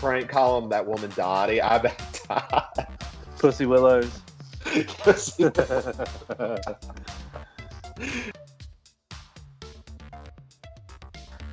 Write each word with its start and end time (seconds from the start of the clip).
she's 0.00 0.24
call 0.24 0.26
calling 0.28 0.68
that 0.70 0.86
woman 0.86 1.10
Dottie. 1.14 1.60
I 1.60 1.78
bet 1.78 2.20
die. 2.28 2.86
Pussy 3.38 3.66
Willows. 3.66 4.22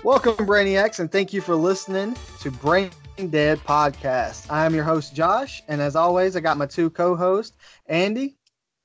Welcome, 0.03 0.35
Brainiacs, 0.45 0.99
and 0.99 1.11
thank 1.11 1.33
you 1.33 1.41
for 1.41 1.55
listening 1.55 2.15
to 2.41 2.51
Brain 2.51 2.91
Dead 3.29 3.57
Podcast. 3.59 4.49
I 4.49 4.65
am 4.65 4.73
your 4.73 4.83
host, 4.83 5.13
Josh, 5.15 5.61
and 5.67 5.81
as 5.81 5.95
always, 5.95 6.35
I 6.35 6.39
got 6.39 6.57
my 6.57 6.65
two 6.65 6.89
co 6.89 7.15
hosts, 7.15 7.57
Andy 7.87 8.37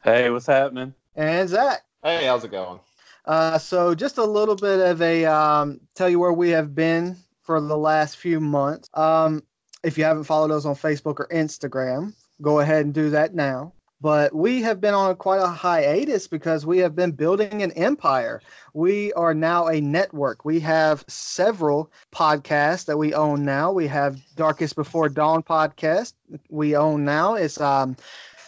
Hey, 0.03 0.31
what's 0.31 0.47
happening? 0.47 0.95
and 1.15 1.49
Zach. 1.49 1.83
hey, 2.03 2.27
how's 2.27 2.43
it 2.45 2.51
going? 2.51 2.81
Uh, 3.25 3.59
so, 3.59 3.95
just 3.95 4.19
a 4.19 4.25
little 4.25 4.57
bit 4.57 4.81
of 4.81 5.01
a 5.03 5.25
um, 5.27 5.81
tell 5.95 6.09
you 6.09 6.19
where 6.19 6.33
we 6.33 6.51
have 6.51 6.75
been 6.75 7.17
for 7.43 7.61
the 7.61 7.77
last 7.77 8.17
few 8.17 8.41
months. 8.41 8.89
Um, 8.95 9.45
if 9.83 9.99
you 9.99 10.05
haven't 10.05 10.25
followed 10.25 10.51
us 10.51 10.65
on 10.65 10.75
Facebook 10.75 11.19
or 11.21 11.29
Instagram, 11.29 12.15
go 12.41 12.61
ahead 12.61 12.85
and 12.85 12.95
do 12.95 13.11
that 13.11 13.35
now. 13.35 13.73
But 14.03 14.35
we 14.35 14.61
have 14.63 14.81
been 14.81 14.95
on 14.95 15.15
quite 15.15 15.41
a 15.41 15.47
hiatus 15.47 16.27
because 16.27 16.67
we 16.67 16.79
have 16.79 16.97
been 16.97 17.13
building 17.13 17.63
an 17.63 17.71
empire. 17.73 18.43
We 18.75 19.13
are 19.13 19.33
now 19.33 19.69
a 19.69 19.81
network. 19.81 20.45
We 20.45 20.59
have 20.59 21.05
several 21.07 21.93
podcasts 22.13 22.85
that 22.87 22.99
we 22.99 23.15
own 23.15 23.45
now. 23.45 23.71
We 23.71 23.87
have 23.87 24.21
Darkest 24.35 24.75
Before 24.75 25.09
Dawn 25.09 25.45
podcast 25.45 26.15
we 26.51 26.75
own 26.75 27.05
now. 27.05 27.35
It's 27.35 27.61
um, 27.61 27.97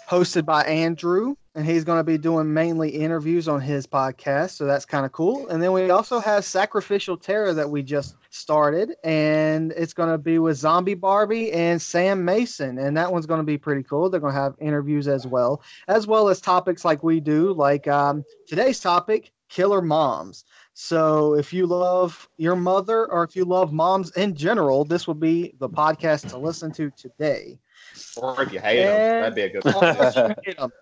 hosted 0.09 0.45
by 0.45 0.63
Andrew, 0.65 1.35
and 1.55 1.65
he's 1.65 1.85
going 1.85 1.99
to 1.99 2.05
be 2.05 2.19
doing 2.19 2.53
mainly 2.53 2.91
interviews 2.91 3.49
on 3.49 3.61
his 3.61 3.87
podcast. 3.87 4.51
So 4.51 4.65
that's 4.65 4.85
kind 4.85 5.07
of 5.07 5.13
cool. 5.13 5.49
And 5.49 5.63
then 5.63 5.73
we 5.73 5.91
also 5.91 6.19
have 6.19 6.45
Sacrificial 6.45 7.17
Terror 7.17 7.55
that 7.55 7.69
we 7.69 7.83
just 7.83 8.17
started, 8.31 8.95
and 9.05 9.73
it's 9.77 9.93
going 9.95 10.11
to 10.11 10.19
be 10.19 10.39
with 10.39 10.57
Zombie 10.57 10.95
Barbie 10.95 11.53
and 11.53 11.81
Sam 11.81 12.25
Mason. 12.25 12.79
And 12.79 12.97
that 12.97 13.13
one's 13.13 13.27
going 13.27 13.41
to 13.41 13.45
be 13.45 13.59
pretty 13.59 13.83
cool. 13.83 14.11
They're 14.11 14.21
going 14.21 14.35
to 14.35 14.41
have 14.41 14.55
interviews 14.61 15.09
as 15.09 15.27
well, 15.27 15.63
as 15.89 16.07
well 16.07 16.29
as 16.29 16.41
topics 16.41 16.85
like 16.85 17.03
we 17.03 17.21
do, 17.21 17.53
like 17.53 17.87
um, 17.87 18.25
today's 18.47 18.81
topic 18.81 19.33
killer 19.49 19.81
moms. 19.81 20.45
So 20.73 21.35
if 21.35 21.53
you 21.53 21.67
love 21.67 22.29
your 22.37 22.57
mother 22.57 23.07
or 23.11 23.23
if 23.23 23.37
you 23.37 23.45
love 23.45 23.73
moms 23.73 24.11
in 24.17 24.35
general, 24.35 24.85
this 24.85 25.07
will 25.07 25.15
be 25.15 25.55
the 25.61 25.69
podcast 25.69 26.29
to 26.31 26.39
listen 26.39 26.73
to 26.73 26.91
today. 26.91 27.61
Or 28.17 28.43
if 28.43 28.53
you 28.53 28.61
hate 28.61 28.79
them, 28.85 29.01
And- 29.01 29.23
that'd 29.25 29.35
be 29.35 29.43
a 29.43 29.49
good 29.51 29.67
or 29.67 30.35
if 30.47 30.59
you. 30.59 30.73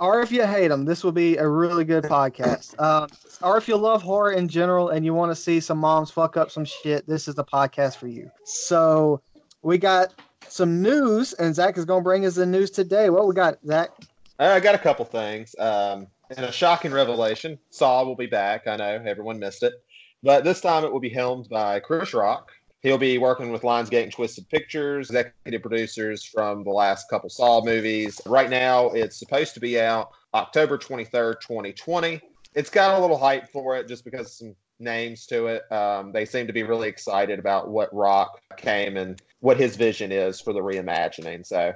Or 0.00 0.22
if 0.22 0.32
you 0.32 0.46
hate 0.46 0.68
them, 0.68 0.86
this 0.86 1.04
will 1.04 1.12
be 1.12 1.36
a 1.36 1.46
really 1.46 1.84
good 1.84 2.04
podcast. 2.04 2.80
Um, 2.80 3.08
or 3.42 3.58
if 3.58 3.68
you 3.68 3.76
love 3.76 4.02
horror 4.02 4.32
in 4.32 4.48
general 4.48 4.88
and 4.88 5.04
you 5.04 5.12
want 5.12 5.30
to 5.30 5.36
see 5.36 5.60
some 5.60 5.76
moms 5.76 6.10
fuck 6.10 6.38
up 6.38 6.50
some 6.50 6.64
shit, 6.64 7.06
this 7.06 7.28
is 7.28 7.34
the 7.34 7.44
podcast 7.44 7.96
for 7.96 8.06
you. 8.08 8.30
So 8.44 9.20
we 9.60 9.76
got 9.76 10.14
some 10.48 10.80
news, 10.80 11.34
and 11.34 11.54
Zach 11.54 11.76
is 11.76 11.84
going 11.84 12.00
to 12.00 12.04
bring 12.04 12.24
us 12.24 12.36
the 12.36 12.46
news 12.46 12.70
today. 12.70 13.10
What 13.10 13.28
we 13.28 13.34
got, 13.34 13.58
Zach? 13.66 13.90
Uh, 14.38 14.44
I 14.44 14.60
got 14.60 14.74
a 14.74 14.78
couple 14.78 15.04
things. 15.04 15.54
Um, 15.58 16.06
and 16.34 16.46
a 16.46 16.52
shocking 16.52 16.92
revelation. 16.92 17.58
Saw 17.68 18.02
will 18.04 18.16
be 18.16 18.26
back. 18.26 18.66
I 18.66 18.76
know 18.76 19.02
everyone 19.04 19.38
missed 19.38 19.62
it, 19.62 19.74
but 20.22 20.44
this 20.44 20.62
time 20.62 20.84
it 20.84 20.92
will 20.92 21.00
be 21.00 21.10
helmed 21.10 21.48
by 21.50 21.78
Chris 21.80 22.14
Rock. 22.14 22.50
He'll 22.82 22.98
be 22.98 23.18
working 23.18 23.50
with 23.50 23.62
Lionsgate 23.62 24.04
and 24.04 24.12
Twisted 24.12 24.48
Pictures, 24.48 25.10
executive 25.10 25.60
producers 25.60 26.24
from 26.24 26.64
the 26.64 26.70
last 26.70 27.10
couple 27.10 27.28
Saw 27.28 27.62
movies. 27.62 28.20
Right 28.24 28.48
now, 28.48 28.88
it's 28.90 29.18
supposed 29.18 29.54
to 29.54 29.60
be 29.60 29.78
out 29.78 30.10
October 30.32 30.78
23rd, 30.78 31.40
2020. 31.40 32.20
It's 32.54 32.70
got 32.70 32.98
a 32.98 33.00
little 33.00 33.18
hype 33.18 33.50
for 33.50 33.76
it 33.76 33.86
just 33.86 34.04
because 34.04 34.36
some 34.36 34.54
names 34.80 35.26
to 35.26 35.46
it. 35.46 35.70
Um, 35.70 36.10
they 36.12 36.24
seem 36.24 36.46
to 36.46 36.52
be 36.52 36.62
really 36.62 36.88
excited 36.88 37.38
about 37.38 37.68
what 37.68 37.94
Rock 37.94 38.40
came 38.56 38.96
and 38.96 39.20
what 39.40 39.58
his 39.58 39.76
vision 39.76 40.10
is 40.10 40.40
for 40.40 40.52
the 40.52 40.60
reimagining. 40.60 41.46
So 41.46 41.72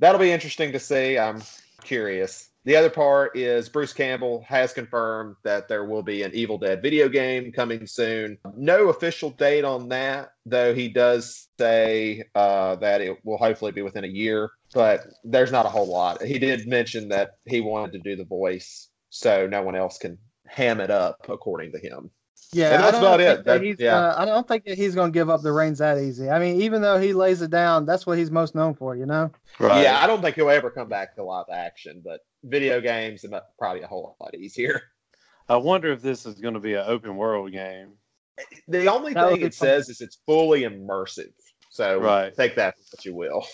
that'll 0.00 0.20
be 0.20 0.32
interesting 0.32 0.72
to 0.72 0.80
see. 0.80 1.18
I'm 1.18 1.40
curious. 1.84 2.47
The 2.64 2.76
other 2.76 2.90
part 2.90 3.36
is 3.36 3.68
Bruce 3.68 3.92
Campbell 3.92 4.44
has 4.46 4.72
confirmed 4.72 5.36
that 5.44 5.68
there 5.68 5.84
will 5.84 6.02
be 6.02 6.22
an 6.22 6.32
Evil 6.34 6.58
Dead 6.58 6.82
video 6.82 7.08
game 7.08 7.50
coming 7.52 7.86
soon. 7.86 8.36
No 8.56 8.88
official 8.88 9.30
date 9.30 9.64
on 9.64 9.88
that, 9.88 10.30
though 10.44 10.74
he 10.74 10.88
does 10.88 11.48
say 11.58 12.24
uh, 12.34 12.76
that 12.76 13.00
it 13.00 13.16
will 13.24 13.38
hopefully 13.38 13.72
be 13.72 13.82
within 13.82 14.04
a 14.04 14.08
year, 14.08 14.50
but 14.74 15.06
there's 15.24 15.52
not 15.52 15.66
a 15.66 15.70
whole 15.70 15.88
lot. 15.88 16.22
He 16.22 16.38
did 16.38 16.66
mention 16.68 17.08
that 17.08 17.30
he 17.46 17.60
wanted 17.60 17.92
to 17.92 17.98
do 18.00 18.16
the 18.16 18.24
voice 18.24 18.88
so 19.10 19.46
no 19.46 19.62
one 19.62 19.74
else 19.76 19.96
can 19.96 20.18
ham 20.46 20.80
it 20.80 20.90
up, 20.90 21.16
according 21.28 21.72
to 21.72 21.78
him. 21.78 22.10
Yeah, 22.52 22.74
And 22.74 22.82
that's 22.82 22.98
about 22.98 23.20
it. 23.20 23.44
That 23.44 23.44
That- 23.44 23.62
he's, 23.62 23.76
yeah. 23.78 23.96
uh, 23.98 24.14
I 24.22 24.24
don't 24.24 24.46
think 24.48 24.64
that 24.64 24.76
he's 24.78 24.94
going 24.94 25.12
to 25.12 25.18
give 25.18 25.28
up 25.28 25.42
the 25.42 25.52
reins 25.52 25.78
that 25.78 25.98
easy. 25.98 26.30
I 26.30 26.38
mean, 26.38 26.60
even 26.62 26.80
though 26.82 26.98
he 26.98 27.12
lays 27.12 27.42
it 27.42 27.50
down, 27.50 27.84
that's 27.84 28.06
what 28.06 28.16
he's 28.16 28.30
most 28.30 28.54
known 28.54 28.74
for, 28.74 28.96
you 28.96 29.04
know? 29.06 29.30
Right. 29.58 29.82
Yeah, 29.82 30.02
I 30.02 30.06
don't 30.06 30.22
think 30.22 30.36
he'll 30.36 30.48
ever 30.50 30.70
come 30.70 30.88
back 30.88 31.14
to 31.16 31.24
live 31.24 31.46
action, 31.52 32.00
but 32.02 32.20
video 32.44 32.80
games 32.80 33.24
are 33.24 33.42
probably 33.58 33.82
a 33.82 33.86
whole 33.86 34.16
lot 34.20 34.34
easier. 34.34 34.82
I 35.48 35.56
wonder 35.56 35.90
if 35.92 36.02
this 36.02 36.26
is 36.26 36.34
going 36.40 36.54
to 36.54 36.60
be 36.60 36.74
an 36.74 36.84
open 36.86 37.16
world 37.16 37.52
game. 37.52 37.92
The 38.68 38.86
only 38.86 39.14
That 39.14 39.32
thing 39.32 39.40
it 39.40 39.54
fun. 39.54 39.66
says 39.68 39.88
is 39.88 40.00
it's 40.00 40.18
fully 40.26 40.62
immersive. 40.62 41.32
So 41.70 41.98
Right. 42.00 42.34
take 42.34 42.54
that 42.56 42.76
for 42.76 42.82
what 42.92 43.04
you 43.04 43.14
will. 43.14 43.46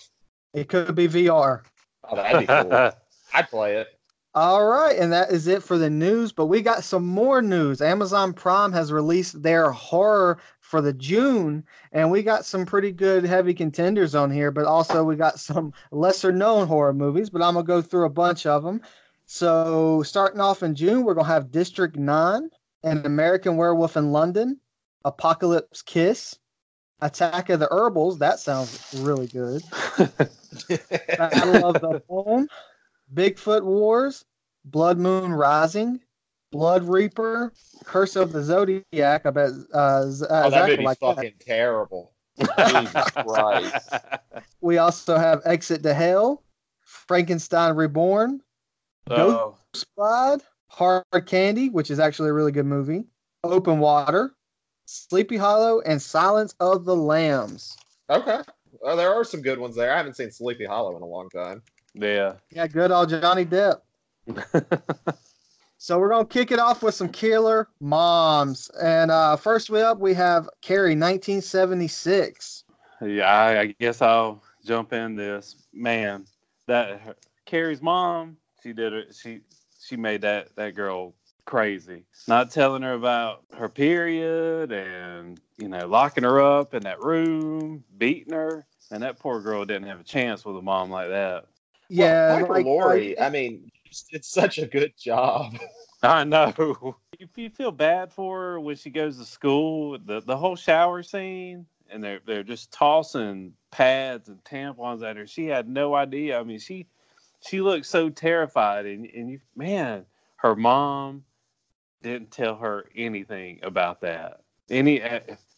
It 0.53 0.69
could 0.69 0.95
be 0.95 1.09
VR. 1.09 1.63
Oh, 2.09 2.17
that'd 2.17 2.41
be 2.41 2.47
cool. 2.47 2.71
I'd 3.35 3.49
play 3.49 3.77
it. 3.79 3.89
All 4.37 4.67
right, 4.67 4.99
and 4.99 5.13
that 5.13 5.31
is 5.31 5.47
it 5.47 5.63
for 5.63 5.79
the 5.79 5.89
news. 5.91 6.33
But 6.33 6.47
we 6.47 6.61
got 6.61 6.83
some 6.85 7.07
more 7.07 7.41
news. 7.41 7.81
Amazon 7.81 8.33
Prime 8.33 8.73
has 8.73 8.93
released 8.93 9.43
their 9.43 9.71
horror 9.71 10.39
for 10.75 10.83
the 10.83 10.93
June, 10.93 11.63
and 11.93 12.11
we 12.11 12.25
got 12.25 12.45
some 12.45 12.67
pretty 12.67 12.91
good 12.91 13.25
heavy 13.25 13.55
contenders 13.55 14.17
on 14.17 14.29
here. 14.29 14.51
But 14.51 14.65
also 14.65 15.05
we 15.05 15.15
got 15.15 15.39
some 15.39 15.73
lesser 15.93 16.33
known 16.33 16.67
horror 16.67 16.93
movies. 16.93 17.31
But 17.31 17.43
I'm 17.43 17.55
gonna 17.55 17.65
go 17.65 17.81
through 17.81 18.07
a 18.07 18.11
bunch 18.11 18.45
of 18.45 18.65
them. 18.65 18.81
So 19.25 20.03
starting 20.03 20.41
off 20.41 20.65
in 20.65 20.75
June, 20.75 21.05
we're 21.05 21.15
gonna 21.15 21.29
have 21.29 21.53
District 21.53 21.95
Nine, 21.95 22.51
An 22.83 23.07
American 23.07 23.57
Werewolf 23.57 23.97
in 23.97 24.11
London, 24.11 24.59
Apocalypse 25.05 25.81
Kiss, 25.81 26.41
Attack 27.01 27.51
of 27.51 27.61
the 27.61 27.69
Herbals. 27.71 28.19
That 28.19 28.41
sounds 28.41 28.97
really 28.99 29.29
good. 29.29 29.63
Battle 29.97 31.67
of 31.67 31.81
the 31.81 32.03
Phone, 32.09 32.49
Bigfoot 33.15 33.63
Wars, 33.63 34.25
Blood 34.65 34.99
Moon 34.99 35.33
Rising, 35.33 36.01
Blood 36.55 36.85
Reaper, 36.89 37.53
Curse 37.85 38.15
of 38.15 38.31
the 38.33 38.41
Zodiac. 38.43 38.85
I 39.27 39.31
bet 39.31 39.51
uh, 39.73 40.07
Z- 40.09 40.25
uh, 40.31 40.43
Oh, 40.47 40.51
that 40.51 40.51
Zach 40.53 40.69
would 40.69 40.79
movie's 40.79 40.85
like 40.85 41.01
that. 41.01 41.17
fucking 41.17 41.33
terrible. 41.41 42.13
Jesus 42.69 43.11
Christ. 43.11 43.95
We 44.61 44.79
also 44.79 45.17
have 45.19 45.43
Exit 45.45 45.83
to 45.83 45.93
Hell, 45.93 46.45
Frankenstein 46.85 47.75
Reborn, 47.75 48.41
oh, 49.11 49.57
Squad, 49.75 50.43
Hard 50.69 51.05
Candy, 51.27 51.71
which 51.71 51.91
is 51.91 51.99
actually 51.99 52.31
a 52.31 52.33
really 52.33 52.53
good 52.53 52.67
movie, 52.67 53.05
Open 53.43 53.81
Water, 53.81 54.35
Sleepy 54.87 55.37
Hollow, 55.37 55.81
and 55.81 56.01
Silence 56.01 56.55
of 56.61 56.85
the 56.85 56.95
Lambs. 56.97 57.77
Okay. 58.11 58.39
Well, 58.81 58.97
there 58.97 59.13
are 59.13 59.25
some 59.25 59.43
good 59.43 59.59
ones 59.59 59.75
there. 59.75 59.93
I 59.93 59.97
haven't 59.97 60.15
seen 60.17 60.31
Sleepy 60.31 60.67
Hollow 60.67 60.97
in 60.97 61.03
a 61.03 61.07
long 61.07 61.29
time. 61.31 61.63
yeah. 61.95 62.35
Yeah, 62.51 62.69
good 62.69 62.93
old 62.93 63.09
Johnny 63.11 63.45
Depp. 63.45 63.81
So 65.85 65.99
we're 65.99 66.09
gonna 66.09 66.25
kick 66.25 66.51
it 66.51 66.59
off 66.59 66.83
with 66.83 66.95
some 66.95 67.11
killer 67.11 67.69
moms, 67.79 68.71
and 68.83 69.11
uh, 69.11 69.37
first 69.37 69.69
we 69.69 69.83
up 69.83 69.99
we 69.99 70.15
have 70.15 70.49
Carrie, 70.63 70.97
1976. 70.97 72.65
Yeah, 73.03 73.31
I, 73.31 73.61
I 73.61 73.67
guess 73.79 74.01
I'll 74.01 74.43
jump 74.65 74.95
in 74.95 75.15
this. 75.15 75.57
Man, 75.75 76.25
that 76.69 77.03
her, 77.03 77.17
Carrie's 77.45 77.83
mom, 77.83 78.39
she 78.63 78.73
did 78.73 78.95
it. 78.95 79.15
She 79.15 79.43
she 79.79 79.95
made 79.99 80.23
that 80.23 80.57
that 80.57 80.75
girl 80.75 81.13
crazy. 81.45 82.07
Not 82.27 82.51
telling 82.51 82.81
her 82.81 82.95
about 82.95 83.43
her 83.55 83.69
period 83.69 84.73
and 84.73 85.39
you 85.59 85.69
know 85.69 85.87
locking 85.87 86.25
her 86.25 86.41
up 86.41 86.73
in 86.73 86.83
that 86.85 87.03
room, 87.03 87.85
beating 87.99 88.33
her, 88.33 88.67
and 88.91 89.03
that 89.03 89.19
poor 89.19 89.43
girl 89.43 89.67
didn't 89.67 89.89
have 89.89 90.01
a 90.01 90.05
chance 90.05 90.47
with 90.47 90.57
a 90.57 90.63
mom 90.63 90.89
like 90.89 91.11
that. 91.11 91.45
Yeah, 91.91 92.41
well, 92.41 92.49
like, 92.49 92.65
Laurie, 92.65 93.19
uh, 93.19 93.27
I 93.27 93.29
mean, 93.29 93.71
it's 94.11 94.29
such 94.29 94.59
a 94.59 94.67
good 94.67 94.93
job. 94.99 95.57
I 96.03 96.25
know. 96.25 96.97
If 97.19 97.39
you 97.39 97.49
feel 97.49 97.73
bad 97.73 98.13
for 98.13 98.41
her 98.41 98.61
when 98.61 98.77
she 98.77 98.91
goes 98.91 99.19
to 99.19 99.25
school, 99.25 99.99
the 99.99 100.21
the 100.21 100.37
whole 100.37 100.57
shower 100.57 101.03
scene, 101.03 101.67
and 101.91 102.03
they're 102.03 102.21
they're 102.27 102.43
just 102.43 102.73
tossing 102.73 103.55
pads 103.71 104.29
and 104.29 104.43
tampons 104.45 105.03
at 105.03 105.17
her. 105.17 105.27
She 105.27 105.47
had 105.47 105.69
no 105.69 105.95
idea. 105.95 106.39
I 106.39 106.43
mean, 106.43 106.59
she 106.59 106.87
she 107.41 107.61
looked 107.61 107.87
so 107.87 108.11
terrified, 108.11 108.87
and 108.87 109.07
and 109.07 109.31
you, 109.31 109.41
man, 109.57 110.05
her 110.37 110.55
mom 110.55 111.25
didn't 112.03 112.31
tell 112.31 112.57
her 112.57 112.85
anything 112.95 113.61
about 113.63 114.01
that. 114.03 114.43
Any 114.71 115.01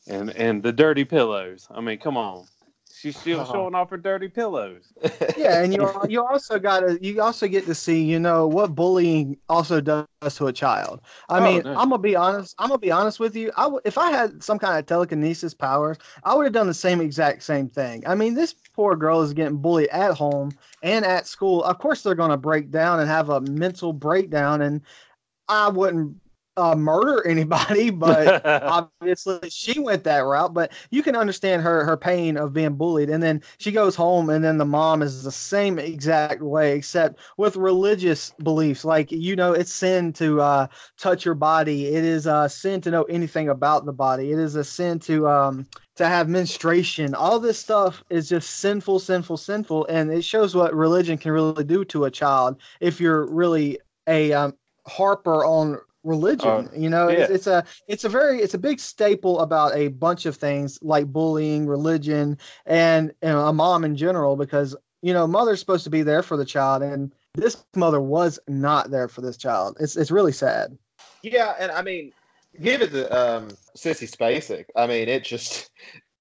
and 0.06 0.30
and 0.30 0.62
the 0.62 0.72
dirty 0.72 1.04
pillows. 1.04 1.66
I 1.70 1.80
mean, 1.80 1.98
come 1.98 2.16
on. 2.16 2.46
She's 2.96 3.16
still 3.16 3.40
Uh-huh. 3.40 3.52
showing 3.52 3.74
off 3.74 3.90
her 3.90 3.98
dirty 3.98 4.28
pillows. 4.28 4.92
yeah, 5.36 5.62
and 5.62 5.74
you 5.74 5.86
you 6.08 6.24
also 6.24 6.58
got 6.58 6.80
to 6.80 6.98
you 7.02 7.20
also 7.20 7.46
get 7.46 7.66
to 7.66 7.74
see 7.74 8.02
you 8.02 8.18
know 8.18 8.46
what 8.48 8.74
bullying 8.74 9.36
also 9.50 9.80
does 9.80 10.06
to 10.36 10.46
a 10.46 10.52
child. 10.52 11.00
I 11.28 11.38
Oh, 11.38 11.44
mean, 11.44 11.62
no. 11.64 11.74
I'm 11.74 11.90
gonna 11.90 11.98
be 11.98 12.16
honest. 12.16 12.54
I'm 12.58 12.68
gonna 12.68 12.78
be 12.78 12.90
honest 12.90 13.20
with 13.20 13.36
you. 13.36 13.52
I 13.56 13.64
w- 13.64 13.80
if 13.84 13.98
I 13.98 14.10
had 14.10 14.42
some 14.42 14.58
kind 14.58 14.78
of 14.78 14.86
telekinesis 14.86 15.52
powers, 15.52 15.98
I 16.24 16.34
would 16.34 16.44
have 16.44 16.54
done 16.54 16.66
the 16.68 16.74
same 16.74 17.00
exact 17.02 17.42
same 17.42 17.68
thing. 17.68 18.02
I 18.06 18.14
mean, 18.14 18.34
this 18.34 18.54
poor 18.74 18.96
girl 18.96 19.20
is 19.20 19.34
getting 19.34 19.58
bullied 19.58 19.88
at 19.88 20.14
home 20.14 20.56
and 20.82 21.04
at 21.04 21.26
school. 21.26 21.62
Of 21.64 21.78
course, 21.78 22.02
they're 22.02 22.14
gonna 22.14 22.38
break 22.38 22.70
down 22.70 23.00
and 23.00 23.08
have 23.08 23.28
a 23.28 23.40
mental 23.40 23.92
breakdown, 23.92 24.62
and 24.62 24.80
I 25.48 25.68
wouldn't 25.68 26.16
uh, 26.56 26.74
murder 26.74 27.26
anybody, 27.26 27.90
but 28.06 28.44
obviously 28.62 29.48
she 29.50 29.78
went 29.78 30.04
that 30.04 30.20
route 30.20 30.54
but 30.54 30.72
you 30.90 31.02
can 31.02 31.16
understand 31.16 31.62
her 31.62 31.84
her 31.84 31.96
pain 31.96 32.36
of 32.36 32.52
being 32.52 32.74
bullied. 32.74 33.10
And 33.10 33.22
then 33.22 33.42
she 33.58 33.72
goes 33.72 33.94
home 33.94 34.30
and 34.30 34.44
then 34.44 34.58
the 34.58 34.64
mom 34.64 35.02
is 35.02 35.22
the 35.22 35.32
same 35.32 35.78
exact 35.78 36.42
way 36.42 36.76
except 36.76 37.18
with 37.36 37.56
religious 37.56 38.32
beliefs. 38.42 38.84
Like 38.84 39.10
you 39.12 39.36
know 39.36 39.52
it's 39.52 39.72
sin 39.72 40.12
to 40.14 40.40
uh 40.40 40.66
touch 40.98 41.24
your 41.24 41.34
body. 41.34 41.86
It 41.86 42.04
is 42.04 42.26
uh 42.26 42.48
sin 42.48 42.80
to 42.82 42.90
know 42.90 43.04
anything 43.04 43.48
about 43.48 43.86
the 43.86 43.92
body. 43.92 44.32
It 44.32 44.38
is 44.38 44.56
a 44.56 44.64
sin 44.64 44.98
to 45.00 45.28
um 45.28 45.66
to 45.96 46.06
have 46.06 46.28
menstruation. 46.28 47.14
All 47.14 47.38
this 47.38 47.58
stuff 47.58 48.04
is 48.10 48.28
just 48.28 48.50
sinful 48.58 48.98
sinful 49.00 49.36
sinful 49.36 49.86
and 49.86 50.10
it 50.10 50.24
shows 50.24 50.54
what 50.54 50.74
religion 50.74 51.18
can 51.18 51.32
really 51.32 51.64
do 51.64 51.84
to 51.86 52.04
a 52.04 52.10
child 52.10 52.60
if 52.80 53.00
you're 53.00 53.26
really 53.26 53.78
a 54.06 54.32
um, 54.32 54.54
harper 54.86 55.44
on 55.44 55.78
religion 56.06 56.48
Uh, 56.48 56.68
you 56.74 56.88
know 56.88 57.08
it's, 57.08 57.28
yeah. 57.28 57.34
it's 57.34 57.46
a 57.46 57.64
it's 57.88 58.04
a 58.04 58.08
very 58.08 58.38
it's 58.40 58.54
a 58.54 58.58
big 58.58 58.80
staple 58.80 59.40
about 59.40 59.74
a 59.76 59.88
bunch 59.88 60.24
of 60.24 60.36
things 60.36 60.78
like 60.80 61.06
bullying 61.06 61.66
religion 61.66 62.38
and 62.64 63.12
you 63.22 63.28
know, 63.28 63.46
a 63.46 63.52
mom 63.52 63.84
in 63.84 63.96
general 63.96 64.36
because 64.36 64.76
you 65.02 65.12
know 65.12 65.26
mother's 65.26 65.60
supposed 65.60 65.84
to 65.84 65.90
be 65.90 66.02
there 66.02 66.22
for 66.22 66.36
the 66.36 66.44
child 66.44 66.82
and 66.82 67.12
this 67.34 67.64
mother 67.74 68.00
was 68.00 68.38
not 68.48 68.90
there 68.90 69.08
for 69.08 69.20
this 69.20 69.36
child 69.36 69.76
it's 69.80 69.96
it's 69.96 70.10
really 70.10 70.32
sad 70.32 70.78
Yeah, 71.22 71.54
and 71.58 71.72
I 71.72 71.82
mean, 71.82 72.12
give 72.60 72.82
it 72.82 72.90
to 72.92 73.10
um, 73.12 73.48
Sissy 73.76 74.10
Spacek. 74.10 74.66
I 74.76 74.86
mean, 74.86 75.08
it 75.08 75.24
just. 75.24 75.70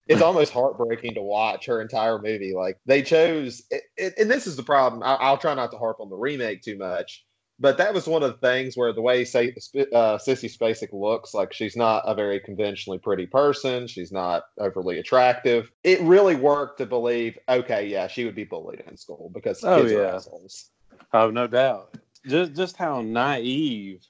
It's 0.07 0.21
almost 0.29 0.53
heartbreaking 0.53 1.15
to 1.15 1.21
watch 1.21 1.65
her 1.65 1.81
entire 1.81 2.21
movie. 2.21 2.53
Like 2.55 2.77
they 2.85 3.01
chose, 3.01 3.63
it, 3.71 3.83
it, 3.97 4.13
and 4.19 4.29
this 4.29 4.45
is 4.45 4.55
the 4.55 4.63
problem. 4.63 5.01
I, 5.01 5.15
I'll 5.15 5.38
try 5.38 5.55
not 5.55 5.71
to 5.71 5.77
harp 5.77 5.99
on 5.99 6.09
the 6.09 6.15
remake 6.15 6.61
too 6.61 6.77
much, 6.77 7.25
but 7.59 7.77
that 7.77 7.93
was 7.93 8.07
one 8.07 8.23
of 8.23 8.31
the 8.31 8.47
things 8.47 8.75
where 8.75 8.91
the 8.91 9.01
way 9.01 9.23
say, 9.23 9.49
uh, 9.49 10.17
Sissy 10.17 10.51
Spacek 10.53 10.91
looks, 10.91 11.33
like 11.33 11.53
she's 11.53 11.75
not 11.75 12.03
a 12.05 12.13
very 12.13 12.39
conventionally 12.39 12.99
pretty 12.99 13.25
person. 13.25 13.87
She's 13.87 14.11
not 14.11 14.43
overly 14.59 14.99
attractive. 14.99 15.71
It 15.83 16.01
really 16.01 16.35
worked 16.35 16.79
to 16.79 16.85
believe, 16.85 17.37
okay, 17.47 17.87
yeah, 17.87 18.07
she 18.07 18.25
would 18.25 18.35
be 18.35 18.43
bullied 18.43 18.83
in 18.87 18.97
school 18.97 19.31
because 19.33 19.63
Oh, 19.63 19.81
kids 19.81 19.93
are 19.93 20.01
yeah. 20.03 20.15
assholes. 20.15 20.69
Oh, 21.13 21.29
no 21.29 21.47
doubt. 21.47 21.95
Just 22.27 22.53
just 22.53 22.75
how 22.75 23.01
naive 23.01 24.05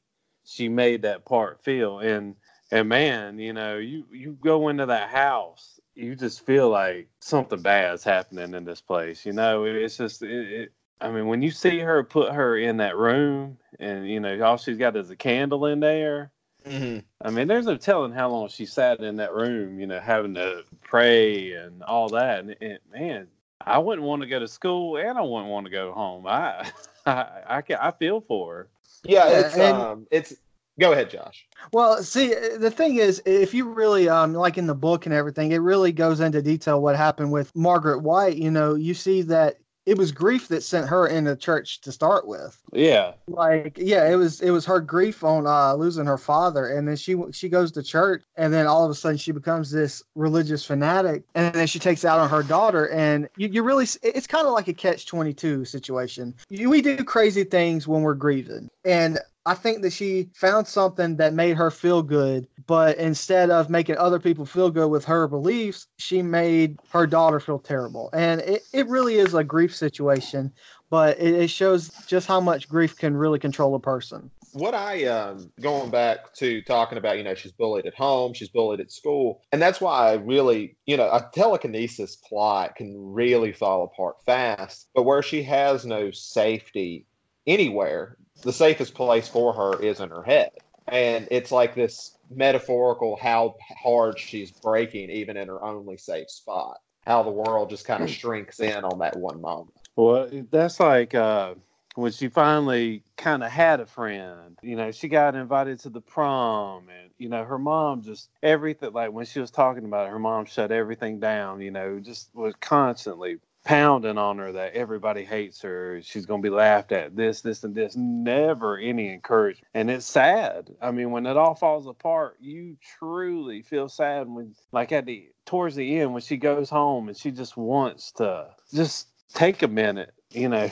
she 0.45 0.69
made 0.69 1.01
that 1.01 1.25
part 1.25 1.61
feel, 1.63 1.99
and 1.99 2.35
and 2.71 2.87
man, 2.87 3.37
you 3.39 3.51
know, 3.53 3.77
you 3.77 4.05
you 4.11 4.37
go 4.41 4.69
into 4.69 4.85
that 4.85 5.09
house, 5.09 5.79
you 5.95 6.15
just 6.15 6.45
feel 6.45 6.69
like 6.69 7.09
something 7.19 7.61
bad's 7.61 8.03
happening 8.03 8.53
in 8.53 8.63
this 8.63 8.79
place. 8.81 9.25
You 9.25 9.33
know, 9.33 9.65
it's 9.65 9.97
just 9.97 10.21
it. 10.23 10.29
it 10.51 10.71
I 11.01 11.09
mean, 11.11 11.27
when 11.27 11.41
you 11.41 11.51
see 11.51 11.79
her 11.79 12.03
put 12.03 12.33
her 12.33 12.57
in 12.57 12.77
that 12.77 12.95
room, 12.97 13.57
and 13.79 14.09
you 14.09 14.19
know, 14.19 14.41
all 14.43 14.57
she's 14.57 14.77
got 14.77 14.95
is 14.95 15.09
a 15.09 15.15
candle 15.15 15.65
in 15.65 15.79
there. 15.79 16.31
Mm-hmm. 16.65 16.99
I 17.21 17.29
mean, 17.29 17.47
there's 17.47 17.65
no 17.65 17.77
telling 17.77 18.11
how 18.11 18.29
long 18.29 18.47
she 18.47 18.65
sat 18.65 18.99
in 19.01 19.17
that 19.17 19.33
room, 19.33 19.79
you 19.79 19.87
know, 19.87 19.99
having 19.99 20.33
to 20.35 20.63
pray 20.83 21.53
and 21.53 21.83
all 21.83 22.09
that. 22.09 22.39
And, 22.39 22.55
and 22.59 22.79
man, 22.91 23.27
I 23.61 23.77
wouldn't 23.77 24.07
want 24.07 24.21
to 24.23 24.27
go 24.27 24.39
to 24.39 24.47
school, 24.47 24.97
and 24.97 25.17
I 25.17 25.21
wouldn't 25.21 25.49
want 25.49 25.65
to 25.67 25.71
go 25.71 25.91
home. 25.91 26.25
I, 26.25 26.69
I, 27.05 27.27
I, 27.47 27.61
can, 27.61 27.77
I 27.79 27.91
feel 27.91 28.21
for 28.21 28.53
her. 28.55 28.67
Yeah, 29.03 29.29
Yeah, 29.29 29.39
it's 29.39 29.55
and- 29.55 29.77
um, 29.77 30.07
it's. 30.11 30.33
Go 30.77 30.91
ahead, 30.91 31.09
Josh. 31.09 31.47
Well, 31.71 32.03
see, 32.03 32.33
the 32.57 32.69
thing 32.69 32.97
is, 32.97 33.21
if 33.25 33.53
you 33.53 33.69
really, 33.69 34.09
um, 34.09 34.33
like 34.33 34.57
in 34.57 34.67
the 34.67 34.75
book 34.75 35.05
and 35.05 35.15
everything, 35.15 35.53
it 35.53 35.59
really 35.59 35.93
goes 35.93 36.19
into 36.19 36.41
detail 36.41 36.81
what 36.81 36.97
happened 36.97 37.31
with 37.31 37.55
Margaret 37.55 37.99
White. 37.99 38.35
You 38.35 38.51
know, 38.51 38.75
you 38.75 38.93
see 38.93 39.21
that 39.21 39.55
it 39.85 39.97
was 39.97 40.11
grief 40.11 40.47
that 40.47 40.63
sent 40.63 40.87
her 40.87 41.07
into 41.07 41.35
church 41.35 41.81
to 41.81 41.91
start 41.91 42.27
with. 42.27 42.59
Yeah, 42.73 43.13
Like, 43.27 43.77
yeah, 43.77 44.09
it 44.09 44.15
was 44.15 44.41
it 44.41 44.51
was 44.51 44.65
her 44.65 44.79
grief 44.79 45.23
on 45.23 45.45
uh, 45.47 45.73
losing 45.75 46.05
her 46.05 46.17
father, 46.17 46.67
and 46.67 46.87
then 46.87 46.95
she 46.95 47.15
she 47.31 47.49
goes 47.49 47.71
to 47.73 47.83
church, 47.83 48.23
and 48.35 48.53
then 48.53 48.67
all 48.67 48.83
of 48.83 48.91
a 48.91 48.95
sudden 48.95 49.17
she 49.17 49.31
becomes 49.31 49.71
this 49.71 50.03
religious 50.15 50.65
fanatic, 50.65 51.23
and 51.35 51.53
then 51.53 51.67
she 51.67 51.79
takes 51.79 52.03
it 52.03 52.07
out 52.07 52.19
on 52.19 52.29
her 52.29 52.43
daughter, 52.43 52.89
and 52.89 53.29
you, 53.37 53.47
you 53.47 53.63
really, 53.63 53.85
it's 54.03 54.27
kind 54.27 54.47
of 54.47 54.53
like 54.53 54.67
a 54.67 54.73
catch 54.73 55.05
twenty 55.05 55.33
two 55.33 55.65
situation. 55.65 56.33
You, 56.49 56.69
we 56.69 56.81
do 56.81 57.03
crazy 57.03 57.43
things 57.43 57.87
when 57.87 58.01
we're 58.01 58.15
grieving, 58.15 58.69
and 58.83 59.19
I 59.47 59.53
think 59.53 59.81
that 59.83 59.93
she 59.93 60.31
found 60.33 60.67
something 60.67 61.17
that 61.17 61.33
made 61.33 61.55
her 61.57 61.69
feel 61.69 62.01
good, 62.01 62.47
but 62.65 62.97
instead 62.97 63.51
of 63.51 63.69
making 63.69 63.97
other 63.97 64.19
people 64.19 64.45
feel 64.45 64.71
good 64.71 64.87
with 64.89 65.05
her 65.05 65.27
beliefs, 65.27 65.87
she 65.99 66.21
made 66.23 66.79
her 66.89 67.05
daughter 67.05 67.39
feel 67.39 67.59
terrible. 67.59 68.09
And 68.13 68.41
it, 68.41 68.67
it 68.73 68.87
really 68.87 69.15
is 69.15 69.33
a 69.35 69.43
grief 69.43 69.75
situation, 69.75 70.51
but 70.89 71.19
it, 71.19 71.35
it 71.35 71.49
shows 71.49 71.91
just 72.07 72.27
how 72.27 72.39
much 72.41 72.67
grief 72.67 72.97
can 72.97 73.15
really 73.15 73.37
control 73.39 73.75
a 73.75 73.79
person. 73.79 74.31
what 74.51 74.73
I 74.73 75.05
um 75.05 75.51
going 75.59 75.91
back 75.91 76.33
to 76.35 76.61
talking 76.61 76.97
about, 76.97 77.17
you 77.17 77.23
know, 77.23 77.35
she's 77.35 77.51
bullied 77.51 77.85
at 77.85 77.93
home, 77.95 78.33
she's 78.33 78.49
bullied 78.49 78.79
at 78.79 78.91
school, 78.91 79.41
and 79.51 79.61
that's 79.61 79.81
why 79.81 80.11
I 80.11 80.13
really, 80.13 80.77
you 80.85 80.95
know, 80.97 81.09
a 81.11 81.29
telekinesis 81.33 82.15
plot 82.17 82.75
can 82.75 82.93
really 82.95 83.51
fall 83.51 83.83
apart 83.83 84.15
fast. 84.25 84.87
But 84.95 85.03
where 85.03 85.21
she 85.21 85.43
has 85.43 85.85
no 85.85 86.11
safety 86.11 87.05
anywhere, 87.47 88.17
the 88.43 88.53
safest 88.53 88.93
place 88.93 89.27
for 89.27 89.53
her 89.53 89.81
is 89.81 89.99
in 89.99 90.09
her 90.09 90.23
head, 90.23 90.51
and 90.87 91.27
it's 91.31 91.51
like 91.51 91.75
this 91.75 92.17
metaphorical 92.29 93.17
how 93.21 93.55
hard 93.81 94.19
she's 94.19 94.51
breaking 94.51 95.09
even 95.09 95.37
in 95.37 95.47
her 95.47 95.63
only 95.63 95.97
safe 95.97 96.29
spot. 96.29 96.77
How 97.05 97.23
the 97.23 97.31
world 97.31 97.69
just 97.69 97.85
kind 97.85 98.03
of 98.03 98.09
shrinks 98.09 98.59
in 98.59 98.83
on 98.83 98.99
that 98.99 99.17
one 99.17 99.41
moment. 99.41 99.73
well, 99.95 100.29
that's 100.51 100.79
like 100.79 101.15
uh, 101.15 101.55
when 101.95 102.11
she 102.11 102.27
finally 102.27 103.03
kind 103.17 103.43
of 103.43 103.51
had 103.51 103.79
a 103.79 103.85
friend. 103.85 104.57
You 104.61 104.75
know, 104.75 104.91
she 104.91 105.07
got 105.07 105.35
invited 105.35 105.79
to 105.81 105.89
the 105.89 106.01
prom, 106.01 106.89
and 106.89 107.11
you 107.17 107.29
know, 107.29 107.43
her 107.43 107.57
mom 107.57 108.01
just 108.03 108.29
everything. 108.43 108.93
Like 108.93 109.11
when 109.11 109.25
she 109.25 109.39
was 109.39 109.51
talking 109.51 109.85
about 109.85 110.07
it, 110.07 110.11
her 110.11 110.19
mom 110.19 110.45
shut 110.45 110.71
everything 110.71 111.19
down. 111.19 111.61
You 111.61 111.71
know, 111.71 111.99
just 111.99 112.29
was 112.33 112.53
constantly 112.59 113.37
pounding 113.65 114.17
on 114.17 114.37
her 114.37 114.53
that 114.53 114.73
everybody 114.73 115.25
hates 115.25 115.61
her. 115.61 115.99
She's 116.01 116.25
going 116.25 116.41
to 116.41 116.49
be 116.49 116.55
laughed 116.55 116.91
at. 116.91 117.15
This, 117.15 117.41
this, 117.41 117.63
and 117.63 117.75
this. 117.75 117.95
Never 117.95 118.77
any 118.77 119.11
encouragement, 119.11 119.67
and 119.73 119.91
it's 119.91 120.05
sad. 120.05 120.69
I 120.81 120.91
mean, 120.91 121.11
when 121.11 121.25
it 121.25 121.35
all 121.35 121.55
falls 121.55 121.87
apart, 121.87 122.37
you 122.39 122.77
truly 122.97 123.63
feel 123.63 123.89
sad 123.89 124.29
when, 124.29 124.55
like 124.71 124.91
at 124.91 125.05
the 125.05 125.27
towards 125.45 125.75
the 125.75 125.99
end, 125.99 126.13
when 126.13 126.21
she 126.21 126.37
goes 126.37 126.69
home 126.69 127.09
and 127.09 127.17
she 127.17 127.31
just 127.31 127.57
wants 127.57 128.11
to 128.13 128.47
just 128.73 129.07
take 129.33 129.63
a 129.63 129.67
minute, 129.67 130.13
you 130.31 130.47
know, 130.47 130.69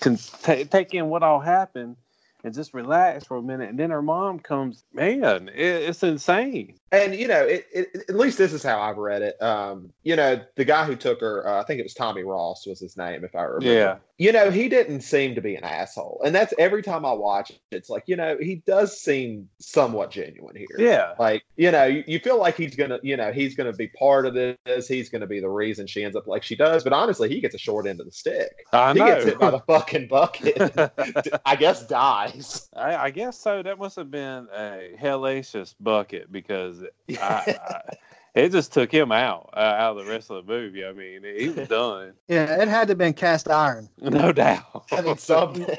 can 0.00 0.16
ta 0.16 0.64
take 0.70 0.94
in 0.94 1.08
what 1.08 1.22
all 1.22 1.40
happened 1.40 1.96
and 2.44 2.54
just 2.54 2.74
relax 2.74 3.24
for 3.24 3.36
a 3.36 3.42
minute. 3.42 3.70
And 3.70 3.78
then 3.78 3.90
her 3.90 4.02
mom 4.02 4.40
comes, 4.40 4.84
man, 4.92 5.48
it, 5.48 5.88
it's 5.88 6.02
insane. 6.02 6.76
And 6.92 7.14
you 7.14 7.26
know, 7.26 7.42
it, 7.42 7.66
it, 7.72 8.04
at 8.10 8.14
least 8.14 8.36
this 8.36 8.52
is 8.52 8.62
how 8.62 8.78
I've 8.78 8.98
read 8.98 9.22
it. 9.22 9.40
Um, 9.42 9.90
you 10.02 10.14
know, 10.14 10.38
the 10.56 10.64
guy 10.64 10.84
who 10.84 10.94
took 10.94 11.20
her, 11.22 11.48
uh, 11.48 11.62
I 11.62 11.64
think 11.64 11.80
it 11.80 11.84
was 11.84 11.94
Tommy 11.94 12.22
Ross 12.22 12.66
was 12.66 12.80
his 12.80 12.98
name, 12.98 13.24
if 13.24 13.34
I 13.34 13.44
remember. 13.44 13.74
Yeah. 13.74 13.96
You 14.18 14.30
know, 14.30 14.50
he 14.50 14.68
didn't 14.68 15.00
seem 15.00 15.34
to 15.34 15.40
be 15.40 15.56
an 15.56 15.64
asshole, 15.64 16.20
and 16.24 16.32
that's 16.32 16.54
every 16.56 16.82
time 16.82 17.04
I 17.04 17.12
watch 17.12 17.50
it. 17.50 17.58
It's 17.72 17.88
like 17.88 18.04
you 18.06 18.14
know, 18.14 18.36
he 18.38 18.56
does 18.66 19.00
seem 19.00 19.48
somewhat 19.58 20.12
genuine 20.12 20.54
here. 20.54 20.68
Yeah. 20.78 21.14
Like 21.18 21.42
you 21.56 21.72
know, 21.72 21.86
you, 21.86 22.04
you 22.06 22.20
feel 22.20 22.38
like 22.38 22.56
he's 22.56 22.76
gonna, 22.76 23.00
you 23.02 23.16
know, 23.16 23.32
he's 23.32 23.56
gonna 23.56 23.72
be 23.72 23.88
part 23.88 24.26
of 24.26 24.34
this. 24.34 24.86
He's 24.86 25.08
gonna 25.08 25.26
be 25.26 25.40
the 25.40 25.48
reason 25.48 25.86
she 25.86 26.04
ends 26.04 26.14
up 26.14 26.28
like 26.28 26.44
she 26.44 26.54
does. 26.54 26.84
But 26.84 26.92
honestly, 26.92 27.30
he 27.30 27.40
gets 27.40 27.54
a 27.54 27.58
short 27.58 27.86
end 27.86 27.98
of 28.00 28.06
the 28.06 28.12
stick. 28.12 28.52
I 28.72 28.92
he 28.92 28.98
know. 29.00 29.06
gets 29.06 29.24
hit 29.24 29.40
by 29.40 29.50
the 29.50 29.60
fucking 29.66 30.06
bucket. 30.08 30.72
I 31.46 31.56
guess 31.56 31.84
dies. 31.86 32.68
I, 32.76 32.96
I 32.96 33.10
guess 33.10 33.38
so. 33.38 33.62
That 33.62 33.78
must 33.78 33.96
have 33.96 34.10
been 34.10 34.46
a 34.54 34.94
hellacious 35.00 35.74
bucket 35.80 36.30
because 36.30 36.81
It 38.34 38.50
just 38.50 38.72
took 38.72 38.90
him 38.90 39.12
out 39.12 39.50
uh, 39.54 39.60
out 39.60 39.98
of 39.98 40.06
the 40.06 40.10
rest 40.10 40.30
of 40.30 40.46
the 40.46 40.52
movie. 40.52 40.84
I 40.86 40.92
mean, 40.92 41.22
he 41.22 41.50
was 41.50 41.68
done, 41.68 42.14
Yeah, 42.28 42.62
it 42.62 42.68
had 42.68 42.86
to 42.88 42.92
have 42.92 42.98
been 42.98 43.12
cast 43.12 43.50
iron. 43.50 43.88
no 44.00 44.32
doubt. 44.32 44.84
Something. 45.18 45.66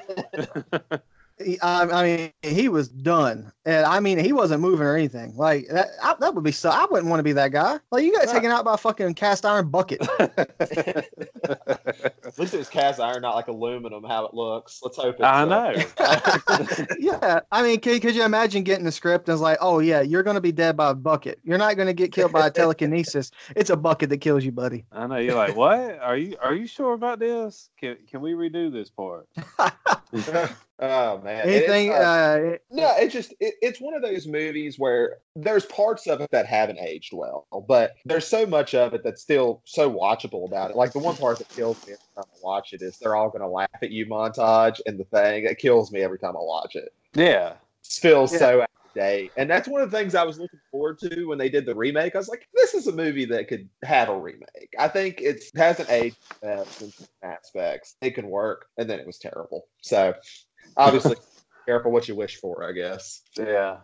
He- 1.37 1.61
I, 1.61 1.83
I 1.83 2.03
mean, 2.03 2.33
he 2.41 2.69
was 2.69 2.89
done. 2.89 3.51
And 3.65 3.85
I 3.85 3.99
mean, 4.01 4.17
he 4.17 4.33
wasn't 4.33 4.61
moving 4.61 4.85
or 4.85 4.93
anything. 4.95 5.37
Like 5.37 5.67
that, 5.69 5.87
I, 6.01 6.15
that 6.19 6.35
would 6.35 6.43
be 6.43 6.51
so. 6.51 6.69
I 6.69 6.85
wouldn't 6.89 7.09
want 7.09 7.19
to 7.19 7.23
be 7.23 7.31
that 7.33 7.51
guy. 7.53 7.79
Like 7.91 8.03
you 8.03 8.11
got 8.11 8.27
taken 8.27 8.51
out 8.51 8.65
by 8.65 8.73
a 8.73 8.77
fucking 8.77 9.13
cast 9.13 9.45
iron 9.45 9.69
bucket. 9.69 10.05
At 10.19 10.49
least 12.37 12.53
it 12.53 12.57
was 12.57 12.67
cast 12.67 12.99
iron, 12.99 13.21
not 13.21 13.35
like 13.35 13.47
aluminum. 13.47 14.03
How 14.03 14.25
it 14.25 14.33
looks. 14.33 14.81
Let's 14.83 14.97
hope. 14.97 15.15
It's, 15.15 15.23
I 15.23 15.43
uh, 15.43 15.45
know. 15.45 15.75
yeah, 16.99 17.39
I 17.53 17.63
mean, 17.63 17.79
could, 17.79 18.01
could 18.01 18.15
you 18.15 18.25
imagine 18.25 18.63
getting 18.63 18.83
the 18.83 18.91
script 18.91 19.29
and 19.29 19.33
it's 19.33 19.41
like, 19.41 19.59
oh 19.61 19.79
yeah, 19.79 20.01
you're 20.01 20.23
gonna 20.23 20.41
be 20.41 20.51
dead 20.51 20.75
by 20.75 20.89
a 20.89 20.95
bucket. 20.95 21.39
You're 21.43 21.57
not 21.57 21.77
gonna 21.77 21.93
get 21.93 22.11
killed 22.11 22.33
by 22.33 22.47
a 22.47 22.51
telekinesis. 22.51 23.31
It's 23.55 23.69
a 23.69 23.77
bucket 23.77 24.09
that 24.09 24.17
kills 24.17 24.43
you, 24.43 24.51
buddy. 24.51 24.83
I 24.91 25.07
know. 25.07 25.15
You're 25.17 25.35
like, 25.35 25.55
what? 25.55 25.99
Are 25.99 26.17
you 26.17 26.35
are 26.41 26.53
you 26.53 26.67
sure 26.67 26.93
about 26.93 27.19
this? 27.19 27.69
Can 27.79 27.95
can 28.09 28.19
we 28.19 28.33
redo 28.33 28.69
this 28.71 28.89
part? 28.89 29.29
oh 30.79 31.19
man. 31.21 31.47
Anything? 31.47 31.87
it's, 31.87 31.95
uh, 31.95 32.53
Uh, 32.53 32.57
No, 32.71 32.95
it 32.97 33.09
just 33.09 33.33
it, 33.39 33.55
it's 33.61 33.79
one 33.79 33.93
of 33.93 34.01
those 34.01 34.27
movies 34.27 34.77
where 34.79 35.17
there's 35.35 35.65
parts 35.65 36.07
of 36.07 36.21
it 36.21 36.29
that 36.31 36.45
haven't 36.45 36.79
aged 36.79 37.13
well, 37.13 37.47
but 37.67 37.95
there's 38.05 38.27
so 38.27 38.45
much 38.45 38.73
of 38.75 38.93
it 38.93 39.03
that's 39.03 39.21
still 39.21 39.61
so 39.65 39.91
watchable 39.91 40.45
about 40.47 40.71
it. 40.71 40.77
Like 40.77 40.93
the 40.93 40.99
one 40.99 41.15
part 41.15 41.37
that 41.39 41.49
kills 41.49 41.77
me 41.87 41.93
every 41.93 41.97
time 42.15 42.25
I 42.27 42.37
watch 42.41 42.73
it 42.73 42.81
is 42.81 42.97
they're 42.97 43.15
all 43.15 43.29
gonna 43.29 43.47
laugh 43.49 43.69
at 43.81 43.91
you 43.91 44.05
montage 44.05 44.79
and 44.85 44.99
the 44.99 45.05
thing. 45.05 45.45
It 45.45 45.57
kills 45.57 45.91
me 45.91 46.01
every 46.01 46.19
time 46.19 46.35
I 46.35 46.41
watch 46.41 46.75
it. 46.75 46.93
Yeah. 47.13 47.53
It 47.53 47.57
feels 48.01 48.31
Yeah. 48.33 48.39
so 48.39 48.61
out 48.61 48.69
of 48.85 48.93
date. 48.95 49.31
And 49.37 49.49
that's 49.49 49.67
one 49.67 49.81
of 49.81 49.91
the 49.91 49.97
things 49.97 50.15
I 50.15 50.23
was 50.23 50.39
looking 50.39 50.59
forward 50.71 50.99
to 50.99 51.25
when 51.25 51.37
they 51.37 51.49
did 51.49 51.65
the 51.65 51.75
remake. 51.75 52.15
I 52.15 52.17
was 52.17 52.29
like, 52.29 52.47
this 52.53 52.73
is 52.73 52.87
a 52.87 52.91
movie 52.91 53.25
that 53.25 53.47
could 53.47 53.67
have 53.83 54.09
a 54.09 54.17
remake. 54.17 54.73
I 54.79 54.87
think 54.87 55.21
it 55.21 55.43
hasn't 55.55 55.89
aged 55.89 56.17
best 56.41 56.81
in 56.81 56.91
aspects. 57.21 57.95
It 58.01 58.15
can 58.15 58.27
work, 58.27 58.67
and 58.77 58.89
then 58.89 58.99
it 58.99 59.05
was 59.07 59.17
terrible. 59.17 59.67
So 59.81 60.13
obviously 60.77 61.15
careful 61.65 61.91
what 61.91 62.07
you 62.07 62.15
wish 62.15 62.37
for, 62.37 62.63
I 62.63 62.71
guess. 62.71 63.21
Yeah. 63.37 63.77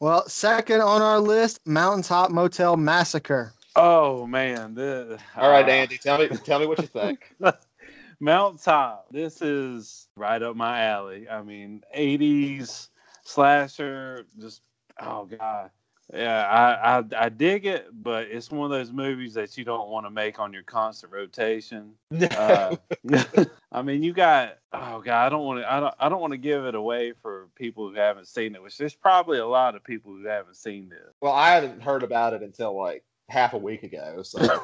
well, 0.00 0.28
second 0.28 0.80
on 0.80 1.02
our 1.02 1.20
list, 1.20 1.60
Mountaintop 1.66 2.30
Motel 2.30 2.76
Massacre. 2.76 3.52
Oh 3.76 4.26
man. 4.26 4.74
This, 4.74 5.20
All 5.36 5.50
right, 5.50 5.66
uh, 5.66 5.70
Andy, 5.70 5.98
tell 5.98 6.18
me 6.18 6.28
tell 6.28 6.58
me 6.58 6.66
what 6.66 6.78
you 6.78 6.86
think. 6.86 7.34
Mount 8.20 8.62
Top. 8.62 9.08
This 9.10 9.42
is 9.42 10.08
right 10.16 10.42
up 10.42 10.56
my 10.56 10.82
alley. 10.84 11.28
I 11.28 11.42
mean, 11.42 11.82
80s 11.96 12.88
slasher. 13.22 14.24
Just 14.40 14.62
oh 15.00 15.26
god. 15.26 15.70
Yeah, 16.14 16.46
I, 16.46 16.98
I 16.98 17.24
I 17.24 17.28
dig 17.28 17.66
it, 17.66 17.88
but 17.92 18.28
it's 18.28 18.50
one 18.50 18.70
of 18.70 18.78
those 18.78 18.92
movies 18.92 19.34
that 19.34 19.58
you 19.58 19.64
don't 19.64 19.88
want 19.88 20.06
to 20.06 20.10
make 20.10 20.38
on 20.38 20.52
your 20.52 20.62
constant 20.62 21.12
rotation. 21.12 21.94
Uh, 22.12 22.76
I 23.72 23.82
mean, 23.82 24.04
you 24.04 24.12
got 24.12 24.58
oh 24.72 25.00
god, 25.00 25.26
I 25.26 25.28
don't 25.28 25.44
want 25.44 25.60
to 25.60 25.72
I 25.72 25.80
don't 25.80 25.94
I 25.98 26.08
don't 26.08 26.20
want 26.20 26.32
to 26.32 26.38
give 26.38 26.64
it 26.64 26.76
away 26.76 27.12
for 27.22 27.48
people 27.56 27.88
who 27.88 27.96
haven't 27.96 28.28
seen 28.28 28.54
it, 28.54 28.62
which 28.62 28.78
there's 28.78 28.94
probably 28.94 29.38
a 29.38 29.46
lot 29.46 29.74
of 29.74 29.82
people 29.82 30.12
who 30.12 30.24
haven't 30.26 30.56
seen 30.56 30.88
this. 30.88 31.14
well, 31.20 31.32
I 31.32 31.50
hadn't 31.50 31.82
heard 31.82 32.04
about 32.04 32.34
it 32.34 32.42
until 32.42 32.78
like 32.78 33.02
half 33.28 33.54
a 33.54 33.58
week 33.58 33.82
ago. 33.82 34.22
So 34.22 34.62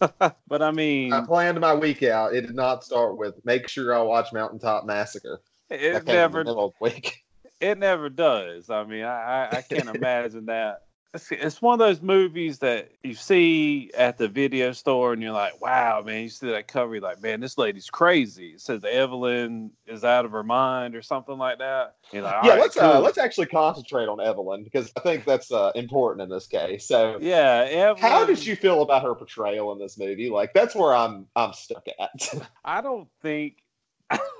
but 0.48 0.62
I 0.62 0.72
mean, 0.72 1.12
I 1.12 1.24
planned 1.24 1.60
my 1.60 1.74
week 1.74 2.02
out. 2.02 2.34
It 2.34 2.42
did 2.42 2.56
not 2.56 2.82
start 2.82 3.16
with 3.16 3.34
make 3.44 3.68
sure 3.68 3.94
I 3.94 4.02
watch 4.02 4.32
Mountaintop 4.32 4.84
Massacre. 4.86 5.40
It 5.70 5.80
came 5.80 5.94
in 5.94 6.04
the 6.04 6.12
never 6.12 6.38
middle 6.38 6.66
of 6.66 6.72
the 6.80 6.84
week. 6.84 7.24
It 7.60 7.78
never 7.78 8.08
does. 8.08 8.70
I 8.70 8.84
mean, 8.84 9.04
I, 9.04 9.46
I, 9.52 9.56
I 9.58 9.62
can't 9.62 9.88
imagine 9.94 10.46
that. 10.46 10.82
It's, 11.12 11.32
it's 11.32 11.60
one 11.60 11.72
of 11.72 11.80
those 11.80 12.00
movies 12.00 12.60
that 12.60 12.92
you 13.02 13.14
see 13.14 13.90
at 13.98 14.16
the 14.16 14.28
video 14.28 14.70
store 14.70 15.12
and 15.12 15.20
you're 15.20 15.32
like, 15.32 15.60
wow, 15.60 16.02
man, 16.06 16.22
you 16.22 16.28
see 16.28 16.46
that 16.52 16.68
cover, 16.68 16.94
you're 16.94 17.02
like, 17.02 17.20
man, 17.20 17.40
this 17.40 17.58
lady's 17.58 17.90
crazy. 17.90 18.50
It 18.50 18.60
says 18.60 18.84
Evelyn 18.84 19.72
is 19.88 20.04
out 20.04 20.24
of 20.24 20.30
her 20.30 20.44
mind 20.44 20.94
or 20.94 21.02
something 21.02 21.36
like 21.36 21.58
that. 21.58 21.96
You're 22.12 22.22
like, 22.22 22.32
yeah, 22.32 22.38
"All 22.42 22.48
right, 22.50 22.60
let's 22.60 22.76
uh, 22.76 23.00
let's 23.00 23.18
actually 23.18 23.46
concentrate 23.48 24.06
on 24.08 24.20
Evelyn 24.20 24.62
because 24.62 24.92
I 24.96 25.00
think 25.00 25.24
that's 25.24 25.50
uh, 25.50 25.72
important 25.74 26.22
in 26.22 26.28
this 26.28 26.46
case. 26.46 26.86
So, 26.86 27.18
Yeah, 27.20 27.66
Evelyn. 27.68 28.02
how 28.08 28.24
did 28.24 28.46
you 28.46 28.54
feel 28.54 28.80
about 28.82 29.02
her 29.02 29.14
portrayal 29.16 29.72
in 29.72 29.80
this 29.80 29.98
movie? 29.98 30.30
Like, 30.30 30.52
that's 30.54 30.76
where 30.76 30.94
I'm 30.94 31.26
I'm 31.34 31.52
stuck 31.54 31.86
at. 31.98 32.28
I 32.64 32.80
don't 32.82 33.08
think. 33.20 33.56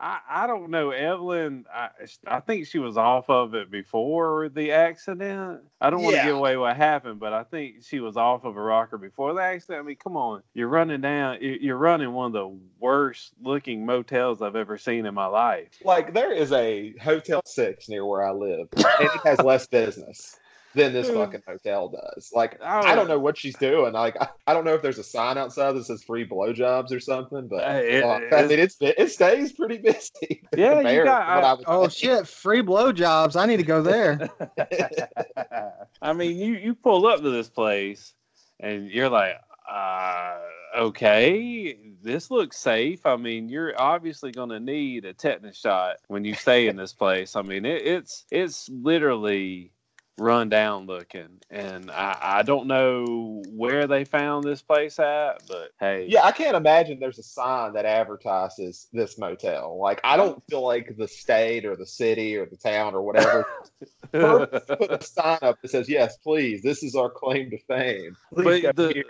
I, 0.00 0.20
I 0.30 0.46
don't 0.46 0.70
know. 0.70 0.90
Evelyn, 0.90 1.64
I, 1.74 1.88
I 2.26 2.38
think 2.40 2.66
she 2.66 2.78
was 2.78 2.96
off 2.96 3.28
of 3.28 3.54
it 3.54 3.68
before 3.70 4.48
the 4.48 4.70
accident. 4.70 5.60
I 5.80 5.90
don't 5.90 6.02
want 6.02 6.14
to 6.14 6.18
Yeah. 6.18 6.26
give 6.26 6.36
away 6.36 6.56
what 6.56 6.76
happened, 6.76 7.18
but 7.18 7.32
I 7.32 7.42
think 7.42 7.82
she 7.84 7.98
was 7.98 8.16
off 8.16 8.44
of 8.44 8.56
a 8.56 8.60
rocker 8.60 8.96
before 8.96 9.34
the 9.34 9.42
accident. 9.42 9.80
I 9.80 9.82
mean, 9.82 9.96
come 9.96 10.16
on. 10.16 10.42
You're 10.54 10.68
running 10.68 11.00
down, 11.00 11.38
you- 11.40 11.58
you're 11.60 11.76
running 11.76 12.12
one 12.12 12.26
of 12.26 12.32
the 12.32 12.56
worst 12.78 13.32
looking 13.42 13.84
motels 13.86 14.40
I've 14.40 14.54
ever 14.56 14.78
seen 14.78 15.04
in 15.04 15.14
my 15.14 15.26
life. 15.26 15.68
like, 15.84 16.14
there 16.14 16.32
is 16.32 16.52
a 16.52 16.94
Hotel 16.98 17.42
Six 17.44 17.88
near 17.88 18.06
where 18.06 18.24
I 18.24 18.30
live, 18.30 18.68
and 18.76 18.84
it 19.00 19.10
has 19.24 19.40
less 19.40 19.66
business 19.66 20.36
than 20.78 20.92
this 20.94 21.10
fucking 21.10 21.42
hotel 21.46 21.88
does. 21.90 22.30
Like, 22.34 22.58
I 22.62 22.92
I 22.92 22.94
don't 22.94 23.08
know 23.08 23.18
what 23.18 23.36
she's 23.36 23.56
doing. 23.56 23.92
Like, 23.92 24.16
I, 24.20 24.28
I 24.46 24.54
don't 24.54 24.64
know 24.64 24.72
if 24.74 24.80
there's 24.80 24.96
a 24.98 25.04
sign 25.04 25.36
outside 25.36 25.72
that 25.72 25.84
says 25.84 26.02
free 26.02 26.26
blowjobs 26.26 26.90
or 26.92 27.00
something, 27.00 27.46
but 27.48 27.64
Uh, 27.64 27.80
it- 27.84 28.02
uh, 28.04 28.20
I 28.36 28.46
mean, 28.46 28.58
it's 28.58 28.76
it 28.80 29.10
stays 29.10 29.52
pretty 29.52 29.78
busy. 29.78 30.42
Yeah, 30.56 30.80
you 30.80 31.04
got- 31.04 31.26
what 31.28 31.44
I 31.44 31.64
Oh 31.66 31.80
thinking. 31.88 31.90
shit, 32.16 32.26
free 32.26 32.62
blowjobs. 32.62 33.36
I 33.38 33.44
need 33.46 33.58
to 33.58 33.62
go 33.62 33.82
there. 33.82 34.30
I 36.02 36.12
mean, 36.12 36.36
you 36.38 36.54
you 36.54 36.74
pull 36.74 37.06
up 37.06 37.20
to 37.20 37.30
this 37.30 37.48
place 37.48 38.14
and 38.60 38.88
you're 38.90 39.08
like, 39.10 39.34
uh, 39.70 40.38
okay, 40.76 41.76
this 42.02 42.30
looks 42.30 42.56
safe. 42.56 43.04
I 43.06 43.16
mean, 43.16 43.48
you're 43.48 43.80
obviously 43.80 44.30
going 44.32 44.48
to 44.50 44.60
need 44.60 45.04
a 45.04 45.12
tetanus 45.12 45.56
shot 45.58 45.96
when 46.08 46.24
you 46.24 46.34
stay 46.34 46.68
in 46.68 46.76
this 46.76 46.92
place. 46.92 47.36
I 47.36 47.42
mean, 47.42 47.64
it, 47.64 47.86
it's 47.86 48.24
it's 48.30 48.68
literally 48.68 49.72
run 50.18 50.48
down 50.48 50.86
looking, 50.86 51.40
and 51.50 51.90
I, 51.90 52.18
I 52.20 52.42
don't 52.42 52.66
know 52.66 53.42
where 53.50 53.86
they 53.86 54.04
found 54.04 54.44
this 54.44 54.62
place 54.62 54.98
at, 54.98 55.42
but 55.48 55.70
hey, 55.80 56.06
Yeah, 56.08 56.24
I 56.24 56.32
can't 56.32 56.56
imagine 56.56 56.98
there's 56.98 57.18
a 57.18 57.22
sign 57.22 57.72
that 57.74 57.84
advertises 57.84 58.88
this 58.92 59.18
motel. 59.18 59.78
Like, 59.80 60.00
I 60.04 60.16
don't 60.16 60.42
feel 60.50 60.62
like 60.62 60.96
the 60.96 61.08
state 61.08 61.64
or 61.64 61.76
the 61.76 61.86
city 61.86 62.36
or 62.36 62.46
the 62.46 62.56
town 62.56 62.94
or 62.94 63.02
whatever 63.02 63.46
put 64.12 64.90
a 64.90 65.02
sign 65.02 65.38
up 65.42 65.60
that 65.62 65.70
says, 65.70 65.88
"Yes, 65.88 66.16
please, 66.18 66.62
this 66.62 66.82
is 66.82 66.94
our 66.94 67.10
claim 67.10 67.50
to 67.50 67.58
fame." 67.66 68.16
Please 68.34 68.62
but 68.62 68.76
the 68.76 68.92
here." 68.92 69.04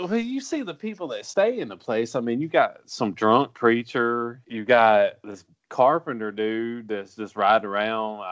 well, 0.00 0.16
you 0.16 0.40
see 0.40 0.62
the 0.62 0.74
people 0.74 1.08
that 1.08 1.26
stay 1.26 1.58
in 1.58 1.68
the 1.68 1.76
place. 1.76 2.14
I 2.14 2.20
mean, 2.20 2.40
you 2.40 2.48
got 2.48 2.78
some 2.86 3.12
drunk 3.12 3.54
preacher. 3.54 4.42
You 4.46 4.64
got 4.64 5.14
this 5.24 5.44
carpenter 5.68 6.32
dude 6.32 6.88
that's 6.88 7.14
just 7.14 7.36
riding 7.36 7.68
around. 7.68 8.20
I, 8.20 8.24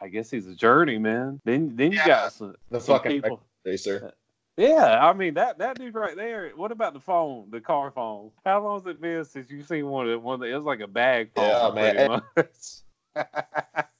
I, 0.00 0.04
I 0.04 0.08
guess 0.08 0.30
he's 0.30 0.46
a 0.46 0.54
journeyman. 0.54 1.40
Then 1.44 1.76
then 1.76 1.92
you 1.92 1.98
Yeah. 1.98 2.06
got 2.06 2.32
some, 2.32 2.54
the 2.70 2.80
some 2.80 2.96
fucking 2.96 3.22
people. 3.22 3.42
producer. 3.62 4.12
Yeah, 4.56 4.98
I 5.06 5.12
mean 5.12 5.34
that 5.34 5.58
that 5.58 5.78
dude 5.78 5.94
right 5.94 6.16
there. 6.16 6.50
What 6.56 6.72
about 6.72 6.92
the 6.92 7.00
phone, 7.00 7.48
the 7.50 7.60
car 7.60 7.90
phone? 7.92 8.32
How 8.44 8.62
long's 8.62 8.86
it 8.86 9.00
been 9.00 9.24
since 9.24 9.48
you've 9.50 9.66
seen 9.68 9.86
one 9.86 10.06
of 10.06 10.12
the, 10.12 10.18
one 10.18 10.34
of 10.34 10.40
the, 10.40 10.46
it 10.46 10.56
was 10.56 10.64
like 10.64 10.80
a 10.80 10.88
bag 10.88 11.30
phone, 11.34 11.76
Yeah, 11.76 11.96
man. 12.04 12.22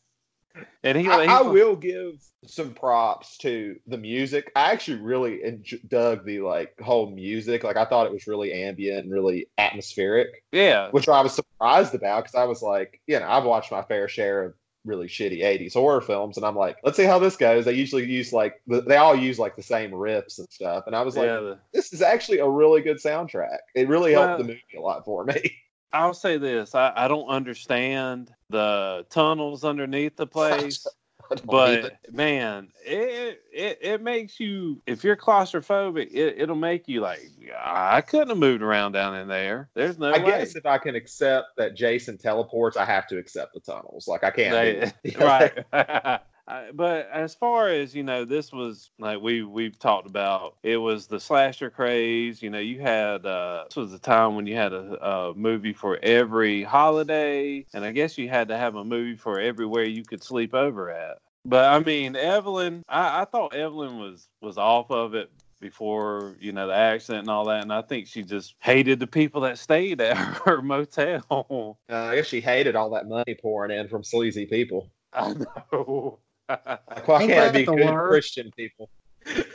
and 0.85 0.97
he, 0.97 1.09
I, 1.09 1.25
he 1.25 1.29
I 1.29 1.41
will 1.43 1.77
give 1.77 2.15
some 2.47 2.73
props 2.73 3.37
to 3.39 3.77
the 3.87 3.99
music. 3.99 4.53
I 4.55 4.73
actually 4.73 5.01
really 5.01 5.39
enj- 5.39 5.89
dug 5.89 6.25
the 6.25 6.41
like 6.41 6.79
whole 6.81 7.11
music. 7.11 7.65
Like 7.65 7.77
I 7.77 7.85
thought 7.85 8.07
it 8.07 8.13
was 8.13 8.27
really 8.27 8.53
ambient 8.53 9.05
and 9.05 9.13
really 9.13 9.49
atmospheric, 9.59 10.29
yeah, 10.53 10.91
which 10.91 11.09
I 11.09 11.21
was 11.21 11.35
surprised 11.35 11.95
about 11.95 12.25
because 12.25 12.37
I 12.37 12.45
was 12.45 12.63
like, 12.63 13.01
you 13.07 13.19
know, 13.19 13.29
I've 13.29 13.45
watched 13.45 13.73
my 13.73 13.83
fair 13.83 14.09
share 14.09 14.45
of 14.45 14.55
really 14.85 15.09
shitty 15.09 15.43
80s 15.43 15.75
horror 15.75 16.01
films 16.01 16.37
and 16.37 16.47
I'm 16.47 16.57
like, 16.57 16.77
let's 16.85 16.97
see 16.97 17.05
how 17.05 17.19
this 17.19 17.37
goes. 17.37 17.65
They 17.65 17.73
usually 17.73 18.07
use 18.07 18.33
like 18.33 18.55
they 18.67 18.97
all 18.97 19.17
use 19.17 19.39
like 19.39 19.57
the 19.57 19.63
same 19.63 19.91
riffs 19.91 20.39
and 20.39 20.49
stuff. 20.51 20.85
And 20.87 20.95
I 20.95 21.03
was 21.03 21.17
like, 21.17 21.27
yeah. 21.27 21.55
This 21.73 21.93
is 21.93 22.03
actually 22.03 22.39
a 22.39 22.49
really 22.49 22.81
good 22.81 22.99
soundtrack. 22.99 23.59
It 23.75 23.89
really 23.89 24.13
helped 24.13 24.39
the 24.39 24.45
movie 24.45 24.63
a 24.77 24.81
lot 24.81 25.05
for 25.05 25.25
me. 25.25 25.57
I'll 25.93 26.13
say 26.13 26.37
this: 26.37 26.75
I, 26.75 26.93
I 26.95 27.09
don't 27.09 27.29
understand 27.29 28.31
the 28.51 29.07
tunnels 29.11 29.65
underneath 29.65 30.17
the 30.17 30.27
place. 30.27 30.87
But 31.45 31.99
man, 32.11 32.69
it, 32.87 33.43
it 33.53 33.79
it 33.83 34.03
makes 34.03 34.41
you 34.41 34.81
if 34.87 35.05
you're 35.05 35.15
claustrophobic, 35.15 36.11
it, 36.11 36.37
it'll 36.39 36.57
make 36.57 36.89
you 36.89 37.03
like 37.03 37.21
I 37.63 38.01
couldn't 38.01 38.31
have 38.31 38.39
moved 38.39 38.63
around 38.63 38.93
down 38.93 39.15
in 39.15 39.29
there. 39.29 39.69
There's 39.75 39.99
no 39.99 40.11
I 40.11 40.19
way. 40.19 40.25
guess 40.25 40.57
if 40.57 40.65
I 40.65 40.79
can 40.79 40.95
accept 40.95 41.49
that 41.59 41.77
Jason 41.77 42.17
teleports, 42.17 42.79
I 42.79 42.87
have 42.87 43.07
to 43.09 43.19
accept 43.19 43.53
the 43.53 43.61
tunnels. 43.61 44.09
Like 44.09 44.25
I 44.25 44.31
can't. 44.31 44.95
They- 45.03 45.15
right. 45.19 46.21
I- 46.49 46.71
but 46.73 47.09
as 47.13 47.35
far 47.35 47.69
as 47.69 47.95
you 47.95 48.03
know, 48.03 48.25
this 48.25 48.53
was 48.53 48.91
like 48.99 49.21
we 49.21 49.43
we've 49.43 49.79
talked 49.79 50.07
about. 50.09 50.57
It 50.63 50.79
was 50.79 51.07
the 51.07 51.21
slasher 51.21 51.71
craze. 51.71 52.43
You 52.43 52.51
know, 52.51 52.59
you 52.59 52.81
had 52.81 53.27
uh, 53.27 53.65
this 53.69 53.77
was 53.77 53.93
the 53.93 53.99
time 53.99 54.35
when 54.35 54.47
you 54.47 54.57
had 54.57 54.73
a, 54.73 55.07
a 55.07 55.35
movie 55.35 55.75
for 55.75 55.99
every 56.03 56.63
holiday, 56.63 57.67
and 57.75 57.85
I 57.85 57.93
guess 57.93 58.17
you 58.17 58.29
had 58.29 58.49
to 58.49 58.57
have 58.57 58.77
a 58.77 58.85
movie 58.85 59.17
for 59.17 59.39
everywhere 59.39 59.85
you 59.85 60.05
could 60.05 60.25
sleep 60.25 60.55
over 60.55 60.91
at. 60.91 61.19
But 61.45 61.67
I 61.67 61.79
mean, 61.81 62.17
Evelyn, 62.17 62.83
I, 62.89 63.23
I 63.23 63.25
thought 63.27 63.55
Evelyn 63.55 63.99
was 63.99 64.29
was 64.41 64.57
off 64.59 64.91
of 64.91 65.15
it 65.15 65.31
before 65.61 66.37
you 66.41 66.53
know 66.53 66.67
the 66.69 66.75
accident 66.75 67.21
and 67.25 67.31
all 67.31 67.45
that, 67.47 67.63
and 67.63 67.73
I 67.73 67.83
think 67.83 68.07
she 68.07 68.23
just 68.23 68.55
hated 68.61 69.01
the 69.01 69.07
people 69.07 69.43
that 69.43 69.59
stayed 69.59 70.01
at 70.01 70.17
her 70.45 70.63
motel. 70.63 71.79
Uh, 71.91 71.95
I 71.95 72.17
guess 72.17 72.27
she 72.27 72.41
hated 72.41 72.75
all 72.75 72.91
that 72.91 73.07
money 73.07 73.37
pouring 73.41 73.71
in 73.71 73.89
from 73.89 74.03
sleazy 74.03 74.47
people. 74.47 74.91
I 75.13 75.35
know. 75.73 76.21
Like, 76.49 77.07
why 77.09 77.23
Ain't 77.23 77.31
can't 77.31 77.31
it 77.31 77.35
that 77.35 77.53
be 77.55 77.65
the 77.65 77.75
good 77.77 77.87
word? 77.95 78.09
Christian 78.11 78.51
people? 78.57 78.91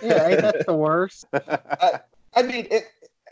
Yeah, 0.02 0.28
ain't 0.28 0.42
that 0.42 0.66
the 0.66 0.76
worst? 0.76 1.26
I 1.34 2.44
mean, 2.44 2.68
it, 2.70 2.84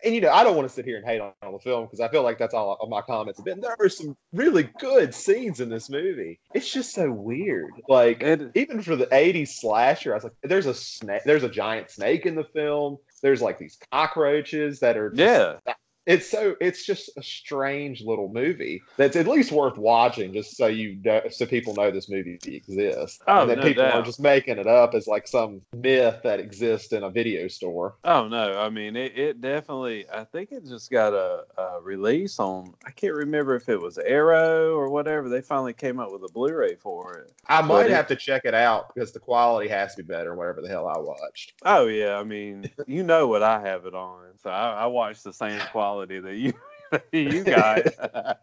and 0.03 0.15
you 0.15 0.21
know, 0.21 0.31
I 0.31 0.43
don't 0.43 0.55
want 0.55 0.67
to 0.67 0.73
sit 0.73 0.85
here 0.85 0.97
and 0.97 1.05
hate 1.05 1.21
on, 1.21 1.31
on 1.43 1.53
the 1.53 1.59
film 1.59 1.85
because 1.85 1.99
I 1.99 2.07
feel 2.07 2.23
like 2.23 2.39
that's 2.39 2.53
all 2.55 2.77
of 2.81 2.89
my 2.89 3.01
comments 3.01 3.37
have 3.39 3.45
been. 3.45 3.59
There 3.59 3.75
are 3.79 3.89
some 3.89 4.17
really 4.33 4.63
good 4.79 5.13
scenes 5.13 5.59
in 5.59 5.69
this 5.69 5.89
movie. 5.89 6.39
It's 6.55 6.71
just 6.71 6.93
so 6.93 7.11
weird. 7.11 7.71
Like 7.87 8.23
It- 8.23 8.51
even 8.55 8.81
for 8.81 8.95
the 8.95 9.05
'80s 9.07 9.49
slasher, 9.59 10.13
I 10.13 10.15
was 10.15 10.23
like, 10.23 10.33
there's 10.43 10.65
a 10.65 10.73
snake, 10.73 11.21
there's 11.25 11.43
a 11.43 11.49
giant 11.49 11.91
snake 11.91 12.25
in 12.25 12.33
the 12.35 12.43
film. 12.45 12.97
There's 13.21 13.41
like 13.41 13.59
these 13.59 13.77
cockroaches 13.91 14.79
that 14.79 14.97
are 14.97 15.11
just- 15.11 15.19
yeah. 15.67 15.73
It's 16.07 16.29
so 16.29 16.55
it's 16.59 16.83
just 16.83 17.11
a 17.15 17.21
strange 17.21 18.01
little 18.03 18.27
movie 18.27 18.81
that's 18.97 19.15
at 19.15 19.27
least 19.27 19.51
worth 19.51 19.77
watching, 19.77 20.33
just 20.33 20.57
so 20.57 20.65
you 20.65 20.97
know, 21.03 21.21
so 21.29 21.45
people 21.45 21.75
know 21.75 21.91
this 21.91 22.09
movie 22.09 22.39
exists, 22.43 23.19
Oh, 23.27 23.41
and 23.41 23.51
that 23.51 23.57
no 23.59 23.63
people 23.63 23.83
doubt. 23.83 23.93
aren't 23.93 24.05
just 24.07 24.19
making 24.19 24.57
it 24.57 24.65
up 24.65 24.95
as 24.95 25.05
like 25.05 25.27
some 25.27 25.61
myth 25.73 26.19
that 26.23 26.39
exists 26.39 26.91
in 26.91 27.03
a 27.03 27.09
video 27.11 27.47
store. 27.47 27.95
Oh 28.03 28.27
no, 28.27 28.57
I 28.59 28.69
mean 28.69 28.95
it, 28.95 29.15
it 29.17 29.41
definitely 29.41 30.05
I 30.11 30.23
think 30.23 30.51
it 30.51 30.65
just 30.65 30.89
got 30.89 31.13
a, 31.13 31.43
a 31.57 31.81
release 31.81 32.39
on 32.39 32.73
I 32.83 32.89
can't 32.89 33.13
remember 33.13 33.55
if 33.55 33.69
it 33.69 33.79
was 33.79 33.99
Arrow 33.99 34.73
or 34.73 34.89
whatever. 34.89 35.29
They 35.29 35.41
finally 35.41 35.73
came 35.73 35.99
up 35.99 36.11
with 36.11 36.23
a 36.23 36.33
Blu-ray 36.33 36.75
for 36.75 37.19
it. 37.19 37.31
I 37.47 37.61
might 37.61 37.85
it- 37.87 37.91
have 37.91 38.07
to 38.07 38.15
check 38.15 38.41
it 38.45 38.55
out 38.55 38.93
because 38.95 39.11
the 39.11 39.19
quality 39.19 39.69
has 39.69 39.93
to 39.95 40.03
be 40.03 40.07
better. 40.11 40.33
Whatever 40.33 40.61
the 40.61 40.67
hell 40.69 40.87
I 40.87 40.97
watched. 40.97 41.53
Oh 41.63 41.85
yeah, 41.85 42.17
I 42.17 42.23
mean 42.23 42.71
you 42.87 43.03
know 43.03 43.27
what 43.27 43.43
I 43.43 43.61
have 43.61 43.85
it 43.85 43.93
on. 43.93 44.19
So 44.41 44.49
I, 44.49 44.83
I 44.83 44.85
watched 44.87 45.23
the 45.23 45.33
same 45.33 45.59
quality 45.71 45.90
that 45.99 46.35
you 46.35 46.53
you 47.11 47.43
got. 47.45 48.39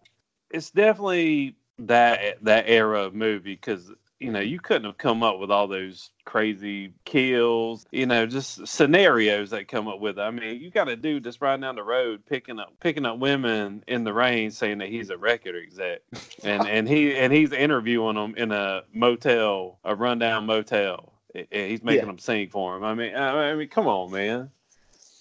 it's 0.51 0.71
definitely 0.71 1.57
that 1.81 2.43
that 2.43 2.65
era 2.67 3.05
of 3.05 3.15
movie 3.15 3.55
because 3.55 3.91
you 4.19 4.33
know 4.33 4.41
you 4.41 4.59
couldn't 4.59 4.85
have 4.85 4.99
come 4.99 5.23
up 5.23 5.39
with 5.39 5.49
all 5.51 5.69
those 5.69 6.11
crazy 6.25 6.93
kills 7.05 7.87
you 7.93 8.05
know 8.05 8.27
just 8.27 8.67
scenarios 8.67 9.51
that 9.51 9.69
come 9.69 9.87
up 9.87 10.01
with 10.01 10.19
it. 10.19 10.23
i 10.23 10.31
mean 10.31 10.61
you 10.61 10.71
got 10.73 10.89
a 10.89 10.97
dude 10.97 11.23
that's 11.23 11.41
riding 11.41 11.61
down 11.61 11.77
the 11.77 11.83
road 11.85 12.21
picking 12.27 12.59
up 12.59 12.73
picking 12.81 13.07
up 13.07 13.19
women 13.19 13.85
in 13.87 14.03
the 14.03 14.13
rain 14.13 14.51
saying 14.51 14.79
that 14.79 14.89
he's 14.89 15.11
a 15.11 15.17
record 15.17 15.55
exec 15.55 16.01
and 16.43 16.67
and 16.67 16.89
he 16.89 17.15
and 17.17 17.33
he's 17.33 17.53
interviewing 17.53 18.17
them 18.17 18.35
in 18.37 18.51
a 18.51 18.83
motel 18.93 19.79
a 19.85 19.95
rundown 19.95 20.45
motel 20.47 21.13
and 21.35 21.47
he's 21.53 21.85
making 21.85 22.01
Yeah. 22.01 22.07
them 22.07 22.19
sing 22.19 22.49
for 22.49 22.77
him 22.77 22.83
i 22.83 22.95
mean 22.95 23.15
I 23.15 23.55
mean 23.55 23.69
come 23.69 23.87
on 23.87 24.11
man 24.11 24.51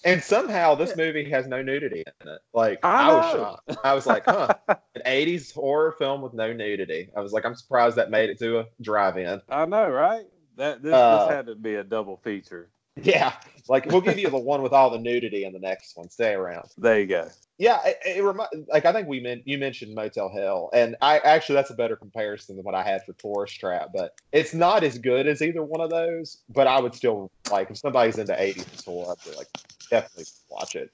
And 0.04 0.22
somehow 0.22 0.74
this 0.74 0.96
movie 0.96 1.28
has 1.30 1.46
no 1.46 1.60
nudity 1.62 2.04
in 2.20 2.28
it. 2.28 2.40
Like 2.52 2.78
I 2.84 3.10
I, 3.10 3.14
was 3.14 3.24
shocked. 3.32 3.76
I 3.84 3.94
was 3.94 4.06
like, 4.06 4.24
huh, 4.24 4.54
an 4.68 5.02
'80s 5.04 5.52
horror 5.52 5.92
film 5.98 6.22
with 6.22 6.34
no 6.34 6.52
nudity. 6.52 7.10
I 7.16 7.20
was 7.20 7.32
like, 7.32 7.44
I'm 7.44 7.54
surprised 7.54 7.96
that 7.96 8.10
made 8.10 8.30
it 8.30 8.38
to 8.38 8.60
a 8.60 8.64
drive-in. 8.80 9.40
i 9.48 9.64
know 9.64 9.88
right 9.88 10.26
that 10.56 10.82
this, 10.82 10.94
Uh, 10.94 11.26
this 11.26 11.34
had 11.34 11.46
to 11.46 11.54
be 11.54 11.74
a 11.76 11.84
double 11.84 12.16
feature 12.18 12.70
Yeah, 13.00 13.32
like 13.68 13.86
we'll 13.86 14.00
give 14.00 14.18
you 14.18 14.28
the 14.28 14.38
one 14.38 14.62
with 14.62 14.72
all 14.72 14.90
the 14.90 14.98
nudity 14.98 15.44
in 15.44 15.52
the 15.52 15.58
next 15.60 15.96
one. 15.96 16.08
Stay 16.10 16.32
around. 16.34 16.68
there 16.76 16.98
you 17.00 17.06
go 17.06 17.28
Yeah, 17.58 17.78
it, 17.84 17.98
it 18.04 18.22
remi- 18.24 18.66
like 18.68 18.84
I 18.84 18.92
think 18.92 19.06
we 19.08 19.20
meant 19.20 19.42
you 19.46 19.58
mentioned 19.58 19.94
Motel 19.94 20.28
Hell, 20.34 20.70
and 20.72 20.96
I 21.00 21.18
actually 21.18 21.56
that's 21.56 21.70
a 21.70 21.74
better 21.74 21.96
comparison 21.96 22.56
than 22.56 22.64
what 22.64 22.74
I 22.74 22.82
had 22.82 23.02
for 23.04 23.12
Tourist 23.14 23.58
Trap, 23.60 23.90
but 23.94 24.12
it's 24.32 24.52
not 24.54 24.82
as 24.84 24.98
good 24.98 25.26
as 25.28 25.42
either 25.42 25.62
one 25.62 25.80
of 25.80 25.90
those. 25.90 26.38
But 26.48 26.66
I 26.66 26.80
would 26.80 26.94
still 26.94 27.30
like 27.50 27.70
if 27.70 27.78
somebody's 27.78 28.18
into 28.18 28.32
'80s 28.32 28.84
horror, 28.84 29.12
I'd 29.12 29.30
be 29.30 29.36
like 29.36 29.48
definitely 29.90 30.24
watch 30.50 30.76
it. 30.76 30.90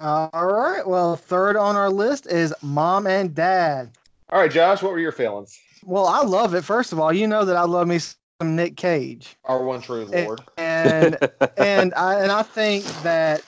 All 0.00 0.30
right. 0.32 0.86
Well, 0.86 1.16
third 1.16 1.56
on 1.56 1.76
our 1.76 1.90
list 1.90 2.26
is 2.26 2.54
Mom 2.62 3.06
and 3.06 3.34
Dad. 3.34 3.90
All 4.30 4.40
right, 4.40 4.50
Josh, 4.50 4.82
what 4.82 4.92
were 4.92 5.00
your 5.00 5.12
feelings? 5.12 5.58
Well, 5.84 6.06
I 6.06 6.22
love 6.22 6.54
it. 6.54 6.62
First 6.64 6.92
of 6.92 7.00
all, 7.00 7.12
you 7.12 7.26
know 7.26 7.44
that 7.44 7.56
I 7.56 7.62
love 7.62 7.88
me 7.88 7.98
some 7.98 8.54
Nick 8.56 8.76
Cage, 8.76 9.36
Our 9.44 9.64
one 9.64 9.80
true 9.80 10.04
Lord. 10.04 10.40
and 10.56 11.18
and 11.56 11.94
I 11.94 12.20
and 12.20 12.30
I 12.30 12.42
think 12.42 12.84
that 13.02 13.42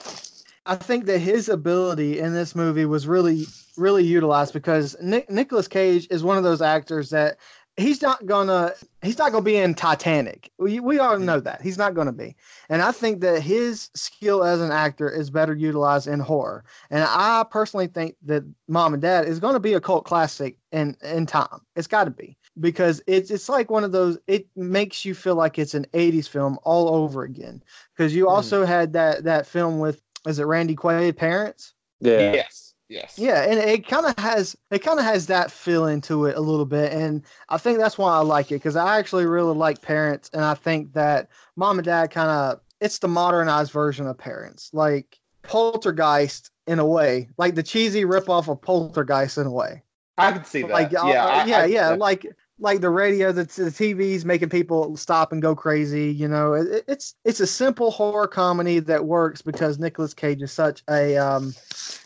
I 0.65 0.75
think 0.75 1.05
that 1.05 1.19
his 1.19 1.49
ability 1.49 2.19
in 2.19 2.33
this 2.33 2.55
movie 2.55 2.85
was 2.85 3.07
really 3.07 3.45
really 3.77 4.03
utilized 4.03 4.53
because 4.53 4.97
Nick, 5.01 5.29
Nicolas 5.29 5.67
Cage 5.67 6.07
is 6.09 6.23
one 6.23 6.37
of 6.37 6.43
those 6.43 6.61
actors 6.61 7.09
that 7.11 7.37
he's 7.77 8.01
not 8.01 8.25
gonna 8.25 8.73
he's 9.01 9.17
not 9.17 9.31
gonna 9.31 9.43
be 9.43 9.55
in 9.57 9.73
Titanic. 9.73 10.51
We 10.57 10.79
we 10.79 10.99
all 10.99 11.17
know 11.19 11.39
that 11.39 11.61
he's 11.61 11.77
not 11.77 11.93
gonna 11.93 12.11
be, 12.11 12.35
and 12.69 12.81
I 12.81 12.91
think 12.91 13.21
that 13.21 13.41
his 13.41 13.89
skill 13.95 14.43
as 14.43 14.61
an 14.61 14.71
actor 14.71 15.09
is 15.09 15.29
better 15.29 15.53
utilized 15.55 16.07
in 16.07 16.19
horror. 16.19 16.63
And 16.89 17.03
I 17.03 17.45
personally 17.49 17.87
think 17.87 18.15
that 18.23 18.43
Mom 18.67 18.93
and 18.93 19.01
Dad 19.01 19.27
is 19.27 19.39
gonna 19.39 19.59
be 19.59 19.73
a 19.73 19.81
cult 19.81 20.05
classic 20.05 20.57
in 20.71 20.95
in 21.03 21.25
time. 21.25 21.61
It's 21.75 21.87
got 21.87 22.05
to 22.05 22.11
be 22.11 22.37
because 22.59 23.01
it's 23.07 23.31
it's 23.31 23.49
like 23.49 23.71
one 23.71 23.83
of 23.83 23.91
those. 23.91 24.17
It 24.27 24.47
makes 24.55 25.05
you 25.05 25.15
feel 25.15 25.35
like 25.35 25.57
it's 25.57 25.73
an 25.73 25.85
'80s 25.93 26.27
film 26.27 26.59
all 26.63 26.89
over 26.89 27.23
again. 27.23 27.63
Because 27.95 28.15
you 28.15 28.25
Mhm. 28.25 28.29
also 28.31 28.65
had 28.65 28.93
that 28.93 29.23
that 29.23 29.47
film 29.47 29.79
with 29.79 30.01
is 30.27 30.39
it 30.39 30.43
Randy 30.43 30.75
Quaid 30.75 31.15
Parents? 31.15 31.73
yeah 31.99 32.33
Yes, 32.33 32.70
yes. 32.91 33.17
Yeah, 33.17 33.41
and 33.43 33.57
it 33.59 33.87
kind 33.87 34.05
of 34.05 34.13
has 34.19 34.55
it 34.69 34.79
kind 34.79 34.99
of 34.99 35.05
has 35.05 35.25
that 35.27 35.49
feel 35.51 35.87
into 35.87 36.25
it 36.25 36.37
a 36.37 36.41
little 36.41 36.65
bit, 36.65 36.91
and 36.93 37.23
I 37.49 37.57
think 37.57 37.79
that's 37.79 37.97
why 37.97 38.13
I 38.13 38.19
like 38.19 38.51
it 38.51 38.55
because 38.55 38.75
I 38.75 38.99
actually 38.99 39.25
really 39.25 39.55
like 39.55 39.81
Parents, 39.81 40.29
and 40.33 40.43
I 40.43 40.53
think 40.53 40.93
that 40.93 41.29
Mom 41.55 41.79
and 41.79 41.85
Dad 41.85 42.11
kind 42.11 42.29
of 42.29 42.59
it's 42.79 42.99
the 42.99 43.07
modernized 43.07 43.71
version 43.71 44.07
of 44.07 44.17
Parents, 44.17 44.69
like 44.73 45.19
Poltergeist 45.43 46.51
in 46.67 46.79
a 46.79 46.85
way, 46.85 47.27
like 47.37 47.55
the 47.55 47.63
cheesy 47.63 48.03
ripoff 48.05 48.47
of 48.49 48.61
Poltergeist 48.61 49.37
in 49.37 49.47
a 49.47 49.51
way. 49.51 49.81
I 50.17 50.31
can 50.33 50.43
see 50.43 50.61
that. 50.61 50.71
Like 50.71 50.91
yeah, 50.91 51.01
I- 51.25 51.45
yeah, 51.45 51.57
I- 51.59 51.65
yeah, 51.65 51.89
like 51.89 52.25
like 52.61 52.79
the 52.79 52.89
radio, 52.89 53.31
the, 53.31 53.43
the 53.43 53.71
TV's 53.71 54.23
making 54.23 54.49
people 54.49 54.95
stop 54.95 55.31
and 55.31 55.41
go 55.41 55.55
crazy. 55.55 56.11
You 56.13 56.27
know, 56.27 56.53
it, 56.53 56.83
it's 56.87 57.15
it's 57.25 57.39
a 57.39 57.47
simple 57.47 57.89
horror 57.91 58.27
comedy 58.27 58.79
that 58.79 59.05
works 59.05 59.41
because 59.41 59.79
Nicolas 59.79 60.13
Cage 60.13 60.41
is 60.41 60.51
such 60.51 60.83
a 60.89 61.17
um, 61.17 61.53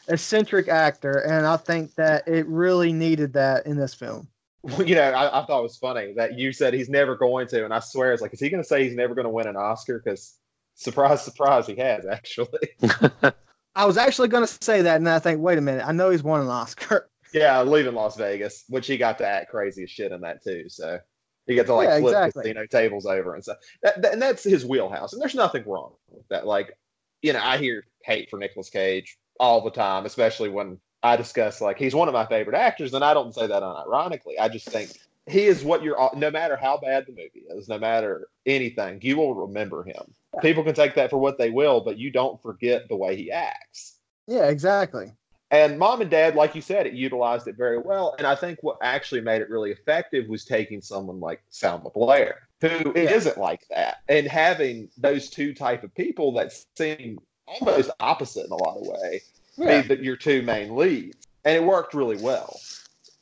eccentric 0.07 0.69
actor, 0.69 1.19
and 1.19 1.45
I 1.45 1.57
think 1.57 1.93
that 1.95 2.27
it 2.27 2.47
really 2.47 2.93
needed 2.93 3.33
that 3.33 3.67
in 3.67 3.77
this 3.77 3.93
film. 3.93 4.29
Well, 4.63 4.83
you 4.83 4.95
know, 4.95 5.11
I, 5.11 5.41
I 5.41 5.45
thought 5.45 5.59
it 5.59 5.63
was 5.63 5.77
funny 5.77 6.13
that 6.15 6.39
you 6.39 6.51
said 6.51 6.73
he's 6.73 6.89
never 6.89 7.15
going 7.15 7.47
to, 7.49 7.65
and 7.65 7.73
I 7.73 7.79
swear 7.79 8.13
it's 8.13 8.21
like, 8.21 8.33
is 8.33 8.39
he 8.39 8.49
going 8.49 8.63
to 8.63 8.67
say 8.67 8.83
he's 8.83 8.95
never 8.95 9.13
going 9.13 9.25
to 9.25 9.29
win 9.29 9.47
an 9.47 9.57
Oscar? 9.57 10.01
Because 10.03 10.37
surprise, 10.73 11.23
surprise, 11.23 11.67
he 11.67 11.75
has 11.75 12.05
actually. 12.05 12.69
I 13.75 13.85
was 13.85 13.97
actually 13.97 14.29
going 14.29 14.47
to 14.47 14.57
say 14.63 14.81
that, 14.83 14.95
and 14.95 15.09
I 15.09 15.19
think, 15.19 15.41
wait 15.41 15.57
a 15.57 15.61
minute, 15.61 15.85
I 15.85 15.91
know 15.91 16.09
he's 16.09 16.23
won 16.23 16.39
an 16.39 16.47
Oscar. 16.47 17.09
Yeah, 17.33 17.61
leaving 17.63 17.93
Las 17.95 18.15
Vegas, 18.17 18.63
which 18.69 18.87
he 18.87 18.97
got 18.97 19.17
to 19.19 19.27
act 19.27 19.51
crazy 19.51 19.83
as 19.83 19.89
shit 19.91 20.11
in 20.11 20.21
that 20.21 20.43
too. 20.43 20.69
So 20.69 20.99
he 21.47 21.55
got 21.55 21.65
to 21.67 21.73
like 21.73 21.89
Yeah, 21.89 21.99
flip 21.99 22.11
exactly. 22.13 22.41
casino 22.43 22.65
tables 22.65 23.05
over 23.05 23.35
and 23.35 23.43
stuff. 23.43 23.57
That, 23.83 24.01
that- 24.01 24.13
and 24.13 24.21
that's 24.21 24.43
his 24.43 24.65
wheelhouse, 24.65 25.13
and 25.13 25.21
there's 25.21 25.35
nothing 25.35 25.63
wrong 25.67 25.93
with 26.09 26.27
that. 26.29 26.45
Like, 26.47 26.77
you 27.21 27.33
know, 27.33 27.41
I 27.41 27.57
hear 27.57 27.85
hate 28.03 28.29
for 28.29 28.37
Nicolas 28.39 28.69
Cage 28.69 29.17
all 29.39 29.61
the 29.61 29.71
time, 29.71 30.05
especially 30.05 30.49
when 30.49 30.79
I 31.03 31.17
discuss 31.17 31.61
like 31.61 31.77
he's 31.77 31.93
one 31.95 32.07
of 32.07 32.13
my 32.13 32.25
favorite 32.25 32.55
actors, 32.55 32.93
and 32.93 33.03
I 33.03 33.13
don't 33.13 33.33
say 33.33 33.47
that 33.47 33.61
unironically. 33.63 34.39
I 34.39 34.49
just 34.49 34.67
think 34.69 34.91
he 35.27 35.43
is 35.45 35.63
what 35.63 35.83
you're. 35.83 35.97
No 36.15 36.31
matter 36.31 36.55
how 36.55 36.77
bad 36.77 37.05
the 37.07 37.11
movie 37.11 37.45
is, 37.49 37.67
no 37.67 37.77
matter 37.79 38.27
anything, 38.45 38.99
you 39.01 39.17
will 39.17 39.35
remember 39.35 39.83
him. 39.83 40.13
People 40.41 40.63
can 40.63 40.73
take 40.75 40.95
that 40.95 41.09
for 41.09 41.17
what 41.17 41.37
they 41.37 41.49
will, 41.49 41.81
but 41.81 41.97
you 41.97 42.11
don't 42.11 42.41
forget 42.41 42.87
the 42.89 42.95
way 42.95 43.15
he 43.15 43.31
acts. 43.31 43.97
yeah, 44.27 44.47
exactly. 44.49 45.11
And 45.51 45.77
mom 45.77 46.01
and 46.01 46.09
dad, 46.09 46.35
like 46.35 46.55
you 46.55 46.61
said, 46.61 46.87
it 46.87 46.93
utilized 46.93 47.47
it 47.47 47.55
very 47.55 47.77
well. 47.77 48.15
And 48.17 48.25
I 48.25 48.35
think 48.35 48.63
what 48.63 48.77
actually 48.81 49.21
made 49.21 49.41
it 49.41 49.49
really 49.49 49.71
effective 49.71 50.27
was 50.27 50.43
taking 50.43 50.81
someone 50.81 51.19
like 51.19 51.41
Selma 51.49 51.89
Blair, 51.91 52.47
who 52.61 52.91
Yeah. 52.95 53.17
not 53.17 53.37
like 53.37 53.67
that, 53.69 53.97
and 54.09 54.27
having 54.27 54.89
those 54.97 55.29
two 55.29 55.53
type 55.53 55.83
of 55.83 55.93
people 55.93 56.33
that 56.33 56.51
seem 56.75 57.19
almost 57.47 57.91
opposite 57.99 58.45
in 58.45 58.51
a 58.51 58.55
lot 58.55 58.77
of 58.77 58.87
way 58.87 59.21
Yeah. 59.57 59.81
be 59.81 59.95
the, 59.95 60.03
your 60.03 60.15
two 60.15 60.41
main 60.41 60.75
leads. 60.75 61.27
And 61.45 61.55
it 61.55 61.63
worked 61.63 61.93
really 61.93 62.17
well. 62.17 62.59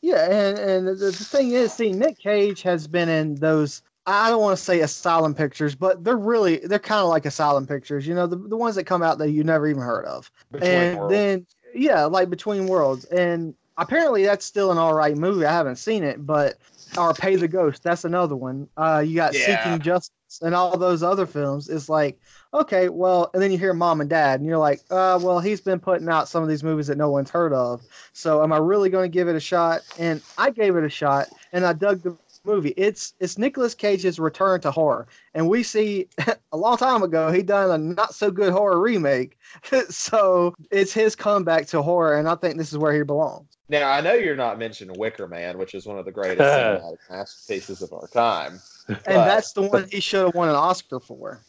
Yeah, 0.01 0.25
and 0.29 0.57
and 0.57 0.87
the, 0.87 0.95
the 0.95 1.11
thing 1.11 1.51
is, 1.51 1.73
see, 1.73 1.91
Nick 1.91 2.19
Cage 2.19 2.61
has 2.61 2.87
been 2.87 3.09
in 3.09 3.35
those. 3.35 3.81
I 4.05 4.29
don't 4.29 4.41
want 4.41 4.57
to 4.57 4.63
say 4.63 4.81
asylum 4.81 5.33
pictures, 5.33 5.75
but 5.75 6.03
they're 6.03 6.17
really 6.17 6.57
they're 6.57 6.77
kind 6.79 7.01
of 7.01 7.07
like 7.07 7.25
asylum 7.25 7.65
pictures. 7.65 8.05
You 8.05 8.13
know, 8.13 8.27
the 8.27 8.35
the 8.35 8.57
ones 8.57 8.75
that 8.75 8.83
come 8.85 9.01
out 9.01 9.17
that 9.19 9.31
you 9.31 9.43
never 9.45 9.67
even 9.67 9.81
heard 9.81 10.05
of. 10.05 10.29
Between 10.51 10.71
and 10.71 10.99
worlds. 10.99 11.13
then 11.13 11.47
yeah, 11.73 12.05
like 12.05 12.29
Between 12.29 12.67
Worlds, 12.67 13.05
and 13.05 13.53
apparently 13.77 14.23
that's 14.23 14.45
still 14.45 14.71
an 14.71 14.77
all 14.77 14.93
right 14.93 15.17
movie. 15.17 15.45
I 15.45 15.51
haven't 15.51 15.77
seen 15.77 16.03
it, 16.03 16.25
but 16.25 16.55
or 16.97 17.13
Pay 17.13 17.35
the 17.35 17.47
Ghost, 17.47 17.83
that's 17.83 18.05
another 18.05 18.35
one. 18.35 18.67
Uh, 18.77 19.03
you 19.05 19.15
got 19.15 19.33
Yeah. 19.33 19.63
Seeking 19.63 19.79
Justice 19.79 20.39
and 20.41 20.53
all 20.53 20.77
those 20.77 21.03
other 21.03 21.25
films. 21.25 21.69
It's 21.69 21.89
like 21.89 22.19
okay, 22.53 22.87
well, 22.89 23.31
and 23.33 23.41
then 23.41 23.51
you 23.51 23.57
hear 23.57 23.73
Mom 23.73 23.99
and 23.99 24.09
Dad, 24.09 24.39
and 24.39 24.47
you're 24.47 24.59
like, 24.59 24.79
uh, 24.91 25.19
well, 25.21 25.39
he's 25.39 25.59
been 25.61 25.79
putting 25.79 26.07
out 26.07 26.27
some 26.27 26.43
of 26.43 26.49
these 26.49 26.63
movies 26.63 26.87
that 26.87 26.97
no 26.97 27.09
one's 27.09 27.31
heard 27.31 27.53
of. 27.53 27.81
So 28.13 28.43
am 28.43 28.53
I 28.53 28.57
really 28.57 28.89
going 28.89 29.09
to 29.09 29.13
give 29.13 29.27
it 29.27 29.35
a 29.35 29.39
shot? 29.39 29.81
And 29.97 30.21
I 30.37 30.51
gave 30.51 30.75
it 30.75 30.83
a 30.83 30.89
shot, 30.89 31.27
and 31.51 31.65
I 31.65 31.73
dug 31.73 32.03
the 32.03 32.15
movie. 32.45 32.73
It's 32.77 33.13
it's 33.19 33.37
Nicolas 33.37 33.73
Cage's 33.73 34.19
return 34.19 34.61
to 34.61 34.71
horror, 34.71 35.07
and 35.33 35.49
we 35.49 35.63
see 35.63 36.07
a 36.51 36.57
long 36.57 36.77
time 36.77 37.03
ago 37.03 37.31
he 37.31 37.41
done 37.41 37.71
a 37.71 37.77
not 37.77 38.13
so 38.13 38.31
good 38.31 38.53
horror 38.53 38.79
remake. 38.79 39.37
so 39.89 40.53
it's 40.71 40.93
his 40.93 41.15
comeback 41.15 41.67
to 41.67 41.81
horror, 41.81 42.17
and 42.17 42.27
I 42.27 42.35
think 42.35 42.57
this 42.57 42.71
is 42.71 42.77
where 42.77 42.93
he 42.93 43.03
belongs. 43.03 43.57
Now 43.69 43.89
I 43.89 44.01
know 44.01 44.13
you're 44.13 44.35
not 44.35 44.59
mentioning 44.59 44.97
Wicker 44.99 45.27
Man, 45.27 45.57
which 45.57 45.73
is 45.73 45.85
one 45.85 45.97
of 45.97 46.05
the 46.05 46.11
greatest 46.11 46.39
cinematic 46.41 46.97
masterpieces 47.09 47.81
of 47.81 47.93
our 47.93 48.07
time. 48.07 48.59
And 48.87 48.99
But- 49.05 49.25
that's 49.25 49.53
the 49.53 49.63
one 49.63 49.87
he 49.89 49.99
should 49.99 50.25
have 50.25 50.35
won 50.35 50.49
an 50.49 50.55
Oscar 50.55 50.99
for. 50.99 51.41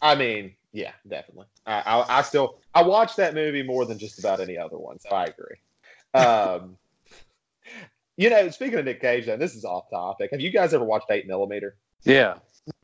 I 0.00 0.14
mean, 0.16 0.52
yeah, 0.72 0.92
definitely. 1.08 1.46
I, 1.64 1.80
I, 1.80 2.18
I 2.18 2.22
still 2.22 2.58
I 2.74 2.82
watch 2.82 3.16
that 3.16 3.34
movie 3.34 3.62
more 3.62 3.84
than 3.84 3.98
just 3.98 4.18
about 4.18 4.40
any 4.40 4.58
other 4.58 4.76
one, 4.78 4.98
so 4.98 5.10
I 5.10 5.24
agree. 5.24 5.56
Um, 6.14 6.76
you 8.16 8.30
know, 8.30 8.48
speaking 8.50 8.78
of 8.78 8.84
Nick 8.84 9.00
Cage, 9.00 9.28
and 9.28 9.40
this 9.40 9.54
is 9.54 9.64
off 9.64 9.90
topic. 9.90 10.30
Have 10.32 10.40
you 10.40 10.50
guys 10.50 10.74
ever 10.74 10.84
watched 10.84 11.10
Eight 11.10 11.26
Millimeter? 11.26 11.76
Yeah. 12.04 12.34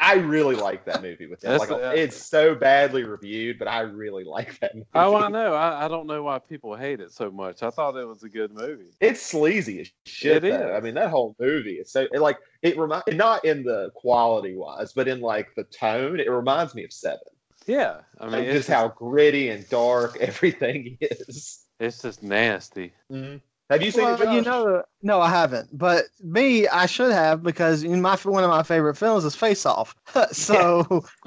I 0.01 0.15
really 0.15 0.57
like 0.57 0.85
that 0.87 1.03
movie 1.03 1.29
with 1.29 1.45
him. 1.45 1.57
Like, 1.57 1.71
it's 1.71 2.17
so 2.17 2.55
badly 2.57 3.05
reviewed, 3.05 3.61
but 3.61 3.69
I 3.69 3.81
really 3.83 4.25
like 4.25 4.59
that 4.59 4.75
movie. 4.75 4.89
Oh, 4.95 5.15
I 5.15 5.29
know. 5.29 5.55
I, 5.55 5.85
I 5.85 5.89
don't 5.89 6.09
know 6.09 6.25
why 6.25 6.41
people 6.41 6.75
hate 6.75 6.99
it 7.01 7.13
so 7.13 7.31
much. 7.31 7.63
I 7.63 7.71
thought 7.71 7.95
it 7.97 8.05
was 8.07 8.25
a 8.25 8.29
good 8.29 8.53
movie. 8.53 8.91
It's 9.01 9.23
sleazy 9.23 9.81
as 9.83 9.91
shit. 10.05 10.43
It 10.45 10.51
though. 10.51 10.71
is. 10.71 10.77
I 10.77 10.81
mean, 10.81 10.95
that 10.95 11.11
whole 11.11 11.37
movie 11.39 11.75
is 11.75 11.93
so 11.93 12.09
it, 12.13 12.21
like 12.21 12.39
it 12.63 12.77
remind 12.77 13.05
not 13.13 13.45
in 13.45 13.63
the 13.63 13.91
quality 13.95 14.57
wise, 14.57 14.93
but 14.93 15.07
in 15.07 15.21
like 15.21 15.55
the 15.55 15.65
tone. 15.65 16.19
It 16.19 16.29
reminds 16.31 16.75
me 16.75 16.83
of 16.85 16.93
Seven. 16.93 17.19
Yeah. 17.67 17.99
I 18.19 18.25
mean, 18.25 18.33
Like, 18.33 18.45
it's 18.45 18.55
just 18.67 18.69
how 18.71 18.89
gritty 18.89 19.51
and 19.51 19.69
dark 19.69 20.17
everything 20.21 20.99
is. 21.01 21.65
it's 21.79 22.03
just 22.03 22.23
nasty. 22.25 22.93
Mm-hmm. 23.13 23.37
Have 23.71 23.83
you 23.83 23.91
seen 23.91 24.05
Well, 24.05 24.15
it? 24.15 24.25
Josh? 24.25 24.35
you 24.35 24.41
know, 24.43 24.83
no, 25.03 25.21
I 25.21 25.29
haven't. 25.29 25.77
But 25.77 26.05
me, 26.23 26.67
I 26.69 26.87
should 26.87 27.13
have 27.13 27.43
because 27.43 27.83
in 27.83 28.01
my 28.01 28.17
one 28.17 28.43
of 28.43 28.51
my 28.51 28.63
favorite 28.63 28.97
films 28.97 29.25
is 29.25 29.35
Face 29.35 29.67
Off. 29.67 29.95
so 30.33 31.05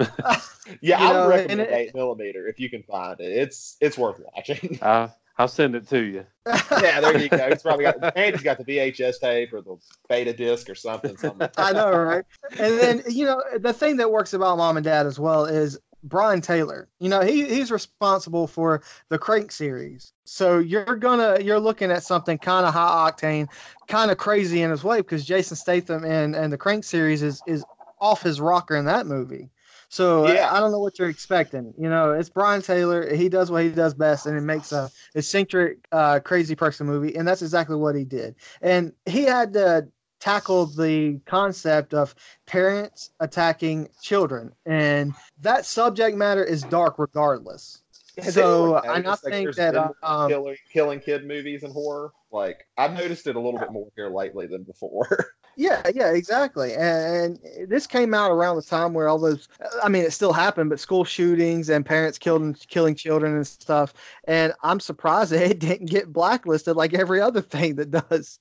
yeah, 0.80 1.00
you 1.00 1.06
I 1.08 1.12
know, 1.12 1.26
would 1.26 1.34
recommend 1.34 1.60
it- 1.60 1.72
eight 1.72 1.94
millimeter 1.94 2.48
if 2.48 2.58
you 2.58 2.68
can 2.68 2.82
find 2.82 3.20
it. 3.20 3.30
It's 3.30 3.76
it's 3.80 3.96
worth 3.96 4.20
watching. 4.34 4.78
I, 4.82 5.10
I'll 5.38 5.48
send 5.48 5.74
it 5.74 5.88
to 5.88 5.98
you. 6.00 6.26
yeah, 6.46 7.00
there 7.00 7.16
you 7.18 7.28
go. 7.28 7.36
It's 7.46 7.62
probably 7.62 7.84
got 7.84 8.16
Andy's 8.16 8.42
got 8.42 8.58
the 8.58 8.64
VHS 8.64 9.20
tape 9.20 9.52
or 9.54 9.62
the 9.62 9.76
beta 10.08 10.32
disc 10.32 10.68
or 10.68 10.74
something. 10.74 11.16
something. 11.16 11.48
I 11.56 11.72
know, 11.72 11.90
right? 11.92 12.24
And 12.58 12.78
then 12.78 13.02
you 13.08 13.24
know 13.24 13.42
the 13.58 13.72
thing 13.72 13.96
that 13.96 14.10
works 14.10 14.34
about 14.34 14.58
Mom 14.58 14.76
and 14.76 14.84
Dad 14.84 15.06
as 15.06 15.18
well 15.18 15.44
is 15.46 15.78
Brian 16.02 16.40
Taylor. 16.40 16.88
You 16.98 17.08
know 17.08 17.20
he 17.20 17.44
he's 17.46 17.70
responsible 17.70 18.46
for 18.46 18.82
the 19.08 19.18
Crank 19.18 19.52
series. 19.52 20.12
So 20.24 20.58
you're 20.58 20.96
gonna 20.96 21.38
you're 21.40 21.60
looking 21.60 21.90
at 21.90 22.02
something 22.02 22.38
kind 22.38 22.66
of 22.66 22.74
high 22.74 23.10
octane, 23.10 23.48
kind 23.88 24.10
of 24.10 24.18
crazy 24.18 24.62
in 24.62 24.70
his 24.70 24.84
way 24.84 24.98
because 24.98 25.24
Jason 25.24 25.56
Statham 25.56 26.04
and 26.04 26.34
and 26.34 26.52
the 26.52 26.58
Crank 26.58 26.84
series 26.84 27.22
is 27.22 27.42
is 27.46 27.66
off 28.00 28.22
his 28.22 28.40
rocker 28.40 28.76
in 28.76 28.84
that 28.86 29.06
movie. 29.06 29.50
So 29.88 30.24
Yeah. 30.24 30.48
I, 30.50 30.56
I 30.56 30.60
don't 30.60 30.72
know 30.72 30.78
what 30.80 30.98
you're 30.98 31.08
expecting. 31.08 31.74
You 31.78 31.88
know, 31.90 32.12
it's 32.12 32.30
Brian 32.30 32.62
Taylor. 32.62 33.14
He 33.14 33.28
does 33.28 33.50
what 33.50 33.62
he 33.62 33.70
does 33.70 33.94
best, 33.94 34.26
and 34.26 34.36
it 34.36 34.40
makes 34.40 34.72
a 34.72 34.90
eccentric, 35.14 35.86
uh, 35.92 36.20
crazy 36.20 36.54
person 36.54 36.86
movie, 36.86 37.14
and 37.14 37.28
that's 37.28 37.42
exactly 37.42 37.76
what 37.76 37.94
he 37.94 38.04
did. 38.04 38.34
And 38.62 38.92
he 39.06 39.24
had 39.24 39.52
to 39.54 39.88
tackle 40.22 40.66
the 40.66 41.18
concept 41.26 41.92
of 41.92 42.14
parents 42.46 43.10
attacking 43.18 43.88
children, 44.00 44.52
and 44.66 45.12
that 45.40 45.66
subject 45.66 46.16
matter 46.16 46.44
is 46.44 46.62
dark 46.62 46.98
regardless. 46.98 47.82
Has 48.18 48.34
So, 48.34 48.76
anyone 48.76 48.82
and 48.84 48.92
I 48.92 48.98
noticed, 48.98 49.24
like, 49.24 49.32
think 49.32 49.54
that, 49.56 49.74
more 49.74 49.96
um, 50.02 50.28
killing, 50.30 50.56
killing 50.72 51.00
kid 51.00 51.26
movies 51.26 51.64
and 51.64 51.72
horror. 51.72 52.12
Like 52.30 52.66
I've 52.78 52.94
noticed 52.94 53.26
it 53.26 53.36
a 53.36 53.40
little 53.40 53.58
bit 53.58 53.72
more 53.72 53.88
here 53.96 54.08
lately 54.08 54.46
than 54.46 54.62
before. 54.62 55.26
Yeah, 55.54 55.82
yeah, 55.94 56.12
exactly. 56.12 56.72
And, 56.72 57.38
and 57.44 57.68
this 57.68 57.86
came 57.86 58.14
out 58.14 58.30
around 58.30 58.56
the 58.56 58.62
time 58.62 58.94
where 58.94 59.06
all 59.06 59.18
those, 59.18 59.48
I 59.82 59.88
mean, 59.90 60.02
it 60.02 60.12
still 60.12 60.32
happened, 60.32 60.70
but 60.70 60.80
school 60.80 61.04
shootings 61.04 61.68
and 61.68 61.84
parents 61.84 62.16
killing 62.16 62.54
killing 62.68 62.94
children 62.94 63.36
and 63.36 63.46
stuff. 63.46 63.92
And 64.24 64.54
I'm 64.62 64.80
surprised 64.80 65.30
that 65.32 65.42
it 65.42 65.58
didn't 65.58 65.90
get 65.90 66.10
blacklisted 66.10 66.76
like 66.76 66.94
every 66.94 67.20
other 67.20 67.42
thing 67.42 67.76
that 67.76 67.90
does. 67.90 68.38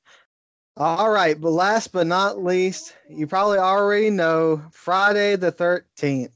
All 0.83 1.11
right, 1.11 1.39
but 1.39 1.51
last 1.51 1.91
but 1.91 2.07
not 2.07 2.43
least, 2.43 2.95
you 3.07 3.27
probably 3.27 3.59
already 3.59 4.09
know 4.09 4.63
Friday 4.71 5.35
the 5.35 5.51
13th. 5.51 6.31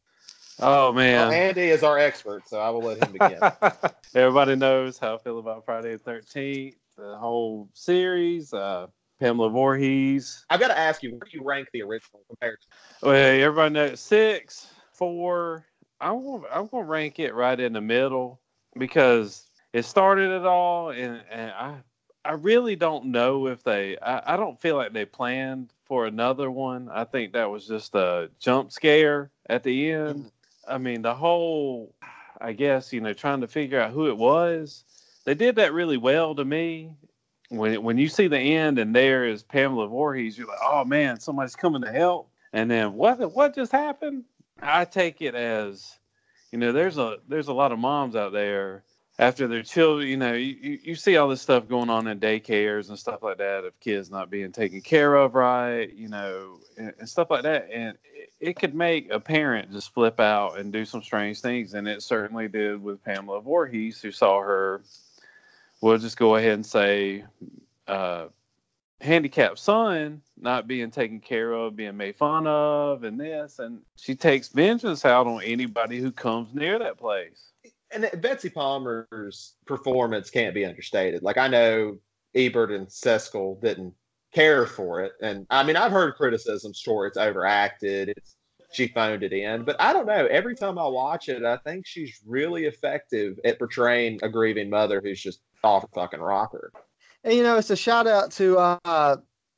Oh 0.59 0.93
Well, 0.93 0.93
man. 0.93 1.33
Andy 1.33 1.63
is 1.63 1.81
our 1.81 1.97
expert, 1.97 2.47
so 2.47 2.59
I 2.59 2.69
will 2.69 2.83
let 2.83 2.99
him 2.99 3.11
begin. 3.11 3.39
Everybody 4.13 4.55
knows 4.55 4.99
how 4.99 5.15
I 5.15 5.17
feel 5.17 5.39
about 5.39 5.65
Friday 5.65 5.93
the 5.93 5.97
Thirteenth, 5.97 6.75
the 6.95 7.17
whole 7.17 7.69
series. 7.73 8.53
Uh, 8.53 8.85
Pamela 9.19 9.49
Voorhees. 9.49 10.45
I've 10.51 10.59
got 10.59 10.67
to 10.67 10.77
ask 10.77 11.01
you, 11.01 11.13
where 11.13 11.21
do 11.21 11.35
you 11.35 11.43
rank 11.43 11.69
the 11.73 11.81
original 11.81 12.21
compared 12.27 12.59
to? 12.61 13.07
Well, 13.07 13.15
everybody 13.15 13.73
knows 13.73 13.99
six, 13.99 14.67
four. 14.91 15.65
I'm 15.99 16.23
gonna, 16.23 16.43
I'm 16.53 16.67
gonna 16.67 16.85
rank 16.85 17.17
it 17.17 17.33
right 17.33 17.59
in 17.59 17.73
the 17.73 17.81
middle 17.81 18.39
because 18.77 19.49
it 19.73 19.85
started 19.85 20.29
it 20.29 20.45
all, 20.45 20.91
and, 20.91 21.23
and 21.31 21.49
I 21.49 21.77
I 22.25 22.33
really 22.33 22.75
don't 22.75 23.05
know 23.05 23.47
if 23.47 23.63
they. 23.63 23.97
I, 23.99 24.33
I 24.33 24.37
don't 24.37 24.59
feel 24.59 24.75
like 24.75 24.93
they 24.93 25.05
planned 25.05 25.71
for 25.85 26.07
another 26.07 26.49
one. 26.49 26.89
I 26.91 27.03
think 27.03 27.33
that 27.33 27.51
was 27.51 27.67
just 27.67 27.93
a 27.93 28.29
jump 28.39 28.71
scare 28.71 29.29
at 29.47 29.63
the 29.63 29.91
end. 29.91 30.25
Mm. 30.25 30.31
I 30.67 30.77
mean, 30.77 31.01
the 31.01 31.13
whole. 31.13 31.93
I 32.41 32.51
guess 32.51 32.91
you 32.91 32.99
know 32.99 33.13
trying 33.13 33.41
to 33.41 33.47
figure 33.47 33.79
out 33.79 33.91
who 33.91 34.07
it 34.07 34.17
was. 34.17 34.83
They 35.23 35.35
did 35.35 35.55
that 35.55 35.73
really 35.73 35.97
well 35.97 36.35
to 36.35 36.43
me. 36.43 36.91
When 37.49 37.83
when 37.83 37.97
you 37.97 38.09
see 38.09 38.27
the 38.27 38.39
end 38.39 38.79
and 38.79 38.93
there 38.93 39.25
is 39.25 39.43
Pamela 39.43 39.87
Voorhees, 39.87 40.37
you're 40.37 40.47
like, 40.47 40.59
oh 40.63 40.83
man, 40.83 41.19
somebody's 41.19 41.55
coming 41.55 41.81
to 41.83 41.91
help. 41.91 42.29
And 42.53 42.69
then 42.69 42.93
what 42.93 43.33
what 43.33 43.55
just 43.55 43.71
happened? 43.71 44.23
I 44.61 44.85
take 44.85 45.21
it 45.21 45.35
as, 45.35 45.99
you 46.51 46.57
know, 46.57 46.71
there's 46.71 46.97
a 46.97 47.17
there's 47.27 47.47
a 47.47 47.53
lot 47.53 47.71
of 47.71 47.79
moms 47.79 48.15
out 48.15 48.33
there 48.33 48.83
after 49.17 49.47
their 49.47 49.63
children, 49.63 50.07
you 50.09 50.17
know, 50.17 50.33
you, 50.33 50.55
you- 50.61 50.79
see 50.95 51.17
all 51.17 51.29
this 51.29 51.41
stuff 51.41 51.67
going 51.67 51.89
on 51.89 52.07
in 52.07 52.19
daycares 52.19 52.89
and 52.89 52.99
stuff 52.99 53.23
like 53.23 53.37
that 53.37 53.63
of 53.63 53.79
kids 53.79 54.11
not 54.11 54.29
being 54.29 54.51
taken 54.51 54.81
care 54.81 55.15
of 55.15 55.35
right, 55.35 55.93
you 55.93 56.09
know, 56.09 56.59
and, 56.77 56.93
and 56.99 57.09
stuff 57.09 57.29
like 57.29 57.43
that. 57.43 57.69
And 57.73 57.97
it, 58.13 58.31
it 58.39 58.53
could 58.57 58.75
make 58.75 59.11
a 59.11 59.19
parent 59.19 59.71
just 59.71 59.93
flip 59.93 60.19
out 60.19 60.59
and 60.59 60.73
do 60.73 60.85
some 60.85 61.01
strange 61.03 61.39
things. 61.41 61.73
And 61.73 61.87
it 61.87 62.03
certainly 62.03 62.47
did 62.49 62.81
with 62.83 63.03
Pamela 63.03 63.41
Voorhees, 63.41 64.01
who 64.01 64.11
saw 64.11 64.41
her, 64.41 64.81
we'll 65.81 65.97
just 65.97 66.17
go 66.17 66.35
ahead 66.35 66.53
and 66.53 66.65
say, 66.65 67.23
uh, 67.87 68.27
handicapped 69.01 69.59
son 69.59 70.21
not 70.37 70.67
being 70.67 70.91
taken 70.91 71.19
care 71.19 71.53
of, 71.53 71.75
being 71.75 71.97
made 71.97 72.15
fun 72.15 72.47
of, 72.47 73.03
and 73.03 73.19
this, 73.19 73.59
and 73.59 73.79
she 73.97 74.15
takes 74.15 74.49
vengeance 74.49 75.05
out 75.05 75.27
on 75.27 75.43
anybody 75.43 75.99
who 75.99 76.11
comes 76.11 76.53
near 76.53 76.79
that 76.79 76.97
place. 76.97 77.51
And 77.91 78.09
Betsy 78.21 78.49
Palmer's 78.49 79.55
performance 79.65 80.29
can't 80.29 80.55
be 80.55 80.65
understated. 80.65 81.23
Like 81.23 81.37
I 81.37 81.47
know 81.47 81.97
Ebert 82.33 82.71
and 82.71 82.87
Siskel 82.87 83.61
didn't 83.61 83.93
care 84.33 84.65
for 84.65 85.01
it, 85.01 85.13
and 85.21 85.45
I 85.49 85.63
mean 85.63 85.75
I've 85.75 85.91
heard 85.91 86.15
criticisms 86.15 86.81
for 86.83 87.07
it's 87.07 87.17
overacted. 87.17 88.09
It's 88.09 88.35
she 88.71 88.87
phoned 88.87 89.23
it 89.23 89.31
in, 89.31 89.63
but 89.63 89.77
I 89.79 89.93
don't 89.93 90.05
know. 90.05 90.25
Every 90.25 90.55
time 90.55 90.77
I 90.77 90.87
watch 90.87 91.29
it, 91.29 91.43
I 91.45 91.57
think 91.57 91.85
she's 91.85 92.19
really 92.25 92.65
effective 92.65 93.39
at 93.45 93.57
portraying 93.57 94.19
a 94.21 94.29
grieving 94.29 94.69
mother 94.69 95.01
who's 95.01 95.21
just 95.21 95.41
off 95.63 95.85
fucking 95.93 96.19
rocker. 96.19 96.71
And 97.23 97.33
you 97.33 97.43
know, 97.43 97.57
it's 97.57 97.69
a 97.69 97.75
shout 97.75 98.07
out 98.07 98.31
to 98.33 98.57
uh 98.57 99.17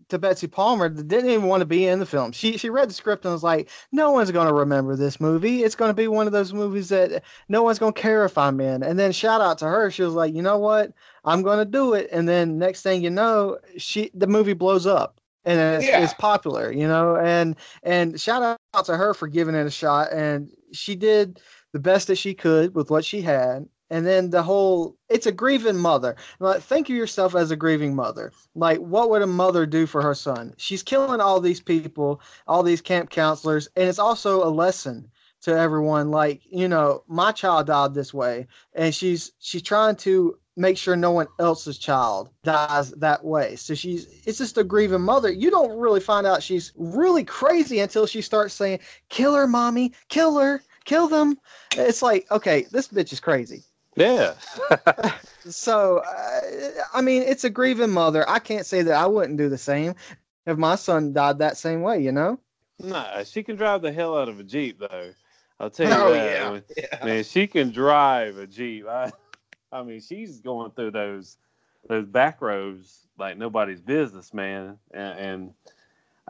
to 0.09 0.17
Betsy 0.17 0.47
Palmer 0.47 0.89
that 0.89 1.07
didn't 1.07 1.29
even 1.29 1.45
want 1.47 1.61
to 1.61 1.65
be 1.65 1.85
in 1.85 1.99
the 1.99 2.05
film. 2.05 2.31
She 2.31 2.57
she 2.57 2.69
read 2.69 2.89
the 2.89 2.93
script 2.93 3.25
and 3.25 3.33
was 3.33 3.43
like, 3.43 3.69
"No 3.91 4.11
one's 4.11 4.31
going 4.31 4.47
to 4.47 4.53
remember 4.53 4.95
this 4.95 5.19
movie. 5.19 5.63
It's 5.63 5.75
going 5.75 5.89
to 5.89 5.93
be 5.93 6.07
one 6.07 6.27
of 6.27 6.33
those 6.33 6.53
movies 6.53 6.89
that 6.89 7.23
no 7.49 7.63
one's 7.63 7.79
going 7.79 7.93
to 7.93 8.01
care 8.01 8.25
if 8.25 8.37
I'm 8.37 8.59
in." 8.59 8.83
And 8.83 8.97
then 8.99 9.11
shout 9.11 9.41
out 9.41 9.57
to 9.59 9.65
her. 9.65 9.91
She 9.91 10.03
was 10.03 10.13
like, 10.13 10.33
"You 10.33 10.41
know 10.41 10.57
what? 10.57 10.93
I'm 11.25 11.41
going 11.41 11.59
to 11.59 11.65
do 11.65 11.93
it." 11.93 12.09
And 12.11 12.27
then 12.27 12.57
next 12.57 12.81
thing 12.81 13.03
you 13.03 13.09
know, 13.09 13.57
she 13.77 14.11
the 14.13 14.27
movie 14.27 14.53
blows 14.53 14.85
up 14.85 15.19
and 15.45 15.59
it's, 15.59 15.87
Yeah. 15.87 16.03
it's 16.03 16.13
popular, 16.13 16.71
you 16.71 16.87
know. 16.87 17.15
And 17.17 17.55
and 17.83 18.19
shout 18.19 18.59
out 18.73 18.85
to 18.85 18.97
her 18.97 19.13
for 19.13 19.27
giving 19.27 19.55
it 19.55 19.65
a 19.65 19.71
shot. 19.71 20.11
And 20.11 20.51
she 20.73 20.95
did 20.95 21.39
the 21.73 21.79
best 21.79 22.07
that 22.07 22.17
she 22.17 22.33
could 22.33 22.75
with 22.75 22.89
what 22.91 23.05
she 23.05 23.21
had. 23.21 23.67
And 23.89 24.05
then 24.05 24.29
the 24.29 24.43
whole 24.43 24.97
it's 25.09 25.25
a 25.25 25.31
grieving 25.31 25.77
mother. 25.77 26.15
Like, 26.39 26.61
think 26.61 26.89
of 26.89 26.95
yourself 26.95 27.35
as 27.35 27.51
a 27.51 27.55
grieving 27.55 27.95
mother. 27.95 28.31
Like, 28.55 28.79
what 28.79 29.09
would 29.09 29.21
a 29.21 29.27
mother 29.27 29.65
do 29.65 29.85
for 29.85 30.01
her 30.01 30.15
son? 30.15 30.53
She's 30.57 30.83
killing 30.83 31.21
all 31.21 31.39
these 31.39 31.61
people, 31.61 32.21
all 32.47 32.63
these 32.63 32.81
camp 32.81 33.09
counselors, 33.09 33.69
and 33.75 33.87
it's 33.87 33.99
also 33.99 34.43
a 34.43 34.49
lesson 34.49 35.09
to 35.41 35.57
everyone. 35.57 36.11
Like, 36.11 36.41
you 36.45 36.67
know, 36.67 37.03
my 37.07 37.31
child 37.31 37.67
died 37.67 37.93
this 37.93 38.13
way, 38.13 38.47
and 38.73 38.93
she's 38.93 39.31
she's 39.39 39.61
trying 39.61 39.95
to 39.97 40.37
make 40.57 40.77
sure 40.77 40.95
no 40.95 41.11
one 41.11 41.27
else's 41.39 41.77
child 41.77 42.31
dies 42.43 42.91
that 42.91 43.23
way. 43.23 43.55
So 43.55 43.73
she's 43.75 44.07
it's 44.25 44.39
just 44.39 44.57
a 44.57 44.63
grieving 44.63 45.01
mother. 45.01 45.31
You 45.31 45.49
don't 45.51 45.77
really 45.77 45.99
find 45.99 46.25
out 46.27 46.43
she's 46.43 46.73
really 46.75 47.23
crazy 47.23 47.79
until 47.79 48.05
she 48.05 48.21
starts 48.21 48.53
saying, 48.53 48.79
"Kill 49.09 49.35
her, 49.35 49.47
mommy, 49.47 49.93
kill 50.09 50.37
her, 50.37 50.61
kill 50.85 51.07
them." 51.07 51.37
It's 51.75 52.01
like, 52.01 52.29
okay, 52.31 52.65
this 52.71 52.87
bitch 52.87 53.13
is 53.13 53.19
crazy. 53.19 53.63
Yeah. 53.97 54.35
So, 55.49 55.99
uh, 55.99 56.41
I 56.93 57.01
mean, 57.01 57.23
it's 57.23 57.45
a 57.45 57.49
grieving 57.49 57.91
mother. 57.91 58.29
I 58.29 58.39
can't 58.39 58.65
say 58.65 58.81
that 58.81 58.95
I 58.95 59.05
wouldn't 59.05 59.37
do 59.37 59.47
the 59.47 59.57
same 59.57 59.95
if 60.45 60.57
my 60.57 60.75
son 60.75 61.13
died 61.13 61.39
that 61.39 61.55
same 61.55 61.81
way, 61.81 62.01
you 62.01 62.11
know? 62.11 62.37
nah, 62.83 63.23
she 63.23 63.43
can 63.43 63.55
drive 63.55 63.81
the 63.81 63.91
hell 63.93 64.17
out 64.17 64.27
of 64.27 64.41
a 64.41 64.43
Jeep, 64.43 64.77
though. 64.79 65.13
I'll 65.59 65.69
tell 65.69 65.87
you 65.87 65.93
Oh 65.95 66.11
that. 66.13 66.25
yeah, 66.25 66.51
When- 66.51 66.63
yeah. 66.75 67.05
Man, 67.05 67.23
she 67.23 67.47
can 67.47 67.71
drive 67.71 68.37
a 68.37 68.45
Jeep. 68.45 68.87
I, 68.87 69.11
I 69.71 69.83
mean, 69.83 70.01
she's 70.01 70.39
going 70.41 70.71
through 70.71 70.91
those 70.91 71.37
those 71.87 72.05
back 72.05 72.41
rows 72.41 73.07
like 73.17 73.37
nobody's 73.37 73.79
business, 73.79 74.33
man. 74.33 74.77
And, 74.91 75.19
and 75.19 75.53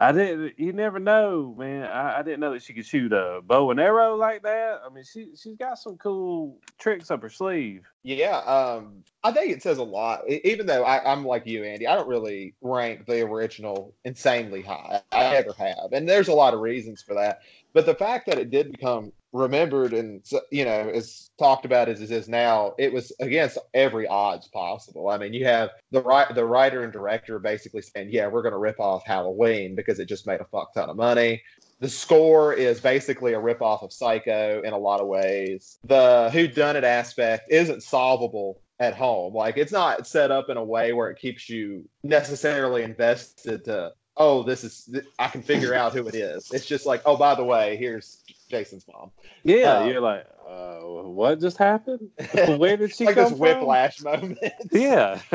I 0.00 0.12
didn't. 0.12 0.58
You 0.58 0.72
never 0.72 1.00
know, 1.00 1.56
man. 1.58 1.82
I, 1.84 2.20
I, 2.20 2.22
didn't 2.22 2.38
know 2.38 2.52
that 2.52 2.62
she 2.62 2.72
could 2.72 2.86
shoot 2.86 3.12
a 3.12 3.40
bow 3.44 3.72
and 3.72 3.80
arrow 3.80 4.14
like 4.14 4.42
that. 4.42 4.80
I 4.86 4.94
mean, 4.94 5.02
she 5.02 5.30
she's 5.34 5.56
got 5.56 5.76
some 5.76 5.96
cool 5.96 6.60
tricks 6.78 7.10
up 7.10 7.22
her 7.22 7.28
sleeve. 7.28 7.84
Yeah, 8.04 8.36
um, 8.38 9.02
I 9.24 9.32
think 9.32 9.50
it 9.50 9.60
says 9.60 9.78
a 9.78 9.82
lot. 9.82 10.22
Even 10.28 10.66
though 10.66 10.84
I, 10.84 11.12
am 11.12 11.24
like 11.24 11.46
you, 11.46 11.64
Andy, 11.64 11.88
I 11.88 11.96
don't 11.96 12.08
really 12.08 12.54
rank 12.60 13.06
the 13.06 13.22
original 13.22 13.92
insanely 14.04 14.62
high. 14.62 15.02
I 15.10 15.30
never 15.30 15.52
have, 15.54 15.92
and 15.92 16.08
there's 16.08 16.28
a 16.28 16.34
lot 16.34 16.54
of 16.54 16.60
reasons 16.60 17.02
for 17.02 17.14
that. 17.14 17.40
But 17.72 17.84
the 17.84 17.94
fact 17.94 18.26
that 18.26 18.38
it 18.38 18.50
did 18.50 18.70
become 18.70 19.12
remembered 19.32 19.92
and 19.92 20.24
you 20.50 20.64
know 20.64 20.88
is 20.88 21.30
talked 21.38 21.64
about 21.64 21.88
as 21.88 22.00
it 22.00 22.10
is 22.10 22.28
now 22.28 22.74
it 22.78 22.92
was 22.92 23.12
against 23.20 23.58
every 23.74 24.06
odds 24.06 24.48
possible. 24.48 25.08
I 25.08 25.18
mean 25.18 25.34
you 25.34 25.44
have 25.44 25.70
the 25.90 26.02
right 26.02 26.32
the 26.34 26.44
writer 26.44 26.82
and 26.82 26.92
director 26.92 27.38
basically 27.38 27.82
saying 27.82 28.08
yeah 28.10 28.26
we're 28.26 28.42
going 28.42 28.52
to 28.52 28.58
rip 28.58 28.80
off 28.80 29.04
halloween 29.04 29.74
because 29.74 29.98
it 29.98 30.06
just 30.06 30.26
made 30.26 30.40
a 30.40 30.46
fuck 30.46 30.72
ton 30.74 30.88
of 30.88 30.96
money. 30.96 31.42
The 31.80 31.88
score 31.88 32.54
is 32.54 32.80
basically 32.80 33.34
a 33.34 33.40
rip 33.40 33.62
off 33.62 33.82
of 33.82 33.92
psycho 33.92 34.62
in 34.62 34.72
a 34.72 34.78
lot 34.78 35.00
of 35.00 35.06
ways. 35.06 35.78
The 35.84 36.30
who 36.32 36.48
done 36.48 36.76
it 36.76 36.84
aspect 36.84 37.50
isn't 37.50 37.82
solvable 37.82 38.60
at 38.80 38.94
home. 38.94 39.34
Like 39.34 39.56
it's 39.56 39.72
not 39.72 40.06
set 40.06 40.30
up 40.30 40.48
in 40.48 40.56
a 40.56 40.64
way 40.64 40.92
where 40.92 41.10
it 41.10 41.18
keeps 41.18 41.48
you 41.48 41.88
necessarily 42.02 42.82
invested 42.82 43.64
to 43.66 43.92
oh, 44.18 44.42
this 44.42 44.64
is 44.64 44.90
I 45.18 45.28
can 45.28 45.42
figure 45.42 45.74
out 45.74 45.94
who 45.94 46.06
it 46.08 46.14
is. 46.14 46.50
It's 46.52 46.66
just 46.66 46.86
like, 46.86 47.02
oh, 47.06 47.16
by 47.16 47.34
the 47.34 47.44
way, 47.44 47.76
here's 47.76 48.22
Jason's 48.48 48.86
mom. 48.92 49.10
Yeah, 49.44 49.78
um, 49.78 49.88
you're 49.88 50.00
like, 50.00 50.26
uh, 50.48 50.78
what 50.80 51.40
just 51.40 51.58
happened? 51.58 52.08
Where 52.58 52.76
did 52.76 52.94
she 52.94 53.04
like 53.04 53.14
come 53.14 53.30
this 53.30 53.38
whiplash 53.38 54.00
moment? 54.02 54.38
yeah. 54.72 55.20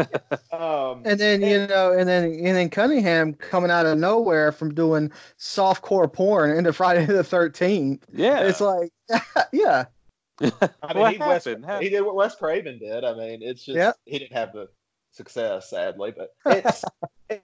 um, 0.51 1.03
and 1.05 1.19
then 1.19 1.41
you 1.41 1.67
know, 1.67 1.91
and 1.91 2.07
then 2.07 2.25
and 2.25 2.55
then 2.55 2.69
Cunningham 2.69 3.33
coming 3.33 3.71
out 3.71 3.85
of 3.85 3.97
nowhere 3.97 4.51
from 4.51 4.73
doing 4.73 5.11
softcore 5.37 6.11
porn 6.11 6.57
into 6.57 6.73
Friday 6.73 7.05
the 7.05 7.23
Thirteenth. 7.23 8.05
Yeah, 8.11 8.41
it's 8.41 8.61
like, 8.61 8.91
yeah. 9.51 9.85
I 10.41 10.93
mean, 10.93 11.13
he, 11.13 11.17
Wes, 11.19 11.45
he 11.45 11.89
did 11.89 12.01
what 12.01 12.15
Wes 12.15 12.35
Craven 12.35 12.79
did. 12.79 13.03
I 13.03 13.13
mean, 13.13 13.41
it's 13.43 13.63
just 13.63 13.77
yep. 13.77 13.95
he 14.05 14.19
didn't 14.19 14.33
have 14.33 14.51
the 14.51 14.67
success, 15.13 15.69
sadly. 15.69 16.13
But 16.15 16.33
it's 16.45 16.83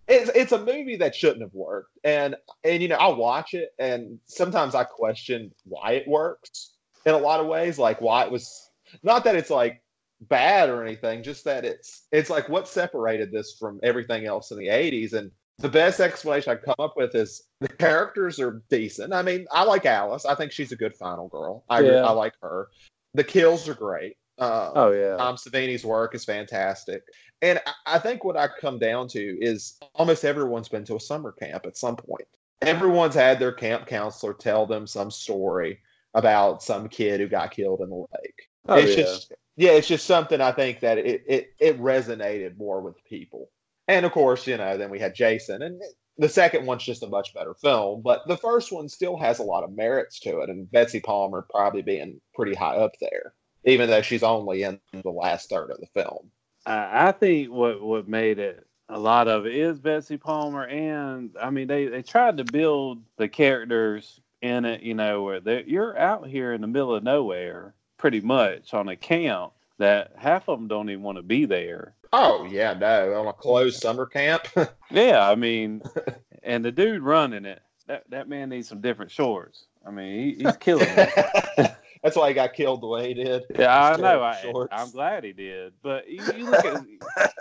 it's 0.08 0.32
it's 0.36 0.52
a 0.52 0.60
movie 0.60 0.98
that 0.98 1.16
shouldn't 1.16 1.42
have 1.42 1.54
worked. 1.54 1.98
And 2.04 2.36
and 2.64 2.82
you 2.82 2.90
know, 2.90 2.98
I 2.98 3.16
watch 3.16 3.54
it 3.54 3.70
and 3.80 4.20
sometimes 4.26 4.76
I 4.76 4.84
question 4.84 5.52
why 5.64 5.94
it 5.94 6.08
works 6.08 6.72
in 7.06 7.14
a 7.14 7.18
lot 7.18 7.40
of 7.40 7.48
ways, 7.48 7.80
like 7.80 8.02
why 8.02 8.26
it 8.26 8.32
was 8.32 8.70
not 9.04 9.24
that 9.24 9.36
it's 9.36 9.50
like 9.50 9.82
bad 10.22 10.70
or 10.70 10.84
anything, 10.84 11.24
just 11.24 11.44
that 11.46 11.66
it's 11.66 12.08
it's 12.12 12.30
like 12.30 12.50
what 12.50 12.68
separated 12.68 13.32
this 13.32 13.56
from 13.58 13.80
everything 13.84 14.26
else 14.26 14.52
in 14.52 14.58
the 14.58 14.68
80s. 14.68 15.14
And 15.14 15.32
the 15.60 15.70
best 15.70 16.00
explanation 16.00 16.54
I 16.54 16.56
come 16.56 16.76
up 16.80 16.96
with 16.96 17.16
is 17.16 17.44
the 17.60 17.68
characters 17.68 18.40
are 18.40 18.62
decent. 18.70 19.14
I 19.14 19.22
mean, 19.22 19.46
I 19.52 19.64
like 19.64 19.86
Alice. 19.86 20.26
I 20.26 20.36
think 20.36 20.52
she's 20.52 20.72
a 20.72 20.78
good 20.78 20.96
final 20.96 21.28
girl. 21.28 21.64
I 21.70 21.82
yeah. 21.82 22.06
I 22.06 22.12
like 22.12 22.34
her. 22.42 22.70
The 23.14 23.24
kills 23.24 23.68
are 23.68 23.74
great. 23.74 24.16
Uh, 24.40 24.72
oh 24.76 24.92
yeah, 24.92 25.18
Tom 25.18 25.36
Savini's 25.36 25.84
work 25.84 26.16
is 26.16 26.24
fantastic, 26.24 27.04
and 27.42 27.60
I 27.86 28.00
think 28.00 28.24
what 28.24 28.38
I 28.38 28.48
come 28.48 28.80
down 28.80 29.08
to 29.10 29.38
is 29.42 29.78
almost 29.96 30.24
everyone's 30.24 30.70
been 30.70 30.86
to 30.86 30.96
a 30.96 31.00
summer 31.00 31.34
camp 31.34 31.66
at 31.66 31.78
some 31.78 31.98
point. 31.98 32.28
Everyone's 32.62 33.16
had 33.16 33.40
their 33.40 33.52
camp 33.52 33.86
counselor 33.86 34.34
tell 34.34 34.66
them 34.66 34.88
some 34.88 35.12
story 35.12 35.80
about 36.14 36.64
some 36.64 36.88
kid 36.88 37.20
who 37.20 37.28
got 37.28 37.52
killed 37.52 37.82
in 37.82 37.90
the 37.90 37.96
lake. 37.96 38.50
Oh, 38.68 38.78
it's 38.78 38.98
yeah. 38.98 39.04
just 39.04 39.34
yeah, 39.58 39.72
it's 39.72 39.88
just 39.88 40.06
something 40.06 40.40
I 40.40 40.54
think 40.54 40.80
that 40.80 40.98
it, 40.98 41.24
it 41.28 41.54
it 41.60 41.82
resonated 41.82 42.58
more 42.58 42.82
with 42.82 43.04
people. 43.04 43.50
And 43.90 44.06
of 44.06 44.14
course, 44.14 44.48
you 44.48 44.56
know, 44.56 44.78
then 44.78 44.90
we 44.90 45.00
had 45.00 45.16
Jason, 45.16 45.64
and 45.64 45.82
the 46.18 46.30
second 46.30 46.66
one's 46.66 46.84
just 46.84 47.04
a 47.04 47.08
much 47.08 47.34
better 47.34 47.56
film, 47.56 48.02
but 48.02 48.26
the 48.28 48.38
first 48.38 48.72
one 48.72 48.88
still 48.88 49.18
has 49.18 49.40
a 49.40 49.44
lot 49.44 49.64
of 49.64 49.76
merits 49.76 50.20
to 50.22 50.40
it, 50.40 50.50
and 50.50 50.72
Betsy 50.72 51.02
Palmer 51.02 51.46
probably 51.50 51.82
being 51.82 52.22
pretty 52.34 52.56
high 52.56 52.76
up 52.76 52.94
there 53.02 53.34
even 53.66 53.90
though 53.90 54.02
she's 54.02 54.24
only 54.24 54.64
in 54.64 54.80
the 54.92 55.10
last 55.10 55.50
third 55.50 55.72
of 55.72 55.80
the 55.80 55.88
film. 55.88 56.32
I 56.66 57.12
think 57.14 57.50
what 57.50 57.82
what 57.82 58.08
made 58.08 58.38
it 58.38 58.66
a 58.90 59.00
lot 59.00 59.28
of 59.28 59.46
it 59.46 59.56
is 59.56 59.80
Betsy 59.80 60.18
Palmer, 60.18 60.66
and 60.66 61.36
I 61.42 61.50
mean 61.52 61.68
they 61.68 61.86
they 61.86 62.02
tried 62.02 62.38
to 62.38 62.44
build 62.44 63.04
the 63.18 63.30
characters 63.30 64.20
in 64.42 64.66
it, 64.66 64.82
you 64.82 64.94
know, 64.94 65.24
where 65.24 65.62
you're 65.62 65.98
out 65.98 66.28
here 66.28 66.54
in 66.54 66.62
the 66.62 66.68
middle 66.68 66.96
of 66.96 67.04
nowhere, 67.04 67.74
pretty 67.98 68.22
much 68.22 68.74
on 68.74 68.90
a 68.90 68.96
camp 68.96 69.54
that 69.78 70.14
half 70.18 70.50
of 70.50 70.60
them 70.60 70.68
don't 70.68 70.90
even 70.90 71.04
want 71.04 71.18
to 71.18 71.24
be 71.24 71.46
there. 71.46 71.94
Oh 72.12 72.46
yeah, 72.46 72.74
no, 72.74 73.14
on 73.14 73.28
a 73.28 73.34
closed 73.34 73.80
summer 73.80 74.06
camp. 74.06 74.48
yeah, 74.92 75.30
I 75.30 75.36
mean, 75.36 75.82
and 76.44 76.66
the 76.66 76.72
dude 76.72 77.04
running 77.04 77.46
it, 77.46 77.62
that 77.88 78.10
that 78.10 78.28
man 78.28 78.50
needs 78.50 78.68
some 78.68 78.82
different 78.82 79.12
shorts. 79.12 79.66
I 79.86 79.92
mean, 79.92 80.36
he, 80.36 80.44
he's 80.44 80.58
killing 80.58 80.88
it. 80.90 81.76
That's 82.04 82.16
why 82.16 82.30
he 82.30 82.34
got 82.34 82.54
killed 82.54 82.82
the 82.82 82.88
way 82.88 83.10
he 83.10 83.14
did. 83.14 83.44
Yeah, 83.58 83.92
I 83.92 83.98
know. 83.98 84.22
I, 84.22 84.66
am 84.72 84.92
glad 84.92 85.26
he 85.26 85.34
did. 85.34 85.74
But 85.82 86.10
you, 86.10 86.24
you 86.38 86.50
look 86.50 86.66
at 86.66 86.86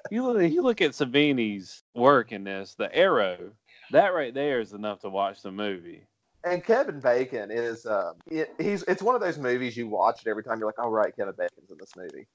you 0.11 0.23
look 0.25 0.51
you 0.51 0.63
look 0.63 0.81
at 0.81 0.93
Savini's 0.93 1.85
work 1.95 2.33
in 2.33 2.45
this. 2.45 2.75
The 2.75 2.95
arrow, 2.95 3.53
that 3.93 4.15
right 4.15 4.35
there 4.35 4.61
is 4.61 4.73
enough 4.73 5.01
to 5.01 5.11
watch 5.11 5.43
the 5.43 5.53
movie. 5.53 6.03
And 6.45 6.65
Kevin 6.65 7.01
Bacon 7.01 7.51
is 7.51 7.87
um, 7.87 8.15
he's 8.59 8.83
it's 8.85 9.03
one 9.03 9.15
of 9.15 9.21
those 9.21 9.39
movies 9.39 9.77
you 9.77 9.87
watch 9.87 10.23
it 10.27 10.31
every 10.31 10.43
time 10.43 10.59
you're 10.59 10.69
like, 10.69 10.79
oh 10.79 10.91
right, 10.91 11.15
Kevin 11.15 11.35
Bacon's 11.37 11.71
in 11.71 11.79
this 11.79 11.95
movie. 11.97 12.27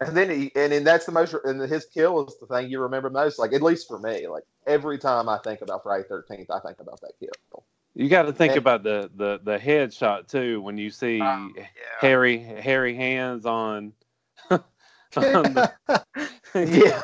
And 0.00 0.16
then 0.16 0.30
he 0.30 0.52
and, 0.56 0.72
then 0.72 0.84
that's 0.84 1.04
the 1.04 1.12
most 1.12 1.34
and 1.44 1.60
his 1.60 1.84
kill 1.84 2.26
is 2.26 2.34
the 2.40 2.46
thing 2.46 2.70
you 2.70 2.80
remember 2.80 3.10
most. 3.10 3.38
Like 3.38 3.52
at 3.52 3.60
least 3.60 3.88
for 3.88 3.98
me, 3.98 4.26
like 4.26 4.44
every 4.66 4.98
time 4.98 5.28
I 5.28 5.38
think 5.38 5.60
about 5.60 5.82
Friday 5.82 6.04
Thirteenth, 6.08 6.50
I 6.50 6.60
think 6.60 6.80
about 6.80 7.00
that 7.02 7.12
kill. 7.20 7.64
You 7.94 8.08
got 8.08 8.22
to 8.22 8.32
think 8.32 8.56
about 8.56 8.82
the 8.82 9.10
the 9.14 9.40
the 9.42 9.58
headshot 9.58 10.28
too 10.28 10.60
when 10.60 10.78
you 10.78 10.90
see 10.90 11.20
um, 11.20 11.54
yeah. 11.56 11.64
hairy 12.00 12.38
hairy 12.38 12.94
hands 12.94 13.46
on. 13.46 13.92
on 14.50 14.62
the... 15.12 15.72
yeah. 16.54 17.02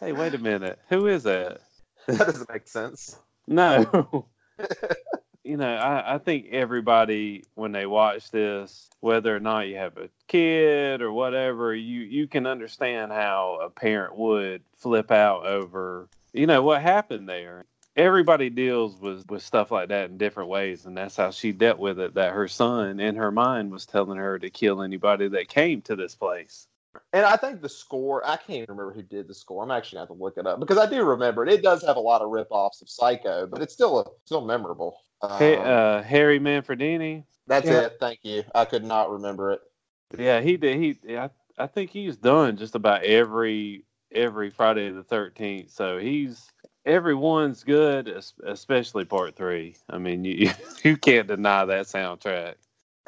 hey, 0.00 0.12
wait 0.12 0.34
a 0.34 0.38
minute. 0.38 0.80
Who 0.88 1.06
is 1.06 1.22
that? 1.22 1.60
That 2.06 2.18
doesn't 2.18 2.50
make 2.52 2.66
sense. 2.66 3.16
No. 3.46 4.26
you 5.44 5.56
know, 5.56 5.74
I, 5.74 6.14
I 6.14 6.18
think 6.18 6.46
everybody 6.50 7.44
when 7.54 7.70
they 7.70 7.86
watch 7.86 8.30
this, 8.30 8.90
whether 8.98 9.34
or 9.34 9.40
not 9.40 9.68
you 9.68 9.76
have 9.76 9.96
a 9.96 10.08
kid 10.26 11.02
or 11.02 11.12
whatever, 11.12 11.72
you 11.74 12.00
you 12.00 12.26
can 12.26 12.46
understand 12.46 13.12
how 13.12 13.60
a 13.62 13.70
parent 13.70 14.16
would 14.16 14.62
flip 14.76 15.12
out 15.12 15.46
over 15.46 16.08
you 16.32 16.46
know 16.46 16.62
what 16.62 16.82
happened 16.82 17.28
there 17.28 17.64
everybody 17.96 18.50
deals 18.50 19.00
with 19.00 19.28
with 19.28 19.42
stuff 19.42 19.70
like 19.70 19.88
that 19.88 20.10
in 20.10 20.16
different 20.16 20.48
ways 20.48 20.86
and 20.86 20.96
that's 20.96 21.16
how 21.16 21.30
she 21.30 21.52
dealt 21.52 21.78
with 21.78 21.98
it 21.98 22.14
that 22.14 22.32
her 22.32 22.46
son 22.46 23.00
in 23.00 23.16
her 23.16 23.30
mind 23.32 23.70
was 23.70 23.84
telling 23.84 24.18
her 24.18 24.38
to 24.38 24.48
kill 24.48 24.82
anybody 24.82 25.28
that 25.28 25.48
came 25.48 25.82
to 25.82 25.96
this 25.96 26.14
place. 26.14 26.66
And 27.12 27.24
i 27.24 27.36
think 27.36 27.60
the 27.60 27.68
score 27.68 28.24
i 28.24 28.36
can't 28.36 28.62
even 28.62 28.76
remember 28.76 28.92
who 28.92 29.02
did 29.02 29.28
the 29.28 29.34
score. 29.34 29.62
I'm 29.62 29.70
actually 29.70 29.96
going 29.96 30.06
to 30.06 30.12
have 30.12 30.18
to 30.18 30.22
look 30.22 30.38
it 30.38 30.46
up 30.46 30.60
because 30.60 30.78
i 30.78 30.88
do 30.88 31.04
remember 31.04 31.44
it. 31.44 31.52
It 31.52 31.62
does 31.62 31.82
have 31.84 31.96
a 31.96 32.00
lot 32.00 32.22
of 32.22 32.30
rip-offs 32.30 32.80
of 32.80 32.88
psycho 32.88 33.46
but 33.46 33.60
it's 33.60 33.74
still 33.74 34.00
a, 34.00 34.04
still 34.24 34.40
memorable. 34.40 34.98
Hey, 35.38 35.56
um, 35.56 35.66
uh, 35.66 36.02
harry 36.02 36.40
manfredini. 36.40 37.24
That's 37.46 37.66
yeah. 37.66 37.86
it. 37.86 37.96
Thank 37.98 38.20
you. 38.22 38.44
I 38.54 38.64
could 38.64 38.84
not 38.84 39.10
remember 39.10 39.50
it. 39.50 39.60
Yeah 40.16 40.40
he 40.40 40.56
did 40.56 40.76
he 40.78 41.16
I, 41.16 41.30
I 41.58 41.66
think 41.66 41.90
he's 41.90 42.16
done 42.16 42.56
just 42.56 42.76
about 42.76 43.02
every 43.02 43.84
every 44.12 44.50
Friday 44.50 44.90
the 44.90 45.02
13th. 45.02 45.70
So 45.70 45.98
he's 45.98 46.50
everyone's 46.84 47.64
good, 47.64 48.22
especially 48.44 49.04
part 49.04 49.36
three. 49.36 49.76
I 49.88 49.98
mean, 49.98 50.24
you 50.24 50.50
you 50.84 50.96
can't 50.96 51.28
deny 51.28 51.64
that 51.64 51.86
soundtrack. 51.86 52.54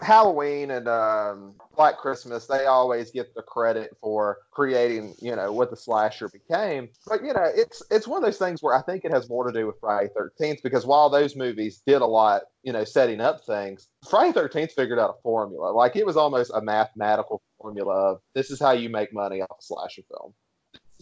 Halloween 0.00 0.70
and 0.72 0.88
um, 0.88 1.54
Black 1.76 1.98
Christmas, 1.98 2.46
they 2.46 2.66
always 2.66 3.10
get 3.10 3.34
the 3.34 3.42
credit 3.42 3.96
for 4.00 4.38
creating, 4.50 5.14
you 5.20 5.36
know, 5.36 5.52
what 5.52 5.70
the 5.70 5.76
slasher 5.76 6.28
became. 6.28 6.88
But 7.06 7.22
you 7.22 7.32
know, 7.32 7.44
it's 7.54 7.82
it's 7.90 8.08
one 8.08 8.22
of 8.22 8.26
those 8.26 8.38
things 8.38 8.62
where 8.62 8.74
I 8.74 8.82
think 8.82 9.04
it 9.04 9.12
has 9.12 9.28
more 9.28 9.48
to 9.48 9.52
do 9.52 9.66
with 9.66 9.76
Friday 9.80 10.08
Thirteenth 10.14 10.60
because 10.62 10.86
while 10.86 11.08
those 11.08 11.36
movies 11.36 11.82
did 11.86 12.02
a 12.02 12.06
lot, 12.06 12.42
you 12.62 12.72
know, 12.72 12.84
setting 12.84 13.20
up 13.20 13.44
things, 13.44 13.88
Friday 14.08 14.32
Thirteenth 14.32 14.72
figured 14.72 14.98
out 14.98 15.10
a 15.10 15.22
formula. 15.22 15.70
Like 15.72 15.94
it 15.94 16.06
was 16.06 16.16
almost 16.16 16.50
a 16.54 16.60
mathematical 16.60 17.40
formula 17.60 18.12
of 18.12 18.20
this 18.34 18.50
is 18.50 18.58
how 18.58 18.72
you 18.72 18.88
make 18.88 19.12
money 19.12 19.40
off 19.40 19.58
a 19.58 19.62
slasher 19.62 20.02
film 20.10 20.34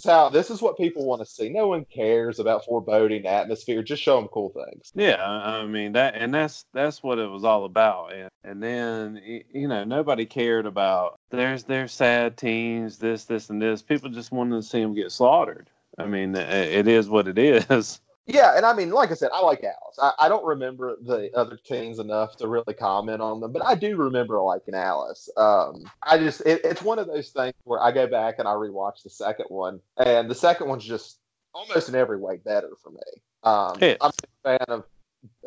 how 0.04 0.28
this 0.28 0.50
is 0.50 0.62
what 0.62 0.76
people 0.76 1.06
want 1.06 1.20
to 1.20 1.26
see. 1.26 1.48
No 1.48 1.68
one 1.68 1.84
cares 1.84 2.38
about 2.38 2.64
foreboding 2.64 3.26
atmosphere. 3.26 3.82
Just 3.82 4.02
show 4.02 4.16
them 4.16 4.28
cool 4.28 4.50
things. 4.50 4.92
Yeah, 4.94 5.24
I 5.24 5.66
mean 5.66 5.92
that, 5.92 6.14
and 6.14 6.32
that's 6.32 6.64
that's 6.72 7.02
what 7.02 7.18
it 7.18 7.28
was 7.28 7.44
all 7.44 7.64
about. 7.64 8.12
And 8.12 8.30
and 8.44 8.62
then 8.62 9.20
you 9.52 9.68
know 9.68 9.84
nobody 9.84 10.26
cared 10.26 10.66
about 10.66 11.18
there's 11.30 11.64
there's 11.64 11.92
sad 11.92 12.36
teens, 12.36 12.98
this 12.98 13.24
this 13.24 13.50
and 13.50 13.60
this. 13.60 13.82
People 13.82 14.10
just 14.10 14.32
wanted 14.32 14.56
to 14.56 14.62
see 14.62 14.80
them 14.80 14.94
get 14.94 15.12
slaughtered. 15.12 15.68
I 15.98 16.06
mean, 16.06 16.34
it 16.34 16.88
is 16.88 17.08
what 17.08 17.28
it 17.28 17.38
is. 17.38 18.00
Yeah, 18.26 18.56
and 18.56 18.64
I 18.64 18.72
mean, 18.74 18.90
like 18.90 19.10
I 19.10 19.14
said, 19.14 19.30
I 19.32 19.40
like 19.40 19.64
Alice. 19.64 19.98
I, 20.00 20.12
I 20.20 20.28
don't 20.28 20.44
remember 20.44 20.96
the 21.00 21.30
other 21.34 21.56
teens 21.56 21.98
enough 21.98 22.36
to 22.36 22.48
really 22.48 22.74
comment 22.74 23.20
on 23.20 23.40
them, 23.40 23.52
but 23.52 23.64
I 23.64 23.74
do 23.74 23.96
remember 23.96 24.40
liking 24.40 24.74
Alice. 24.74 25.28
Um, 25.36 25.90
I 26.02 26.18
just, 26.18 26.40
it, 26.42 26.60
it's 26.62 26.82
one 26.82 26.98
of 26.98 27.06
those 27.06 27.30
things 27.30 27.54
where 27.64 27.80
I 27.80 27.90
go 27.90 28.06
back 28.06 28.36
and 28.38 28.46
I 28.46 28.52
rewatch 28.52 29.02
the 29.02 29.10
second 29.10 29.46
one, 29.48 29.80
and 29.96 30.30
the 30.30 30.34
second 30.34 30.68
one's 30.68 30.84
just 30.84 31.18
almost 31.54 31.88
in 31.88 31.94
every 31.94 32.18
way 32.18 32.36
better 32.36 32.70
for 32.82 32.90
me. 32.90 33.00
Um. 33.42 33.78
I'm 34.00 34.10
a 34.10 34.58
fan 34.58 34.64
of 34.68 34.84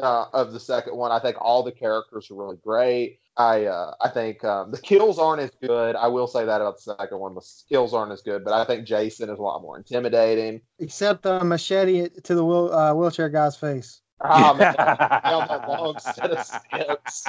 uh, 0.02 0.26
of 0.34 0.54
the 0.54 0.60
second 0.60 0.96
one. 0.96 1.12
I 1.12 1.20
think 1.20 1.38
all 1.40 1.64
the 1.64 1.72
characters 1.72 2.32
are 2.32 2.36
really 2.36 2.58
great. 2.64 3.20
I 3.36 3.66
uh, 3.66 3.94
I 4.00 4.10
think 4.10 4.44
um, 4.44 4.72
the 4.72 4.78
kills 4.78 5.18
aren't 5.18 5.42
as 5.42 5.52
good. 5.62 5.96
I 5.96 6.08
will 6.08 6.28
say 6.28 6.46
that 6.46 6.62
about 6.62 6.76
the 6.76 6.96
second 7.00 7.20
one. 7.20 7.34
The 7.34 7.42
kills 7.68 7.94
aren't 7.94 8.12
as 8.12 8.22
good, 8.22 8.44
but 8.44 8.54
I 8.54 8.64
think 8.66 8.86
Jason 8.86 9.30
is 9.30 9.40
a 9.40 9.42
lot 9.42 9.62
more 9.62 9.78
intimidating. 9.78 10.62
Except 10.80 11.24
the 11.24 11.44
machete 11.44 12.10
to 12.10 12.36
the 12.36 12.46
wheel, 12.46 12.72
uh, 12.72 12.94
wheelchair 12.94 13.30
guy's 13.30 13.58
face. 13.58 14.02
Ah, 14.22 14.54
man, 14.54 14.76
down 14.76 15.48
that 15.48 15.68
long 15.68 15.98
set 16.00 16.32
of 16.32 16.46
steps. 16.46 17.26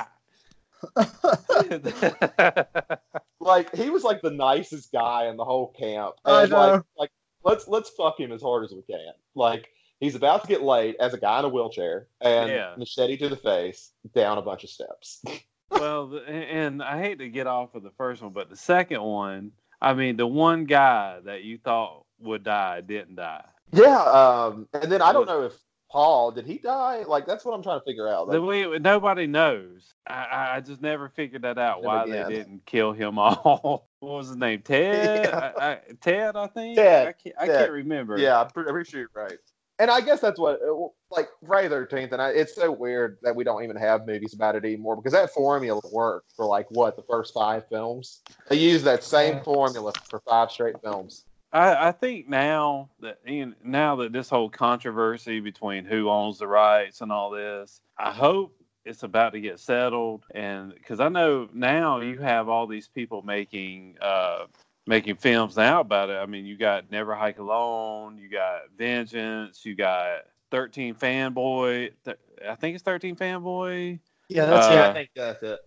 like 3.41 3.75
he 3.75 3.89
was 3.89 4.05
like 4.05 4.21
the 4.21 4.31
nicest 4.31 4.93
guy 4.93 5.29
in 5.29 5.39
the 5.39 5.45
whole 5.45 5.73
camp. 5.79 6.17
I 6.27 6.43
And 6.43 6.53
like, 6.53 6.83
like 6.99 7.11
let's 7.43 7.67
let's 7.67 7.89
fuck 7.91 8.21
him 8.21 8.33
as 8.33 8.43
hard 8.43 8.65
as 8.65 8.73
we 8.73 8.83
can. 8.83 9.13
Like 9.35 9.71
he's 10.01 10.15
about 10.15 10.43
to 10.43 10.49
get 10.49 10.63
laid 10.63 10.97
as 11.01 11.15
a 11.15 11.19
guy 11.19 11.39
in 11.39 11.45
a 11.45 11.49
wheelchair 11.49 12.07
and 12.21 12.51
Yeah. 12.51 12.75
machete 12.77 13.17
to 13.19 13.29
the 13.29 13.37
face, 13.37 13.93
down 14.15 14.39
a 14.39 14.43
bunch 14.43 14.65
of 14.65 14.71
steps. 14.71 15.23
well, 15.71 16.21
and 16.27 16.83
I 16.83 17.01
hate 17.01 17.19
to 17.21 17.29
get 17.29 17.47
off 17.47 17.75
of 17.75 17.83
the 17.83 17.93
first 17.97 18.23
one, 18.23 18.33
but 18.33 18.51
the 18.51 18.57
second 18.57 19.03
one, 19.03 19.53
I 19.81 19.95
mean, 19.95 20.17
the 20.17 20.27
one 20.27 20.65
guy 20.65 21.21
that 21.25 21.43
you 21.45 21.59
thought 21.59 22.05
would 22.21 22.45
die 22.45 22.81
didn't 22.81 23.17
die. 23.17 23.45
Yeah, 23.73 23.99
um, 24.03 24.69
and 24.73 24.91
then 24.91 25.03
I 25.03 25.13
don't 25.13 25.27
know 25.27 25.43
if 25.43 25.55
Paul 25.91 26.31
did 26.33 26.45
he 26.47 26.59
die? 26.59 27.05
Like 27.07 27.25
that's 27.27 27.45
what 27.45 27.55
I'm 27.55 27.63
trying 27.63 27.81
to 27.81 27.85
figure 27.85 28.09
out. 28.09 28.29
The 28.31 28.41
Like, 28.41 28.49
way 28.71 28.79
nobody 28.79 29.27
knows. 29.27 29.95
I- 30.07 30.55
I, 30.57 30.61
just 30.61 30.81
never 30.83 31.09
figured 31.09 31.43
that 31.43 31.57
out. 31.59 31.83
Why 31.83 32.05
did. 32.05 32.27
they 32.27 32.35
didn't 32.35 32.67
kill 32.67 32.93
him 32.93 33.19
all? 33.19 33.89
what 34.01 34.11
was 34.13 34.29
his 34.29 34.37
name? 34.37 34.61
Ted. 34.63 35.25
Yeah. 35.27 35.53
I, 35.59 35.65
I, 35.73 35.79
Ted, 36.01 36.37
I 36.37 36.47
think. 36.49 36.77
Ted. 36.77 37.09
I 37.09 37.13
can't, 37.13 37.35
I 37.39 37.47
Ted. 37.47 37.59
can't 37.59 37.73
remember. 37.73 38.19
yeah, 38.19 38.41
I'm 38.41 38.49
pretty, 38.51 38.69
I'm 38.69 38.75
pretty 38.75 38.91
sure 38.91 39.01
you're 39.01 39.11
right. 39.15 39.39
And 39.79 39.91
I 39.91 40.01
guess 40.01 40.21
that's 40.21 40.39
what, 40.39 40.61
uh, 40.63 40.89
like 41.11 41.29
Friday 41.47 41.69
Thirteenth, 41.69 42.13
and 42.13 42.23
I, 42.23 42.31
it's 42.31 42.55
so 42.55 42.71
weird 42.71 43.19
that 43.23 43.35
we 43.35 43.43
don't 43.43 43.65
even 43.65 43.77
have 43.77 44.07
movies 44.07 44.33
about 44.33 44.55
it 44.55 44.65
anymore 44.65 44.95
because 44.97 45.13
that 45.13 45.31
formula 45.31 45.81
worked 45.93 46.33
for 46.37 46.47
like 46.47 46.67
what 46.71 46.97
the 46.97 47.03
first 47.03 47.35
five 47.35 47.69
films. 47.69 48.23
They 48.49 48.57
used 48.57 48.85
that 48.85 49.03
same 49.03 49.41
formula 49.43 49.93
for 50.09 50.21
five 50.21 50.53
straight 50.53 50.81
films. 50.81 51.25
I, 51.53 51.89
I 51.89 51.93
think 51.93 52.29
now 52.29 52.91
that 53.01 53.19
now 53.65 53.97
that 53.97 54.13
this 54.13 54.29
whole 54.29 54.51
controversy 54.51 55.41
between 55.41 55.85
who 55.85 56.09
owns 56.09 56.39
the 56.39 56.49
rights 56.49 57.01
and 57.01 57.13
all 57.13 57.31
this, 57.31 57.81
I 57.99 58.13
hope 58.13 58.57
it's 58.85 59.03
about 59.03 59.33
to 59.33 59.41
get 59.41 59.61
settled. 59.61 60.25
And 60.35 60.75
because 60.75 61.01
I 61.01 61.09
know 61.09 61.49
now 61.53 62.01
you 62.01 62.19
have 62.19 62.49
all 62.49 62.67
these 62.67 62.89
people 62.89 63.23
making 63.23 63.97
uh, 64.01 64.47
making 64.87 65.17
films 65.17 65.57
now 65.57 65.81
about 65.81 66.11
it. 66.11 66.15
I 66.17 66.27
mean, 66.27 66.45
you 66.45 66.57
got 66.57 66.91
Never 66.91 67.15
Hike 67.15 67.39
Alone, 67.39 68.19
you 68.19 68.29
got 68.29 68.63
Vengeance, 68.77 69.65
you 69.65 69.75
got 69.75 70.23
Thirteen 70.51 70.95
Fanboy. 70.95 71.91
Th- 72.05 72.19
I 72.49 72.55
think 72.55 72.75
it's 72.75 72.85
Thirteen 72.85 73.17
Fanboy. 73.17 73.99
Yeah, 74.29 74.47
that's- 74.47 74.73
yeah, 74.73 74.87
Uh, 74.87 74.91
I 74.91 74.93
think 74.93 75.11
that's 75.15 75.43
it. 75.43 75.61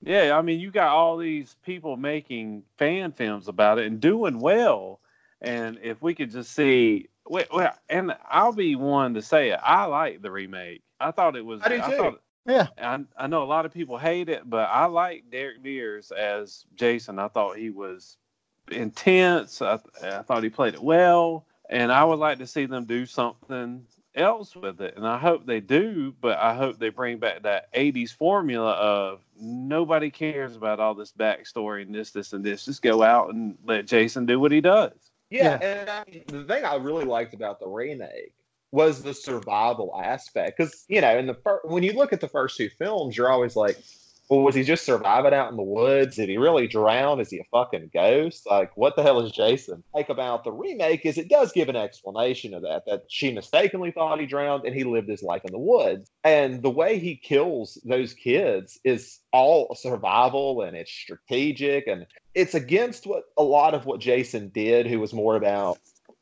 Yeah, 0.00 0.36
I 0.36 0.42
mean, 0.42 0.60
you 0.60 0.70
got 0.70 0.88
all 0.88 1.16
these 1.16 1.56
people 1.64 1.96
making 1.96 2.62
fan 2.76 3.12
films 3.12 3.48
about 3.48 3.78
it 3.78 3.86
and 3.86 4.00
doing 4.00 4.38
well. 4.38 5.00
And 5.40 5.78
if 5.82 6.02
we 6.02 6.14
could 6.14 6.30
just 6.30 6.52
see, 6.52 7.08
well, 7.26 7.44
well, 7.52 7.72
and 7.88 8.14
I'll 8.28 8.52
be 8.52 8.76
one 8.76 9.14
to 9.14 9.22
say 9.22 9.50
it. 9.50 9.60
I 9.62 9.84
like 9.86 10.20
the 10.20 10.30
remake. 10.30 10.82
I 11.00 11.10
thought 11.10 11.36
it 11.36 11.44
was. 11.44 11.62
I 11.62 11.68
do 11.68 11.76
too. 11.76 11.96
thought, 11.96 12.20
Yeah. 12.46 12.66
I, 12.76 13.00
I 13.16 13.26
know 13.28 13.42
a 13.42 13.44
lot 13.44 13.64
of 13.64 13.72
people 13.72 13.96
hate 13.96 14.28
it, 14.28 14.42
but 14.48 14.68
I 14.68 14.84
like 14.86 15.30
Derek 15.30 15.62
Mears 15.62 16.10
as 16.12 16.66
Jason. 16.74 17.18
I 17.18 17.28
thought 17.28 17.56
he 17.56 17.70
was 17.70 18.18
intense. 18.70 19.62
I, 19.62 19.78
I 20.02 20.22
thought 20.22 20.42
he 20.42 20.50
played 20.50 20.74
it 20.74 20.82
well, 20.82 21.44
and 21.68 21.92
I 21.92 22.04
would 22.04 22.18
like 22.18 22.38
to 22.38 22.46
see 22.46 22.66
them 22.66 22.84
do 22.84 23.06
something 23.06 23.86
else 24.14 24.54
with 24.54 24.80
it. 24.80 24.96
And 24.96 25.06
I 25.06 25.18
hope 25.18 25.46
they 25.46 25.60
do, 25.60 26.14
but 26.20 26.38
I 26.38 26.54
hope 26.54 26.78
they 26.78 26.88
bring 26.88 27.18
back 27.18 27.42
that 27.42 27.72
80s 27.74 28.12
formula 28.12 28.72
of 28.72 29.20
nobody 29.38 30.10
cares 30.10 30.56
about 30.56 30.80
all 30.80 30.94
this 30.94 31.12
backstory 31.12 31.82
and 31.82 31.94
this, 31.94 32.10
this, 32.10 32.32
and 32.32 32.44
this. 32.44 32.64
Just 32.64 32.82
go 32.82 33.02
out 33.02 33.32
and 33.32 33.56
let 33.64 33.86
Jason 33.86 34.26
do 34.26 34.38
what 34.38 34.52
he 34.52 34.60
does. 34.60 34.92
Yeah, 35.30 35.58
and 35.60 35.90
I 35.90 36.04
the 36.28 36.44
thing 36.44 36.64
I 36.64 36.76
really 36.76 37.04
liked 37.04 37.34
about 37.34 37.58
the 37.58 37.66
remake 37.66 38.34
was 38.70 39.02
the 39.02 39.14
survival 39.14 39.92
aspect 40.00 40.58
because 40.58 40.84
you 40.88 41.00
know 41.00 41.16
in 41.18 41.26
the 41.26 41.34
fir- 41.34 41.62
when 41.64 41.82
you 41.82 41.92
look 41.92 42.12
at 42.12 42.20
the 42.20 42.28
first 42.28 42.56
two 42.56 42.68
films, 42.68 43.16
you're 43.16 43.30
always 43.30 43.56
like, 43.56 43.78
well, 44.34 44.44
was 44.44 44.54
he 44.54 44.62
just 44.62 44.84
surviving 44.84 45.34
out 45.34 45.50
in 45.50 45.56
the 45.56 45.62
woods? 45.62 46.16
Did 46.16 46.28
he 46.28 46.36
really 46.36 46.66
drown? 46.66 47.20
Is 47.20 47.30
he 47.30 47.38
a 47.38 47.44
fucking 47.50 47.90
ghost? 47.92 48.46
Like, 48.50 48.76
what 48.76 48.96
the 48.96 49.02
hell 49.02 49.20
is 49.20 49.32
Jason? 49.32 49.82
Like 49.94 50.08
about 50.08 50.44
the 50.44 50.52
remake 50.52 51.06
is 51.06 51.18
it 51.18 51.28
does 51.28 51.52
give 51.52 51.68
an 51.68 51.76
explanation 51.76 52.54
of 52.54 52.62
that 52.62 52.84
that 52.86 53.04
she 53.08 53.32
mistakenly 53.32 53.90
thought 53.90 54.20
he 54.20 54.26
drowned 54.26 54.64
and 54.64 54.74
he 54.74 54.84
lived 54.84 55.08
his 55.08 55.22
life 55.22 55.42
in 55.44 55.52
the 55.52 55.58
woods, 55.58 56.10
and 56.24 56.62
the 56.62 56.70
way 56.70 56.98
he 56.98 57.16
kills 57.16 57.80
those 57.84 58.14
kids 58.14 58.78
is 58.84 59.20
all 59.32 59.74
survival 59.74 60.62
and 60.62 60.76
it's 60.76 60.92
strategic 60.92 61.86
and 61.86 62.06
it's 62.34 62.54
against 62.54 63.06
what 63.06 63.24
a 63.36 63.42
lot 63.42 63.74
of 63.74 63.86
what 63.86 64.00
Jason 64.00 64.48
did, 64.48 64.86
who 64.86 65.00
was 65.00 65.12
more 65.12 65.36
about 65.36 65.78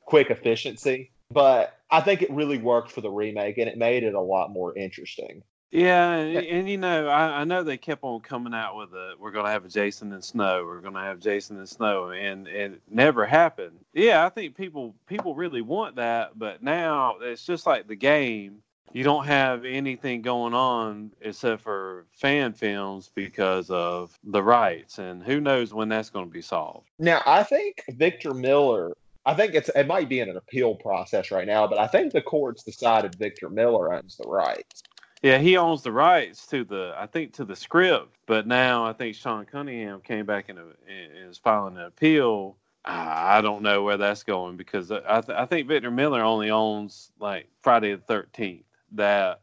quick 0.06 0.30
efficiency. 0.30 1.10
But 1.30 1.78
I 1.90 2.00
think 2.00 2.20
it 2.20 2.30
really 2.30 2.58
worked 2.58 2.90
for 2.90 3.00
the 3.00 3.10
remake, 3.10 3.56
and 3.56 3.68
it 3.68 3.78
made 3.78 4.02
it 4.02 4.14
a 4.14 4.20
lot 4.20 4.50
more 4.50 4.76
interesting. 4.76 5.42
Yeah, 5.72 6.10
eh 6.10 6.20
and, 6.20 6.46
and 6.46 6.68
you 6.68 6.76
know, 6.76 7.08
I, 7.08 7.40
I 7.40 7.44
know 7.44 7.62
they 7.62 7.78
kept 7.78 8.04
on 8.04 8.20
coming 8.20 8.52
out 8.52 8.76
with 8.76 8.92
a 8.92 9.14
we're 9.18 9.30
gonna 9.30 9.50
have 9.50 9.64
a 9.64 9.68
Jason 9.68 10.12
and 10.12 10.22
Snow, 10.22 10.64
we're 10.66 10.80
gonna 10.82 11.02
have 11.02 11.18
Jason 11.18 11.56
and 11.56 11.68
Snow, 11.68 12.10
and 12.10 12.46
and 12.46 12.74
it 12.74 12.82
never 12.90 13.24
happened. 13.24 13.78
Yeah, 13.94 14.24
I 14.24 14.28
think 14.28 14.54
people 14.54 14.94
people 15.06 15.34
really 15.34 15.62
want 15.62 15.96
that, 15.96 16.38
but 16.38 16.62
now 16.62 17.16
it's 17.22 17.44
just 17.44 17.66
like 17.66 17.88
the 17.88 17.96
game. 17.96 18.62
You 18.92 19.04
don't 19.04 19.24
have 19.24 19.64
anything 19.64 20.20
going 20.20 20.52
on 20.52 21.12
except 21.22 21.62
for 21.62 22.04
fan 22.12 22.52
films 22.52 23.10
because 23.14 23.70
of 23.70 24.18
the 24.22 24.42
rights, 24.42 24.98
and 24.98 25.22
who 25.22 25.40
knows 25.40 25.72
when 25.72 25.88
that's 25.88 26.10
going 26.10 26.26
to 26.26 26.30
be 26.30 26.42
solved. 26.42 26.90
Now, 26.98 27.22
I 27.24 27.42
think 27.42 27.82
Victor 27.88 28.34
Miller. 28.34 28.92
I 29.24 29.32
think 29.32 29.54
it's 29.54 29.70
it 29.70 29.86
might 29.86 30.10
be 30.10 30.20
in 30.20 30.28
an 30.28 30.36
appeal 30.36 30.74
process 30.74 31.30
right 31.30 31.46
now, 31.46 31.66
but 31.66 31.78
I 31.78 31.86
think 31.86 32.12
the 32.12 32.20
courts 32.20 32.64
decided 32.64 33.14
Victor 33.14 33.48
Miller 33.48 33.94
owns 33.94 34.16
the 34.16 34.28
rights. 34.28 34.82
Yeah, 35.22 35.38
he 35.38 35.56
owns 35.56 35.82
the 35.82 35.92
rights 35.92 36.46
to 36.48 36.64
the, 36.64 36.94
I 36.96 37.06
think, 37.06 37.34
to 37.34 37.44
the 37.44 37.54
script. 37.54 38.16
But 38.26 38.46
now 38.46 38.84
I 38.84 38.92
think 38.92 39.14
Sean 39.14 39.44
Cunningham 39.44 40.00
came 40.00 40.26
back 40.26 40.48
and 40.48 40.58
is 40.88 41.38
filing 41.38 41.76
an 41.76 41.84
appeal. 41.84 42.56
I 42.84 43.40
don't 43.42 43.62
know 43.62 43.84
where 43.84 43.96
that's 43.96 44.24
going 44.24 44.56
because 44.56 44.90
I, 44.90 45.20
th- 45.20 45.38
I 45.38 45.46
think 45.46 45.68
Victor 45.68 45.92
Miller 45.92 46.22
only 46.22 46.50
owns 46.50 47.12
like 47.20 47.46
Friday 47.60 47.94
the 47.94 48.02
Thirteenth, 48.02 48.64
that 48.92 49.40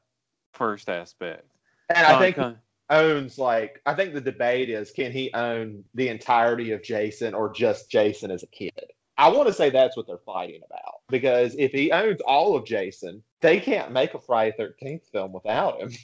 first 0.51 0.89
aspect. 0.89 1.45
And 1.87 2.05
I 2.05 2.19
think 2.19 2.35
Cun- 2.35 2.59
owns 2.89 3.37
like 3.37 3.81
I 3.85 3.93
think 3.93 4.13
the 4.13 4.21
debate 4.21 4.69
is 4.69 4.91
can 4.91 5.13
he 5.13 5.31
own 5.33 5.85
the 5.93 6.09
entirety 6.09 6.71
of 6.71 6.83
Jason 6.83 7.33
or 7.33 7.53
just 7.53 7.89
Jason 7.89 8.29
as 8.29 8.43
a 8.43 8.47
kid? 8.47 8.91
I 9.17 9.29
want 9.29 9.47
to 9.47 9.53
say 9.53 9.69
that's 9.69 9.95
what 9.95 10.05
they're 10.05 10.17
fighting 10.17 10.61
about 10.65 10.95
because 11.09 11.55
if 11.57 11.71
he 11.71 11.91
owns 11.91 12.19
all 12.21 12.57
of 12.57 12.65
Jason, 12.65 13.23
they 13.41 13.59
can't 13.59 13.91
make 13.91 14.13
a 14.13 14.19
Friday 14.19 14.55
Thirteenth 14.57 15.03
film 15.11 15.33
without 15.33 15.79
him. 15.79 15.91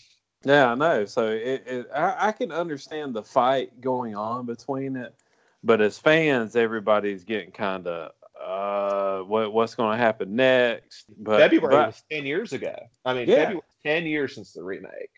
Yeah, 0.47 0.71
I 0.73 0.75
know. 0.75 1.05
So 1.05 1.29
it, 1.29 1.63
it 1.65 1.87
I, 1.91 2.27
I 2.27 2.31
can 2.31 2.51
understand 2.51 3.15
the 3.15 3.23
fight 3.23 3.81
going 3.81 4.15
on 4.15 4.45
between 4.45 4.95
it, 4.95 5.15
but 5.63 5.81
as 5.81 5.97
fans, 5.97 6.55
everybody's 6.55 7.23
getting 7.23 7.49
kind 7.49 7.87
of 7.87 8.11
uh, 8.39 9.23
what 9.23 9.51
what's 9.51 9.73
going 9.73 9.97
to 9.97 10.03
happen 10.03 10.35
next? 10.35 11.05
But 11.17 11.39
February 11.39 11.73
but- 11.75 11.87
was 11.87 12.03
ten 12.11 12.27
years 12.27 12.53
ago. 12.53 12.75
I 13.03 13.15
mean, 13.15 13.27
Yeah. 13.27 13.37
February 13.37 13.55
was 13.55 13.75
ten 13.83 14.05
years 14.05 14.35
since 14.35 14.53
the 14.53 14.61
remake. 14.61 15.09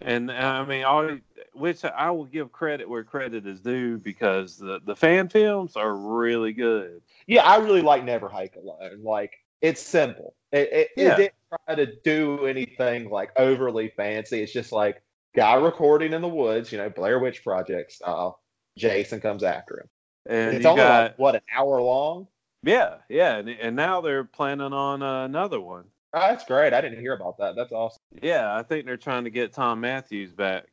And 0.00 0.30
uh, 0.30 0.34
I 0.34 0.64
mean, 0.64 0.84
all 0.84 1.18
which 1.52 1.84
I 1.84 2.10
will 2.10 2.24
give 2.24 2.50
credit 2.50 2.88
where 2.88 3.04
credit 3.04 3.46
is 3.46 3.60
due 3.60 3.98
because 3.98 4.56
the, 4.56 4.80
the 4.86 4.96
fan 4.96 5.28
films 5.28 5.76
are 5.76 5.94
really 5.94 6.54
good. 6.54 7.02
Yeah, 7.26 7.42
I 7.44 7.56
really 7.58 7.82
like 7.82 8.02
Never 8.02 8.30
Hike 8.30 8.56
Alone. 8.56 9.02
Like 9.02 9.34
it's 9.60 9.82
simple. 9.82 10.34
It, 10.54 10.72
it, 10.72 10.88
Yeah. 10.96 11.14
it 11.14 11.16
didn't 11.16 11.34
try 11.66 11.74
to 11.74 11.86
do 12.02 12.46
anything 12.46 13.10
like 13.10 13.30
overly 13.36 13.88
fancy. 13.96 14.40
It's 14.42 14.52
just 14.52 14.72
like 14.72 15.02
guy 15.34 15.54
recording 15.54 16.12
in 16.12 16.22
the 16.22 16.28
woods, 16.28 16.70
you 16.70 16.78
know, 16.78 16.88
Blair 16.88 17.18
Witch 17.18 17.42
Project 17.42 17.92
style. 17.92 18.40
Jason 18.78 19.20
comes 19.20 19.42
after 19.42 19.80
him. 19.80 19.88
And 20.26 20.56
it's 20.56 20.64
only 20.66 20.82
got 20.82 21.02
like 21.02 21.18
what 21.18 21.34
an 21.34 21.40
hour 21.54 21.80
long. 21.82 22.28
yeah, 22.62 22.96
yeah, 23.08 23.36
and, 23.36 23.48
and 23.48 23.76
now 23.76 24.00
they're 24.00 24.24
planning 24.24 24.72
on 24.72 25.02
uh, 25.02 25.24
another 25.24 25.60
one. 25.60 25.84
Oh, 26.14 26.20
that's 26.20 26.44
great. 26.44 26.72
I 26.72 26.80
didn't 26.80 27.00
hear 27.00 27.12
about 27.14 27.36
that. 27.38 27.56
That's 27.56 27.72
awesome. 27.72 27.98
Yeah, 28.22 28.56
I 28.56 28.62
think 28.62 28.86
they're 28.86 28.96
trying 28.96 29.24
to 29.24 29.30
get 29.30 29.52
Thom 29.52 29.80
Mathews 29.80 30.32
back. 30.32 30.66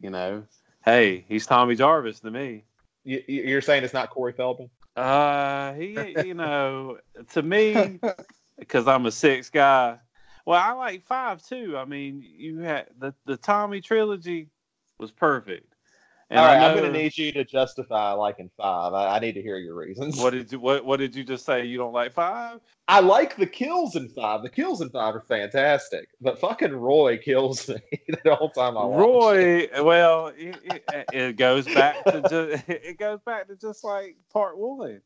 You 0.00 0.10
know, 0.10 0.42
hey, 0.84 1.24
he's 1.28 1.46
Tommy 1.46 1.74
Jarvis 1.76 2.20
to 2.20 2.30
me. 2.30 2.64
You, 3.04 3.22
you- 3.28 3.42
you're 3.44 3.60
saying 3.62 3.84
it's 3.84 3.94
not 3.94 4.10
Corey 4.10 4.32
Feldman? 4.32 4.68
Uh, 4.96 5.72
he, 5.74 6.14
you 6.24 6.34
know, 6.34 6.98
to 7.32 7.42
me, 7.42 7.98
because 8.62 8.88
I'm 8.88 9.06
a 9.06 9.10
six 9.12 9.50
guy. 9.50 9.98
Well, 10.46 10.60
I 10.60 10.72
like 10.72 11.04
five 11.04 11.42
too. 11.42 11.76
I 11.76 11.84
mean, 11.84 12.22
you 12.22 12.60
had 12.60 12.86
the 12.98 13.14
the 13.26 13.36
Tommy 13.36 13.80
trilogy 13.80 14.50
was 14.98 15.10
perfect. 15.10 15.74
And 16.30 16.40
All 16.40 16.46
right, 16.46 16.62
I 16.62 16.70
I'm 16.70 16.78
going 16.78 16.90
to 16.90 16.98
need 16.98 17.18
you 17.18 17.30
to 17.32 17.44
justify 17.44 18.12
liking 18.12 18.50
five. 18.56 18.94
I, 18.94 19.16
I 19.16 19.18
need 19.18 19.32
to 19.32 19.42
hear 19.42 19.58
your 19.58 19.74
reasons. 19.74 20.16
What 20.16 20.30
did 20.30 20.50
you 20.50 20.60
what 20.60 20.82
What 20.82 20.96
did 20.96 21.14
you 21.14 21.24
just 21.24 21.44
say? 21.44 21.66
You 21.66 21.76
don't 21.76 21.92
like 21.92 22.12
five? 22.14 22.60
I 22.88 23.00
like 23.00 23.36
the 23.36 23.46
kills 23.46 23.96
in 23.96 24.08
five. 24.08 24.42
The 24.42 24.48
kills 24.48 24.80
in 24.80 24.88
five 24.88 25.14
are 25.14 25.20
fantastic, 25.20 26.08
but 26.22 26.40
fucking 26.40 26.72
Roy 26.72 27.18
kills 27.18 27.68
me 27.68 27.76
the 28.24 28.34
whole 28.34 28.48
time 28.48 28.78
I 28.78 28.84
watch. 28.84 29.36
it. 29.36 29.70
Roy, 29.74 29.84
well, 29.84 30.28
it, 30.28 30.56
it, 30.64 31.06
it 31.12 31.36
goes 31.36 31.66
back 31.66 32.02
to 32.04 32.22
just, 32.22 32.64
it 32.68 32.98
goes 32.98 33.20
back 33.26 33.48
to 33.48 33.56
just 33.56 33.84
like 33.84 34.16
part 34.32 34.56
one. 34.56 35.02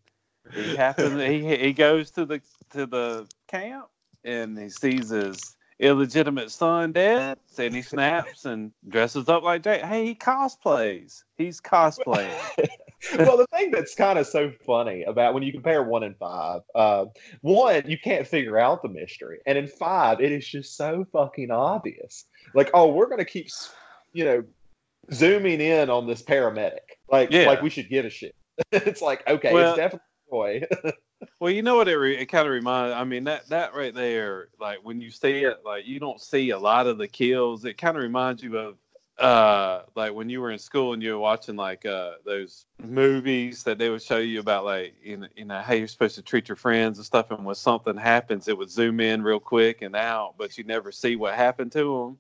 He 0.53 0.77
happens 0.77 1.21
he 1.23 1.57
he 1.57 1.73
goes 1.73 2.11
to 2.13 2.25
the 2.25 2.41
to 2.71 2.87
the 2.87 3.27
camp 3.49 3.87
and 4.25 4.59
he 4.59 4.69
sees 4.69 5.11
his 5.11 5.57
illegitimate 5.79 6.51
son 6.51 6.93
dead, 6.93 7.39
and 7.59 7.75
he 7.75 7.83
snaps 7.83 8.45
and 8.45 8.73
dresses 8.89 9.29
up 9.29 9.43
like 9.43 9.63
Jake. 9.63 9.83
Hey, 9.83 10.07
he 10.07 10.15
cosplays. 10.15 11.23
He's 11.37 11.61
cosplaying. 11.61 12.31
well, 13.19 13.37
the 13.37 13.47
thing 13.53 13.71
that's 13.71 13.95
kind 13.95 14.19
of 14.19 14.27
so 14.27 14.51
funny 14.65 15.03
about 15.05 15.35
when 15.35 15.43
you 15.43 15.53
compare 15.53 15.83
one 15.83 16.03
and 16.03 16.17
five, 16.17 16.63
uh, 16.75 17.07
one 17.43 17.83
you 17.87 17.99
can't 17.99 18.27
figure 18.27 18.59
out 18.59 18.83
the 18.83 18.89
mystery, 18.89 19.39
and 19.47 19.59
in 19.59 19.67
five 19.67 20.21
it 20.21 20.33
is 20.33 20.47
just 20.47 20.77
so 20.77 21.07
fucking 21.13 21.51
obvious. 21.51 22.25
Like, 22.55 22.71
oh, 22.75 22.93
we're 22.93 23.09
gonna 23.09 23.25
keep, 23.25 23.49
you 24.13 24.25
know, 24.25 24.45
zooming 25.13 25.61
in 25.61 25.91
on 25.91 26.07
this 26.07 26.23
paramedic. 26.23 26.79
Like, 27.11 27.31
Yeah. 27.31 27.47
like 27.47 27.63
we 27.63 27.71
should 27.71 27.89
give 27.89 28.05
a 28.05 28.11
shit. 28.11 28.35
it's 28.73 29.03
like, 29.03 29.27
okay, 29.29 29.53
Well- 29.53 29.71
it's 29.71 29.77
definitely 29.77 30.01
Roy. 30.31 30.63
Well, 31.41 31.51
you 31.51 31.63
know 31.63 31.77
what 31.77 31.89
it, 31.89 31.97
re- 31.97 32.19
it 32.19 32.27
kind 32.27 32.47
of 32.47 32.53
reminds. 32.53 32.95
I 32.95 33.05
mean 33.05 33.25
that 33.25 33.49
that 33.49 33.75
right 33.75 33.95
there, 33.95 34.49
like 34.61 34.79
when 34.83 35.01
you 35.01 35.11
see 35.11 35.45
it, 35.45 35.61
like 35.65 35.87
you 35.87 35.99
don't 35.99 36.21
see 36.21 36.51
a 36.51 36.59
lot 36.59 36.87
of 36.87 36.99
the 36.99 37.09
kills. 37.09 37.65
It 37.65 37.79
kind 37.79 37.97
of 37.97 38.03
reminds 38.03 38.43
you 38.43 38.59
of 38.59 38.77
uh 39.19 39.83
like 39.95 40.13
when 40.13 40.29
you 40.29 40.43
were 40.43 40.51
in 40.51 40.59
school 40.59 40.93
and 40.93 41.03
you 41.03 41.13
were 41.13 41.19
watching 41.19 41.57
like 41.57 41.87
uh 41.87 42.13
those 42.27 42.67
movies 42.87 43.63
that 43.63 43.79
they 43.79 43.89
would 43.89 44.03
show 44.03 44.19
you 44.19 44.41
about 44.41 44.67
like 44.67 44.95
you 45.03 45.17
know, 45.17 45.27
you 45.35 45.47
know 45.47 45.59
how 45.59 45.73
you're 45.73 45.89
supposed 45.89 46.17
to 46.17 46.23
treat 46.23 46.51
your 46.51 46.57
friends 46.57 46.99
and 46.99 47.07
stuff 47.07 47.31
and 47.31 47.43
when 47.43 47.55
something 47.55 47.97
happens 47.97 48.47
it 48.47 48.59
would 48.59 48.71
zoom 48.71 49.01
in 49.01 49.23
real 49.23 49.41
quick 49.41 49.81
and 49.81 49.97
out 49.97 50.35
but 50.37 50.59
you 50.59 50.65
never 50.65 50.93
see 50.93 51.17
what 51.17 51.35
happened 51.35 51.73
to 51.73 51.79
them 51.79 52.19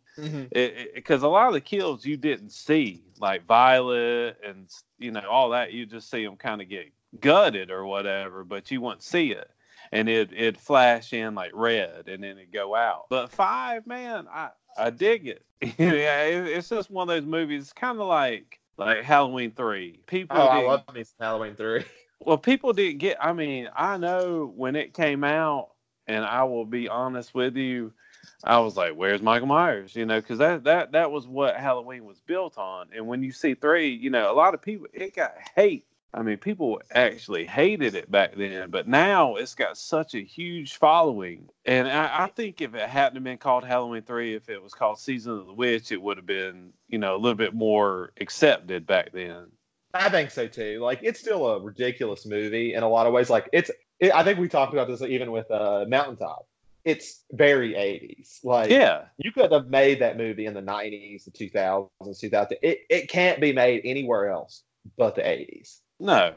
because 0.94 1.22
a 1.22 1.28
lot 1.28 1.48
of 1.48 1.52
the 1.52 1.60
kills 1.60 2.04
you 2.04 2.16
didn't 2.16 2.50
see, 2.50 3.02
like 3.20 3.44
Violet 3.46 4.38
and 4.46 4.70
you 4.98 5.10
know 5.10 5.28
all 5.28 5.50
that. 5.50 5.72
You 5.72 5.86
just 5.86 6.10
see 6.10 6.24
them 6.24 6.36
kind 6.36 6.62
of 6.62 6.68
get 6.68 6.90
gutted 7.20 7.70
or 7.70 7.84
whatever, 7.84 8.44
but 8.44 8.70
you 8.70 8.80
wouldn't 8.80 9.02
see 9.02 9.32
it, 9.32 9.50
and 9.92 10.08
it 10.08 10.32
it 10.32 10.56
flash 10.56 11.12
in 11.12 11.34
like 11.34 11.52
red, 11.54 12.08
and 12.08 12.22
then 12.22 12.38
it 12.38 12.52
go 12.52 12.74
out. 12.74 13.06
But 13.10 13.30
five, 13.30 13.86
man, 13.86 14.26
I 14.32 14.50
I 14.76 14.90
dig 14.90 15.26
it. 15.26 15.44
yeah, 15.78 16.24
it, 16.24 16.46
it's 16.48 16.68
just 16.68 16.90
one 16.90 17.08
of 17.08 17.14
those 17.14 17.26
movies, 17.28 17.62
It's 17.62 17.72
kind 17.72 17.98
of 18.00 18.06
like 18.06 18.60
like 18.76 19.02
Halloween 19.02 19.52
three. 19.52 20.00
People, 20.06 20.36
oh, 20.38 20.46
I 20.46 20.62
love 20.62 20.82
me 20.94 21.04
Halloween 21.18 21.54
three. 21.54 21.84
well, 22.20 22.38
people 22.38 22.72
didn't 22.72 22.98
get. 22.98 23.16
I 23.20 23.32
mean, 23.32 23.68
I 23.74 23.96
know 23.96 24.52
when 24.54 24.76
it 24.76 24.94
came 24.94 25.24
out, 25.24 25.70
and 26.06 26.24
I 26.24 26.44
will 26.44 26.66
be 26.66 26.88
honest 26.88 27.34
with 27.34 27.56
you, 27.56 27.92
I 28.44 28.58
was 28.58 28.76
like, 28.76 28.92
"Where's 28.92 29.22
Michael 29.22 29.48
Myers?" 29.48 29.96
You 29.96 30.04
know, 30.06 30.20
because 30.20 30.38
that 30.38 30.64
that 30.64 30.92
that 30.92 31.10
was 31.10 31.26
what 31.26 31.56
Halloween 31.56 32.04
was 32.04 32.20
built 32.20 32.58
on. 32.58 32.88
And 32.94 33.06
when 33.06 33.22
you 33.22 33.32
see 33.32 33.54
three, 33.54 33.88
you 33.88 34.10
know, 34.10 34.30
a 34.30 34.34
lot 34.34 34.54
of 34.54 34.60
people 34.60 34.86
it 34.92 35.14
got 35.14 35.34
hate. 35.54 35.86
I 36.14 36.22
mean, 36.22 36.38
people 36.38 36.80
actually 36.92 37.44
hated 37.44 37.94
it 37.94 38.10
back 38.10 38.34
then, 38.36 38.70
but 38.70 38.88
now 38.88 39.36
it's 39.36 39.54
got 39.54 39.76
such 39.76 40.14
a 40.14 40.22
huge 40.22 40.76
following. 40.76 41.48
And 41.66 41.88
I, 41.88 42.24
I 42.24 42.26
think 42.28 42.60
if 42.62 42.74
it 42.74 42.88
hadn't 42.88 43.22
been 43.22 43.36
called 43.38 43.64
Halloween 43.64 44.02
three, 44.02 44.34
if 44.34 44.48
it 44.48 44.62
was 44.62 44.72
called 44.72 44.98
Season 44.98 45.32
of 45.32 45.46
the 45.46 45.52
Witch, 45.52 45.92
it 45.92 46.00
would 46.00 46.16
have 46.16 46.24
been, 46.26 46.72
you 46.88 46.98
know, 46.98 47.16
a 47.16 47.18
little 47.18 47.36
bit 47.36 47.54
more 47.54 48.12
accepted 48.20 48.86
back 48.86 49.12
then. 49.12 49.46
I 49.92 50.08
think 50.08 50.30
so 50.30 50.46
too. 50.46 50.80
Like 50.80 51.00
it's 51.02 51.20
still 51.20 51.46
a 51.46 51.60
ridiculous 51.60 52.24
movie 52.24 52.74
in 52.74 52.82
a 52.82 52.88
lot 52.88 53.06
of 53.06 53.12
ways. 53.12 53.28
Like 53.28 53.48
it's, 53.52 53.70
it, 54.00 54.14
I 54.14 54.24
think 54.24 54.38
we 54.38 54.48
talked 54.48 54.72
about 54.72 54.88
this 54.88 55.02
even 55.02 55.30
with 55.32 55.50
uh, 55.50 55.84
Mountaintop. 55.88 56.46
It's 56.84 57.24
very 57.32 57.72
80s. 57.74 58.44
Like 58.44 58.70
Yeah. 58.70 59.06
you 59.18 59.32
could 59.32 59.52
have 59.52 59.66
made 59.66 60.00
that 60.00 60.16
movie 60.16 60.46
in 60.46 60.54
the 60.54 60.62
90s, 60.62 61.24
the 61.24 61.30
2000s, 61.30 62.20
2000. 62.20 62.58
It 62.62 62.78
it 62.88 63.08
can't 63.10 63.40
be 63.40 63.52
made 63.52 63.82
anywhere 63.84 64.30
else 64.30 64.62
but 64.96 65.14
the 65.14 65.22
80s. 65.22 65.80
No. 65.98 66.34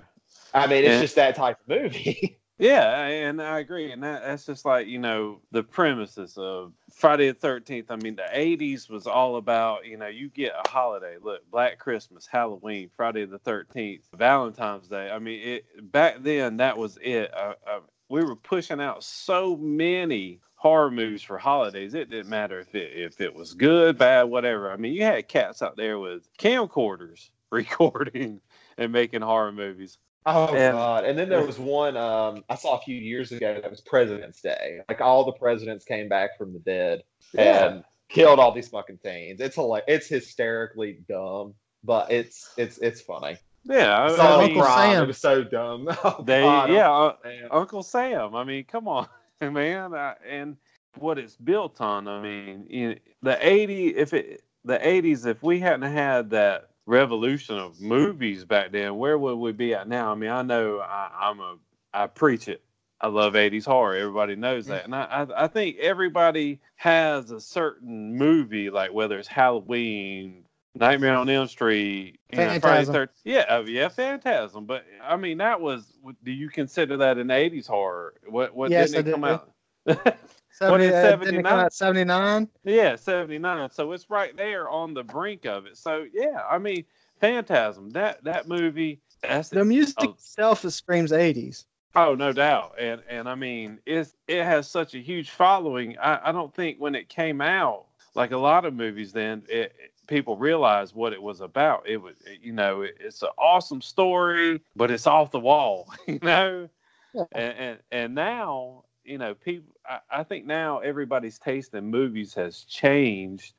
I 0.53 0.67
mean, 0.67 0.83
it's 0.83 0.93
Yeah. 0.95 1.01
just 1.01 1.15
that 1.15 1.35
type 1.35 1.59
of 1.61 1.67
movie. 1.67 2.35
Yeah, 2.61 3.05
and 3.05 3.41
I 3.41 3.59
agree, 3.59 3.93
and 3.93 4.03
that, 4.03 4.21
that's 4.21 4.45
just 4.45 4.65
like 4.65 4.85
you 4.85 4.99
know 4.99 5.39
the 5.51 5.63
premises 5.63 6.37
of 6.37 6.73
Friday 6.91 7.29
the 7.29 7.33
Thirteenth. 7.33 7.89
I 7.89 7.95
mean, 7.95 8.17
the 8.17 8.27
'80s 8.33 8.89
was 8.89 9.07
all 9.07 9.37
about 9.37 9.85
you 9.85 9.95
know 9.95 10.07
you 10.07 10.27
get 10.27 10.51
a 10.51 10.69
holiday. 10.69 11.15
Look, 11.21 11.49
Black 11.49 11.79
Christmas, 11.79 12.27
Halloween, 12.27 12.89
Friday 12.93 13.23
the 13.23 13.39
Thirteenth, 13.39 14.09
Valentine's 14.13 14.89
Day. 14.89 15.09
I 15.09 15.19
mean, 15.19 15.39
it 15.39 15.91
back 15.93 16.17
then 16.19 16.57
that 16.57 16.77
was 16.77 16.97
it. 17.01 17.33
Uh, 17.33 17.53
uh, 17.65 17.79
we 18.09 18.25
were 18.25 18.35
pushing 18.35 18.81
out 18.81 19.05
so 19.05 19.55
many 19.55 20.41
horror 20.55 20.91
movies 20.91 21.21
for 21.21 21.37
holidays. 21.37 21.93
It 21.93 22.09
didn't 22.09 22.29
matter 22.29 22.59
if 22.59 22.75
it 22.75 22.91
if 22.93 23.21
it 23.21 23.33
was 23.33 23.53
good, 23.53 23.97
bad, 23.97 24.23
whatever. 24.23 24.69
I 24.69 24.75
mean, 24.75 24.91
you 24.91 25.03
had 25.03 25.29
cats 25.29 25.61
out 25.61 25.77
there 25.77 25.97
with 25.97 26.27
camcorders 26.37 27.29
recording 27.51 28.41
and 28.77 28.91
making 28.91 29.21
horror 29.21 29.51
movies. 29.51 29.97
Oh 30.25 30.47
And- 30.53 30.75
god! 30.75 31.05
And 31.05 31.17
then 31.17 31.29
there 31.29 31.43
was 31.45 31.57
one 31.57 31.95
um, 31.97 32.43
I 32.49 32.55
saw 32.55 32.77
a 32.77 32.81
few 32.81 32.95
years 32.95 33.31
ago 33.31 33.59
that 33.61 33.69
was 33.69 33.81
President's 33.81 34.41
Day. 34.41 34.81
Like 34.89 35.01
all 35.01 35.23
the 35.25 35.31
presidents 35.33 35.85
came 35.85 36.09
back 36.09 36.37
from 36.37 36.53
the 36.53 36.59
dead 36.59 37.03
and 37.37 37.83
killed 38.09 38.39
all 38.39 38.51
these 38.51 38.67
fucking 38.67 38.99
teens. 39.03 39.39
It's 39.39 39.57
like 39.57 39.85
it's 39.87 40.07
hysterically 40.07 40.99
dumb, 41.07 41.53
but 41.83 42.11
it's 42.11 42.53
it's 42.57 42.77
it's 42.79 43.01
funny. 43.01 43.37
yeah. 43.63 43.97
I- 43.97 44.07
I 44.11 44.35
I 44.43 44.47
mean- 44.47 44.57
Uncle. 44.57 44.63
Sam. 44.75 45.03
It 45.03 45.07
was 45.07 45.17
so 45.17 45.43
dumb. 45.43 45.87
Oh, 46.03 46.23
They 46.23 46.41
God, 46.41 46.69
yeah, 46.71 46.91
uh, 46.91 47.15
man. 47.23 47.47
Uncle 47.51 47.83
Sam. 47.83 48.35
I 48.35 48.43
mean, 48.43 48.65
come 48.65 48.87
on, 48.87 49.07
man. 49.41 49.93
I, 49.95 50.15
and 50.27 50.57
what 50.97 51.17
it's 51.17 51.37
built 51.37 51.79
on. 51.81 52.07
I 52.09 52.21
mean, 52.21 52.67
you 52.69 52.89
know, 52.89 52.95
the 53.23 53.47
eighty. 53.47 53.95
If 53.95 54.13
it 54.13 54.43
the 54.65 54.85
eighties, 54.85 55.25
if 55.25 55.41
we 55.41 55.59
hadn't 55.59 55.91
had 55.91 56.31
that 56.31 56.68
revolution 56.89 57.57
of 57.57 57.79
movies 57.79 58.43
back 58.43 58.71
then, 58.71 58.97
where 58.97 59.17
would 59.17 59.35
we 59.35 59.51
be 59.51 59.73
at 59.73 59.87
now? 59.87 60.11
I 60.11 60.15
mean, 60.15 60.31
I 60.31 60.41
know 60.41 60.79
I, 60.79 61.09
I'm 61.21 61.39
a 61.39 61.55
I 61.93 62.07
preach 62.07 62.47
it. 62.47 62.61
I 62.99 63.07
love 63.07 63.33
'80s 63.33 63.65
horror. 63.65 63.95
Everybody 63.95 64.35
knows 64.35 64.65
that, 64.65 64.83
and 64.83 64.93
I, 64.93 65.03
I 65.03 65.45
I 65.45 65.47
think 65.47 65.77
everybody 65.77 66.59
has 66.75 67.31
a 67.31 67.39
certain 67.39 68.17
movie, 68.17 68.69
like 68.69 68.91
whether 68.91 69.17
it's 69.17 69.27
Halloween, 69.27 70.43
Nightmare 70.75 71.15
on 71.15 71.29
Elm 71.29 71.47
Street, 71.47 72.19
know, 72.33 72.37
Phantasm. 72.37 72.95
13th. 72.95 73.09
Yeah, 73.23 73.45
uh, 73.47 73.63
yeah, 73.65 73.87
Phantasm. 73.87 74.65
But 74.65 74.85
I 75.01 75.15
mean, 75.15 75.37
that 75.37 75.61
was. 75.61 75.93
Do 76.23 76.31
you 76.31 76.49
consider 76.49 76.97
that 76.97 77.17
an 77.17 77.27
'80s 77.27 77.67
horror? 77.67 78.15
What 78.27 78.53
what 78.53 78.69
Yes, 78.71 78.91
didn't 78.91 79.07
it 79.07 79.11
come 79.11 79.21
do. 79.21 79.27
out? 79.27 79.53
Seventy, 80.59 80.85
is 80.85 80.93
uh, 80.93 81.15
didn't 81.15 81.39
it 81.39 81.43
come 81.45 81.69
79? 81.69 81.69
79? 81.71 82.47
yeah, 82.65 82.95
'79. 82.95 83.69
So 83.71 83.91
it's 83.93 84.09
right 84.09 84.35
there 84.35 84.69
on 84.69 84.93
the 84.93 85.03
brink 85.03 85.45
of 85.45 85.65
it. 85.65 85.77
So 85.77 86.05
yeah, 86.13 86.41
I 86.49 86.57
mean, 86.57 86.83
Phantasm. 87.19 87.89
That 87.91 88.23
that 88.23 88.47
movie. 88.47 88.99
That's 89.21 89.49
The 89.49 89.65
music 89.65 89.95
Oh. 89.99 90.11
itself 90.11 90.63
is 90.65 90.75
screams 90.75 91.11
80s. 91.11 91.65
Oh, 91.95 92.13
no 92.15 92.31
doubt, 92.31 92.75
and 92.79 93.01
and 93.09 93.27
I 93.27 93.35
mean, 93.35 93.79
it's 93.85 94.15
it 94.27 94.43
has 94.43 94.69
such 94.69 94.93
a 94.95 94.99
huge 94.99 95.31
following. 95.31 95.97
I, 95.97 96.29
I 96.29 96.31
don't 96.31 96.53
think 96.53 96.77
when 96.79 96.93
it 96.95 97.09
came 97.09 97.41
out, 97.41 97.85
like 98.15 98.31
a 98.31 98.37
lot 98.37 98.63
of 98.65 98.73
movies, 98.75 99.11
then 99.11 99.43
it, 99.49 99.75
people 100.07 100.37
realized 100.37 100.93
what 100.95 101.13
it 101.13 101.21
was 101.21 101.41
about. 101.41 101.87
It 101.87 101.97
was, 101.97 102.13
you 102.41 102.53
know, 102.53 102.81
it, 102.83 102.95
it's 102.99 103.21
an 103.23 103.29
awesome 103.37 103.81
story, 103.81 104.61
but 104.75 104.91
it's 104.91 105.07
off 105.07 105.31
the 105.31 105.39
wall, 105.39 105.87
you 106.07 106.19
know. 106.21 106.69
Yeah. 107.13 107.23
And, 107.31 107.53
and 107.57 107.79
and 107.91 108.15
now, 108.15 108.83
you 109.03 109.17
know, 109.17 109.33
people. 109.33 109.73
I, 109.89 109.99
I 110.11 110.23
think 110.23 110.45
now 110.45 110.79
everybody's 110.79 111.39
taste 111.39 111.73
in 111.73 111.85
movies 111.89 112.33
has 112.35 112.63
changed, 112.63 113.55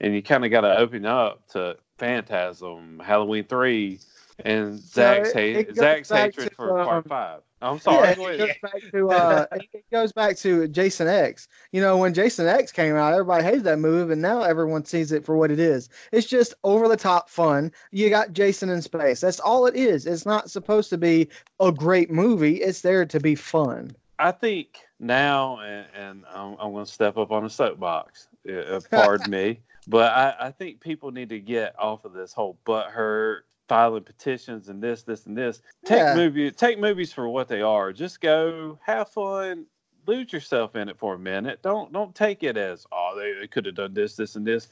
and 0.00 0.14
you 0.14 0.22
kind 0.22 0.44
of 0.44 0.50
got 0.50 0.62
to 0.62 0.78
open 0.78 1.04
up 1.04 1.46
to 1.48 1.76
Phantasm, 1.98 3.00
Halloween 3.04 3.44
three, 3.44 3.98
and 4.44 4.78
Zach's 4.78 5.30
it- 5.34 5.68
it 5.68 5.74
Zach's 5.76 6.08
hatred 6.10 6.50
to, 6.50 6.56
for 6.56 6.78
um, 6.78 6.86
part 6.86 7.08
five. 7.08 7.40
I'm 7.60 7.78
sorry. 7.78 8.14
Yeah, 8.18 8.30
it 8.30 8.38
goes 8.38 8.56
back 8.72 8.82
to 8.92 9.10
uh, 9.10 9.46
it 9.72 9.84
goes 9.92 10.12
back 10.12 10.36
to 10.38 10.66
Jason 10.68 11.06
X. 11.08 11.48
You 11.72 11.80
know, 11.80 11.96
when 11.96 12.12
Jason 12.14 12.46
X 12.46 12.72
came 12.72 12.96
out, 12.96 13.12
everybody 13.12 13.44
hated 13.44 13.64
that 13.64 13.78
movie, 13.78 14.12
and 14.12 14.22
now 14.22 14.42
everyone 14.42 14.84
sees 14.84 15.12
it 15.12 15.24
for 15.24 15.36
what 15.36 15.50
it 15.52 15.60
is. 15.60 15.88
It's 16.12 16.26
just 16.26 16.54
over 16.64 16.88
the 16.88 16.96
top 16.96 17.28
fun. 17.28 17.70
You 17.92 18.08
got 18.10 18.32
Jason 18.32 18.68
in 18.68 18.82
space. 18.82 19.20
That's 19.20 19.40
all 19.40 19.66
it 19.66 19.76
is. 19.76 20.06
It's 20.06 20.26
not 20.26 20.50
supposed 20.50 20.90
to 20.90 20.98
be 20.98 21.28
a 21.60 21.70
great 21.70 22.10
movie. 22.10 22.56
It's 22.62 22.80
there 22.80 23.04
to 23.06 23.20
be 23.20 23.34
fun. 23.34 23.94
I 24.18 24.32
think 24.32 24.78
now, 25.00 25.58
and, 25.60 25.86
and 25.94 26.24
I'm, 26.32 26.56
I'm 26.60 26.72
going 26.72 26.84
to 26.84 26.90
step 26.90 27.16
up 27.16 27.32
on 27.32 27.44
a 27.44 27.50
soapbox. 27.50 28.28
Uh, 28.48 28.80
pardon 28.90 29.30
me, 29.30 29.60
but 29.86 30.12
I, 30.12 30.34
I 30.46 30.50
think 30.50 30.80
people 30.80 31.10
need 31.10 31.28
to 31.30 31.40
get 31.40 31.74
off 31.78 32.04
of 32.04 32.12
this 32.12 32.32
whole 32.32 32.58
butt 32.64 32.88
hurt 32.88 33.46
filing 33.68 34.02
petitions 34.02 34.68
and 34.68 34.82
this, 34.82 35.02
this, 35.02 35.26
and 35.26 35.36
this. 35.36 35.62
Take 35.84 36.00
Yeah. 36.00 36.14
movie, 36.14 36.50
take 36.50 36.78
movies 36.78 37.12
for 37.12 37.28
what 37.28 37.48
they 37.48 37.62
are. 37.62 37.92
Just 37.92 38.20
go, 38.20 38.78
have 38.84 39.08
fun, 39.08 39.66
lose 40.06 40.32
yourself 40.32 40.76
in 40.76 40.88
it 40.88 40.98
for 40.98 41.14
a 41.14 41.18
minute. 41.18 41.62
Don't 41.62 41.92
don't 41.92 42.14
take 42.14 42.42
it 42.42 42.56
as 42.56 42.86
oh 42.92 43.14
they, 43.16 43.32
they 43.40 43.46
could 43.46 43.66
have 43.66 43.74
done 43.76 43.94
this, 43.94 44.16
this, 44.16 44.36
and 44.36 44.46
this. 44.46 44.68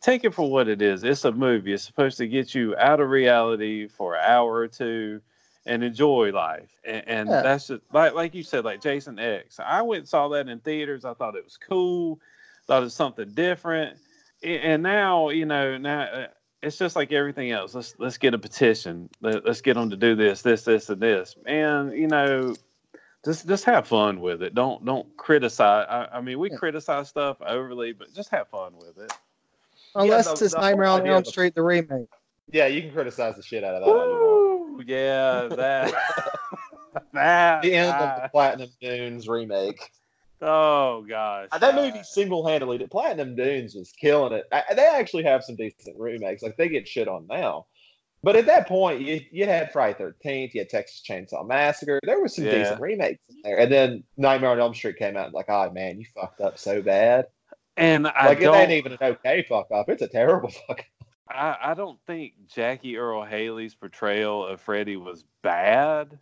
Take 0.00 0.24
it 0.24 0.34
for 0.34 0.50
what 0.50 0.68
it 0.68 0.82
is. 0.82 1.04
It's 1.04 1.24
a 1.24 1.32
movie. 1.32 1.72
It's 1.72 1.84
supposed 1.84 2.18
to 2.18 2.26
get 2.26 2.54
you 2.54 2.76
out 2.76 3.00
of 3.00 3.08
reality 3.08 3.86
for 3.86 4.16
an 4.16 4.24
hour 4.24 4.52
or 4.54 4.68
two 4.68 5.20
and 5.66 5.84
enjoy 5.84 6.30
life. 6.32 6.70
And, 6.84 7.08
and 7.08 7.28
Yeah. 7.28 7.42
that's 7.42 7.68
just 7.68 7.82
like 7.92 8.14
like 8.14 8.34
you 8.34 8.42
said, 8.42 8.64
like 8.64 8.80
Jason 8.80 9.18
X. 9.18 9.58
I 9.60 9.82
went 9.82 10.00
and 10.00 10.08
saw 10.08 10.28
that 10.28 10.48
in 10.48 10.58
theaters. 10.60 11.04
I 11.04 11.14
thought 11.14 11.36
it 11.36 11.44
was 11.44 11.56
cool. 11.56 12.18
Thought 12.66 12.80
it 12.82 12.84
was 12.84 12.94
something 12.94 13.30
different. 13.30 13.96
And 14.42 14.82
now 14.82 15.28
you 15.30 15.46
know 15.46 15.78
now. 15.78 16.02
Uh, 16.02 16.26
it's 16.64 16.78
just 16.78 16.94
like 16.94 17.10
everything 17.10 17.50
else. 17.50 17.74
Let's 17.74 17.96
let's 17.98 18.18
get 18.18 18.34
a 18.34 18.38
petition. 18.38 19.08
Let, 19.20 19.44
let's 19.44 19.60
get 19.60 19.74
them 19.74 19.90
to 19.90 19.96
do 19.96 20.14
this, 20.14 20.42
this, 20.42 20.62
this, 20.62 20.88
and 20.90 21.02
this. 21.02 21.34
And 21.44 21.92
you 21.92 22.06
know, 22.06 22.54
just 23.24 23.48
just 23.48 23.64
have 23.64 23.88
fun 23.88 24.20
with 24.20 24.44
it. 24.44 24.54
Don't 24.54 24.84
don't 24.84 25.16
criticize. 25.16 25.86
I, 25.90 26.06
I 26.12 26.20
mean, 26.20 26.38
we 26.38 26.50
Yeah. 26.52 26.56
criticize 26.58 27.08
stuff 27.08 27.36
overly, 27.44 27.92
but 27.92 28.14
just 28.14 28.28
have 28.30 28.46
fun 28.48 28.74
with 28.76 28.96
it. 28.98 29.12
Unless 29.96 30.26
the- 30.38 30.44
it's 30.44 30.54
the 30.54 30.60
Nightmare 30.60 30.86
on 30.86 31.04
Elm 31.04 31.24
Street, 31.24 31.56
the 31.56 31.62
remake. 31.62 32.06
Yeah, 32.52 32.66
you 32.66 32.80
can 32.80 32.92
criticize 32.92 33.34
the 33.34 33.42
shit 33.42 33.64
out 33.64 33.74
of 33.74 33.80
that. 33.84 34.31
All 34.76 34.82
you 34.82 34.86
want. 34.86 34.86
Woo! 34.86 34.94
Yeah, 34.94 35.48
that 35.56 35.92
that 37.12 37.62
The 37.62 37.74
end 37.74 37.90
of 37.90 37.94
ah, 38.00 38.20
the 38.22 38.28
Platinum 38.28 38.70
Dunes 38.80 39.28
remake. 39.28 39.80
oh 40.40 41.04
gosh, 41.08 41.48
Uh, 41.52 41.58
That 41.58 41.74
uh, 41.74 41.82
movie 41.82 42.02
single-handedly, 42.02 42.78
the 42.78 42.88
Platinum 42.88 43.34
Dunes 43.36 43.74
was 43.74 43.92
killing 43.92 44.32
it. 44.32 44.44
I, 44.52 44.74
they 44.74 44.84
actually 44.86 45.22
have 45.24 45.44
some 45.44 45.56
decent 45.56 45.98
remakes. 45.98 46.42
Like 46.42 46.56
they 46.56 46.68
get 46.68 46.88
shit 46.88 47.08
on 47.08 47.26
now, 47.28 47.66
but 48.22 48.36
at 48.36 48.46
that 48.46 48.68
point, 48.68 49.00
you 49.00 49.20
you 49.30 49.46
had 49.46 49.72
Friday 49.72 49.96
Thirteenth, 49.98 50.54
you 50.54 50.60
had 50.60 50.68
Texas 50.70 51.02
Chainsaw 51.08 51.46
Massacre. 51.46 52.00
There 52.04 52.20
was 52.20 52.34
some 52.34 52.44
Yeah. 52.44 52.50
decent 52.62 52.80
remakes 52.80 53.20
in 53.28 53.36
there, 53.42 53.58
and 53.58 53.72
then 53.72 54.04
Nightmare 54.16 54.50
on 54.50 54.60
Elm 54.60 54.74
Street 54.74 54.96
came 54.96 55.16
out. 55.16 55.32
Like, 55.32 55.46
oh 55.48 55.70
man, 55.70 55.98
you 55.98 56.06
fucked 56.14 56.40
up 56.40 56.58
so 56.58 56.82
bad. 56.82 57.26
and 57.76 58.06
I 58.06 58.26
Like 58.26 58.38
it 58.38 58.44
don't. 58.44 58.56
ain't 58.56 58.72
even 58.72 58.92
an 58.92 58.98
okay 59.00 59.44
fuck 59.48 59.68
up. 59.74 59.88
It's 59.88 60.02
a 60.02 60.08
terrible 60.08 60.50
fuck. 60.66 60.84
I, 61.34 61.56
I 61.70 61.74
don't 61.74 61.98
think 62.06 62.34
Jackie 62.46 62.96
Earle 62.96 63.24
Haley's 63.24 63.74
portrayal 63.74 64.46
of 64.46 64.60
Freddy 64.60 64.96
was 64.96 65.24
bad. 65.42 66.18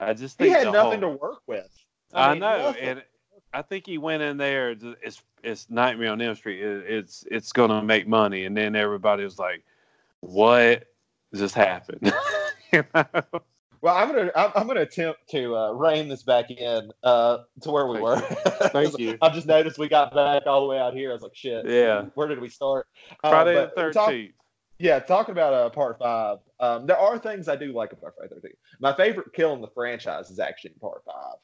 I 0.00 0.14
just 0.14 0.38
think 0.38 0.48
He 0.48 0.54
had 0.54 0.72
nothing 0.72 1.00
whole- 1.00 1.12
to 1.12 1.16
work 1.16 1.42
with. 1.46 1.68
I, 2.14 2.30
mean, 2.30 2.40
know, 2.40 2.58
nothing. 2.58 2.82
and 2.88 3.02
I 3.52 3.62
think 3.62 3.86
he 3.86 3.98
went 3.98 4.22
in 4.22 4.36
there. 4.36 4.70
It's 5.02 5.22
it's 5.42 5.68
Nightmare 5.70 6.12
on 6.12 6.20
Elm 6.20 6.34
Street. 6.34 6.60
It, 6.62 6.84
it's 6.88 7.24
it's 7.30 7.52
gonna 7.52 7.82
make 7.82 8.06
money, 8.08 8.44
and 8.44 8.56
then 8.56 8.74
everybody 8.76 9.24
was 9.24 9.38
like, 9.38 9.62
"What 10.20 10.84
just 11.34 11.54
happened?" 11.54 12.12
you 12.72 12.84
know? 12.94 13.04
Well, 13.80 13.94
I'm 13.94 14.08
gonna 14.08 14.30
I'm, 14.34 14.50
I'm 14.54 14.66
gonna 14.66 14.80
attempt 14.80 15.28
to 15.30 15.54
uh, 15.54 15.72
rein 15.72 16.08
this 16.08 16.22
back 16.22 16.50
in 16.50 16.90
uh, 17.02 17.38
to 17.60 17.70
where 17.70 17.86
we 17.86 17.94
Thank 17.98 18.04
were. 18.04 18.20
Thank 18.70 18.98
you. 18.98 19.18
I've 19.22 19.34
just 19.34 19.46
noticed 19.46 19.78
we 19.78 19.88
got 19.88 20.14
back 20.14 20.44
all 20.46 20.62
the 20.62 20.66
way 20.66 20.78
out 20.78 20.94
here. 20.94 21.10
I 21.10 21.12
was 21.12 21.22
like, 21.22 21.36
shit. 21.36 21.66
Yeah, 21.66 22.06
Where 22.14 22.26
did 22.26 22.40
we 22.40 22.48
start? 22.48 22.86
Uh, 23.22 23.30
Friday 23.30 23.54
the 23.54 23.72
but 23.76 23.92
talk- 23.92 24.08
Thirteenth. 24.08 24.34
Yeah, 24.78 24.98
talking 25.00 25.32
about 25.32 25.52
uh, 25.52 25.70
part 25.70 25.98
five. 25.98 26.38
Um, 26.60 26.86
there 26.86 26.98
are 26.98 27.18
things 27.18 27.48
I 27.48 27.56
do 27.56 27.72
like 27.72 27.92
about 27.92 28.14
Friday 28.16 28.34
the 28.40 28.48
13th. 28.48 28.54
My 28.80 28.92
favorite 28.92 29.32
kill 29.32 29.52
in 29.54 29.60
the 29.60 29.68
franchise 29.68 30.30
is 30.30 30.38
actually 30.38 30.72
in 30.74 30.78
part 30.80 31.02
five. 31.04 31.34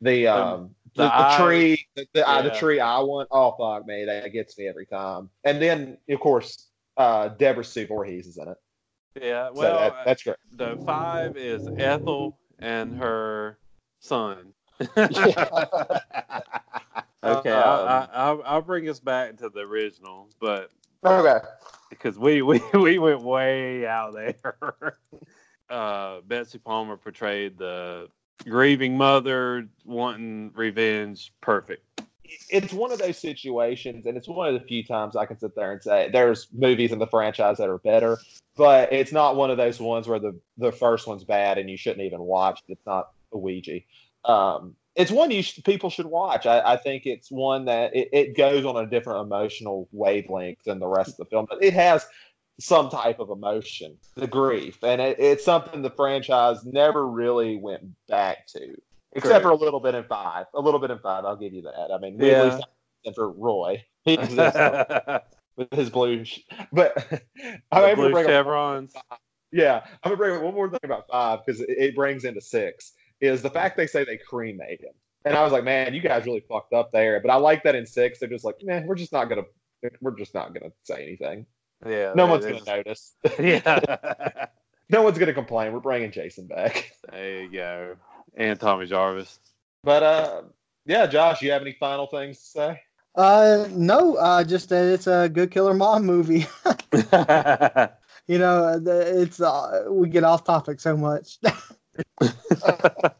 The 0.00 0.26
um 0.26 0.70
the, 0.96 1.04
the 1.04 1.08
the, 1.24 1.36
tree 1.36 1.86
the 1.96 2.06
the, 2.12 2.28
eye- 2.28 2.42
the 2.42 2.50
tree 2.50 2.80
I 2.80 2.98
want. 3.00 3.28
Oh 3.30 3.54
fuck 3.58 3.86
me, 3.86 4.04
that 4.04 4.28
gets 4.32 4.58
me 4.58 4.68
every 4.68 4.86
time. 4.86 5.30
And 5.44 5.62
then 5.62 5.98
of 6.08 6.20
course 6.20 6.68
uh 6.96 7.28
Deborah 7.28 7.64
Sue 7.64 7.86
Voorhees 7.86 8.26
is 8.26 8.36
in 8.38 8.48
it. 8.48 8.56
Yeah, 9.22 9.48
So 9.48 9.54
well, 9.54 9.78
that, 9.78 10.04
that's 10.04 10.22
great. 10.22 10.36
the 10.52 10.76
five 10.84 11.36
is 11.36 11.68
Ethel 11.78 12.36
and 12.58 12.96
her 12.98 13.58
son. 14.00 14.52
Okay, 17.24 17.50
Um, 17.50 17.88
I, 17.88 18.02
I, 18.02 18.08
I'll, 18.12 18.42
I'll 18.44 18.62
bring 18.62 18.86
us 18.88 19.00
back 19.00 19.38
to 19.38 19.48
the 19.48 19.60
original, 19.60 20.28
but 20.40 20.70
okay. 21.04 21.46
because 21.90 22.18
we, 22.18 22.42
we 22.42 22.62
we 22.74 22.98
went 22.98 23.22
way 23.22 23.86
out 23.86 24.14
there. 24.14 24.98
uh, 25.70 26.20
Betsy 26.26 26.58
Palmer 26.58 26.96
portrayed 26.96 27.58
the 27.58 28.08
grieving 28.44 28.96
mother 28.96 29.68
wanting 29.84 30.52
revenge. 30.54 31.32
Perfect. 31.40 31.82
it's 32.50 32.72
one 32.72 32.92
of 32.92 32.98
those 32.98 33.18
situations, 33.18 34.06
and 34.06 34.16
it's 34.16 34.28
one 34.28 34.52
of 34.52 34.60
the 34.60 34.66
few 34.66 34.84
times 34.84 35.16
I 35.16 35.26
can 35.26 35.38
sit 35.38 35.54
there 35.54 35.72
and 35.72 35.82
say 35.82 36.10
there's 36.12 36.48
movies 36.52 36.92
in 36.92 36.98
the 36.98 37.06
franchise 37.06 37.58
that 37.58 37.68
are 37.68 37.78
better, 37.78 38.18
but 38.56 38.92
it's 38.92 39.12
not 39.12 39.36
one 39.36 39.50
of 39.50 39.56
those 39.56 39.80
ones 39.80 40.08
where 40.08 40.18
the 40.18 40.38
the 40.58 40.72
first 40.72 41.06
one's 41.06 41.24
bad 41.24 41.58
and 41.58 41.70
you 41.70 41.76
shouldn't 41.76 42.04
even 42.04 42.20
watch. 42.20 42.60
It's 42.68 42.86
not 42.86 43.10
a 43.32 43.38
Ouija. 43.38 43.80
Um, 44.24 44.74
it's 44.96 45.10
one 45.10 45.30
you 45.30 45.42
sh- 45.42 45.60
people 45.64 45.90
should 45.90 46.06
watch. 46.06 46.46
I, 46.46 46.60
I 46.60 46.76
think 46.76 47.06
it's 47.06 47.30
one 47.30 47.64
that 47.66 47.94
it, 47.96 48.08
it 48.12 48.36
goes 48.36 48.64
on 48.64 48.76
a 48.76 48.86
different 48.86 49.26
emotional 49.26 49.88
wavelength 49.92 50.62
than 50.64 50.78
the 50.78 50.86
rest 50.86 51.10
of 51.10 51.16
the 51.16 51.24
film, 51.26 51.46
but 51.48 51.62
it 51.62 51.72
has 51.74 52.06
some 52.60 52.88
type 52.88 53.18
of 53.18 53.30
emotion, 53.30 53.96
the 54.14 54.28
grief, 54.28 54.78
and 54.84 55.00
it, 55.00 55.18
it's 55.18 55.44
something 55.44 55.82
the 55.82 55.90
franchise 55.90 56.64
never 56.64 57.06
really 57.08 57.56
went 57.56 57.82
back 58.08 58.46
to. 58.48 58.74
Except 59.16 59.42
for 59.44 59.50
a 59.50 59.56
little 59.56 59.80
bit 59.80 59.94
in 59.94 60.04
five, 60.04 60.46
a 60.54 60.60
little 60.60 60.80
bit 60.80 60.90
in 60.90 60.98
five, 60.98 61.24
I'll 61.24 61.36
give 61.36 61.52
you 61.52 61.62
that. 61.62 61.90
I 61.92 61.98
mean, 61.98 62.16
Yeah. 62.20 62.44
yeah. 62.56 62.60
and 63.04 63.14
for 63.14 63.30
Roy, 63.30 63.84
he 64.04 64.16
with 65.56 65.72
his 65.72 65.90
blue. 65.90 66.24
Sh- 66.24 66.40
but 66.72 66.96
I'm 67.72 67.82
The 67.82 67.88
able 67.88 67.90
to 67.90 67.94
blue 67.96 68.10
bring 68.12 68.24
up, 68.26 68.30
chevrons. 68.30 68.92
yeah, 69.52 69.82
I'm 70.02 70.10
gonna 70.10 70.16
bring 70.16 70.36
up 70.36 70.42
one 70.42 70.54
more 70.54 70.68
thing 70.68 70.80
about 70.82 71.06
five 71.10 71.40
because 71.44 71.60
it, 71.60 71.70
it 71.70 71.94
brings 71.94 72.24
into 72.24 72.40
six 72.40 72.92
is 73.24 73.42
the 73.42 73.50
fact 73.50 73.76
they 73.76 73.86
say 73.86 74.04
they 74.04 74.16
cremate 74.18 74.80
him, 74.80 74.92
and 75.24 75.36
I 75.36 75.42
was 75.42 75.52
like, 75.52 75.64
man, 75.64 75.94
you 75.94 76.00
guys 76.00 76.26
really 76.26 76.44
fucked 76.48 76.72
up 76.72 76.92
there. 76.92 77.20
But 77.20 77.30
I 77.30 77.36
like 77.36 77.62
that 77.64 77.74
in 77.74 77.86
six, 77.86 78.18
they're 78.18 78.28
just 78.28 78.44
like, 78.44 78.56
man, 78.62 78.86
we're 78.86 78.94
just 78.94 79.12
not 79.12 79.28
gonna, 79.28 79.42
we're 80.00 80.16
just 80.16 80.34
not 80.34 80.52
gonna 80.54 80.72
say 80.84 81.02
anything. 81.02 81.46
Yeah, 81.86 82.12
No 82.14 82.26
one's 82.26 82.44
gonna 82.44 82.56
just- 82.56 82.66
notice. 82.66 83.14
Yeah. 83.38 84.46
no 84.90 85.02
one's 85.02 85.18
gonna 85.18 85.32
complain. 85.34 85.72
We're 85.72 85.80
bringing 85.80 86.12
Jason 86.12 86.46
back. 86.46 86.92
there 87.10 87.42
you 87.42 87.50
go. 87.52 87.96
And 88.36 88.58
Tommy 88.58 88.86
Jarvis. 88.86 89.38
But 89.82 90.02
uh, 90.02 90.42
yeah, 90.86 91.06
Josh, 91.06 91.42
you 91.42 91.50
have 91.52 91.62
any 91.62 91.76
final 91.78 92.06
things 92.06 92.38
to 92.38 92.44
say? 92.44 92.80
Uh, 93.14 93.68
no, 93.70 94.16
uh, 94.16 94.42
just 94.42 94.70
that 94.70 94.84
it's 94.92 95.06
a 95.06 95.28
good 95.28 95.50
killer 95.50 95.72
mom 95.74 96.04
movie. 96.04 96.46
you 98.26 98.38
know, 98.38 98.80
it's 98.84 99.40
uh, 99.40 99.84
we 99.88 100.08
get 100.08 100.24
off 100.24 100.42
topic 100.44 100.80
so 100.80 100.96
much. 100.96 101.38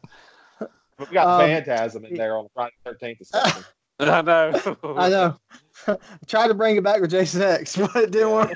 But 0.97 1.09
we 1.09 1.13
got 1.13 1.27
Um, 1.27 1.41
Phantasm 1.41 2.05
in 2.05 2.13
there 2.15 2.37
on 2.37 2.47
Friday 2.53 2.71
the 2.83 2.91
Thirteenth 2.91 3.19
discussion. 3.19 3.63
I 3.99 4.21
know. 4.21 4.77
I 4.83 5.09
know. 5.09 5.37
I 5.87 5.97
tried 6.27 6.47
to 6.47 6.53
bring 6.53 6.75
it 6.75 6.83
back 6.83 7.01
with 7.01 7.11
Jason 7.11 7.41
X, 7.41 7.75
but 7.77 7.95
it 7.95 8.11
didn't 8.11 8.31
work. 8.31 8.53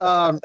um, 0.00 0.40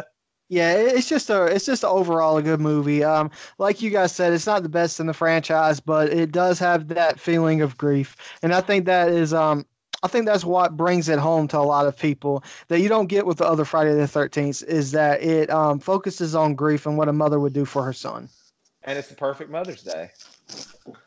yeah, 0.50 0.74
it's 0.74 1.10
just 1.10 1.30
a 1.30 1.46
it's 1.46 1.66
just 1.66 1.84
overall 1.84 2.38
a 2.38 2.44
good 2.44 2.60
movie. 2.62 3.04
Um, 3.04 3.30
like 3.60 3.82
you 3.82 3.90
guys 3.90 4.12
said, 4.12 4.34
it's 4.34 4.48
not 4.48 4.64
the 4.64 4.70
best 4.70 5.00
in 5.00 5.08
the 5.08 5.14
franchise, 5.14 5.80
but 5.80 6.12
it 6.12 6.32
does 6.32 6.58
have 6.60 6.88
that 6.90 7.20
feeling 7.20 7.62
of 7.62 7.78
grief, 7.78 8.16
and 8.42 8.54
I 8.54 8.62
think 8.62 8.86
that 8.86 9.10
is 9.10 9.34
um. 9.34 9.66
I 10.04 10.08
think 10.08 10.26
that's 10.26 10.46
what 10.46 10.78
brings 10.78 11.10
it 11.10 11.20
home 11.20 11.48
to 11.50 11.58
a 11.58 11.60
lot 11.60 11.88
of 11.88 11.98
people 11.98 12.44
that 12.68 12.82
you 12.82 12.90
don't 12.90 13.08
get 13.08 13.26
with 13.26 13.40
the 13.40 13.46
other 13.46 13.66
Friday 13.66 13.94
the 13.96 14.08
Thirteenth 14.08 14.64
is 14.64 14.92
that 14.92 15.22
it 15.22 15.50
um, 15.50 15.80
focuses 15.80 16.36
on 16.36 16.56
grief 16.56 16.86
and 16.86 16.98
what 16.98 17.10
a 17.10 17.14
mother 17.14 17.40
would 17.40 17.54
do 17.54 17.66
for 17.66 17.84
her 17.84 17.94
son. 17.94 18.30
and 18.84 18.98
it's 18.98 19.10
the 19.10 19.16
perfect 19.16 19.50
Mother's 19.50 19.84
Day. 19.84 20.12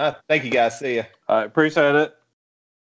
Uh, 0.00 0.14
thank 0.30 0.44
you 0.44 0.50
guys. 0.50 0.78
See 0.78 0.96
ya. 0.96 1.02
I 1.28 1.44
appreciate 1.44 1.94
it. 1.94 2.14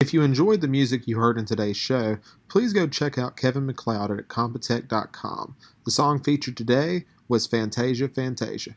If 0.01 0.13
you 0.13 0.21
enjoyed 0.21 0.59
the 0.59 0.67
music 0.67 1.07
you 1.07 1.17
heard 1.17 1.37
in 1.37 1.45
today's 1.45 1.77
show, 1.77 2.17
please 2.49 2.73
go 2.73 2.87
check 2.87 3.17
out 3.17 3.37
Kevin 3.37 3.65
MacLeod 3.65 4.11
at 4.11 4.27
incompetech.com. 4.27 5.55
The 5.85 5.91
song 5.91 6.21
featured 6.21 6.57
today 6.57 7.05
was 7.29 7.47
Fantasia 7.47 8.09
Fantasia. 8.09 8.75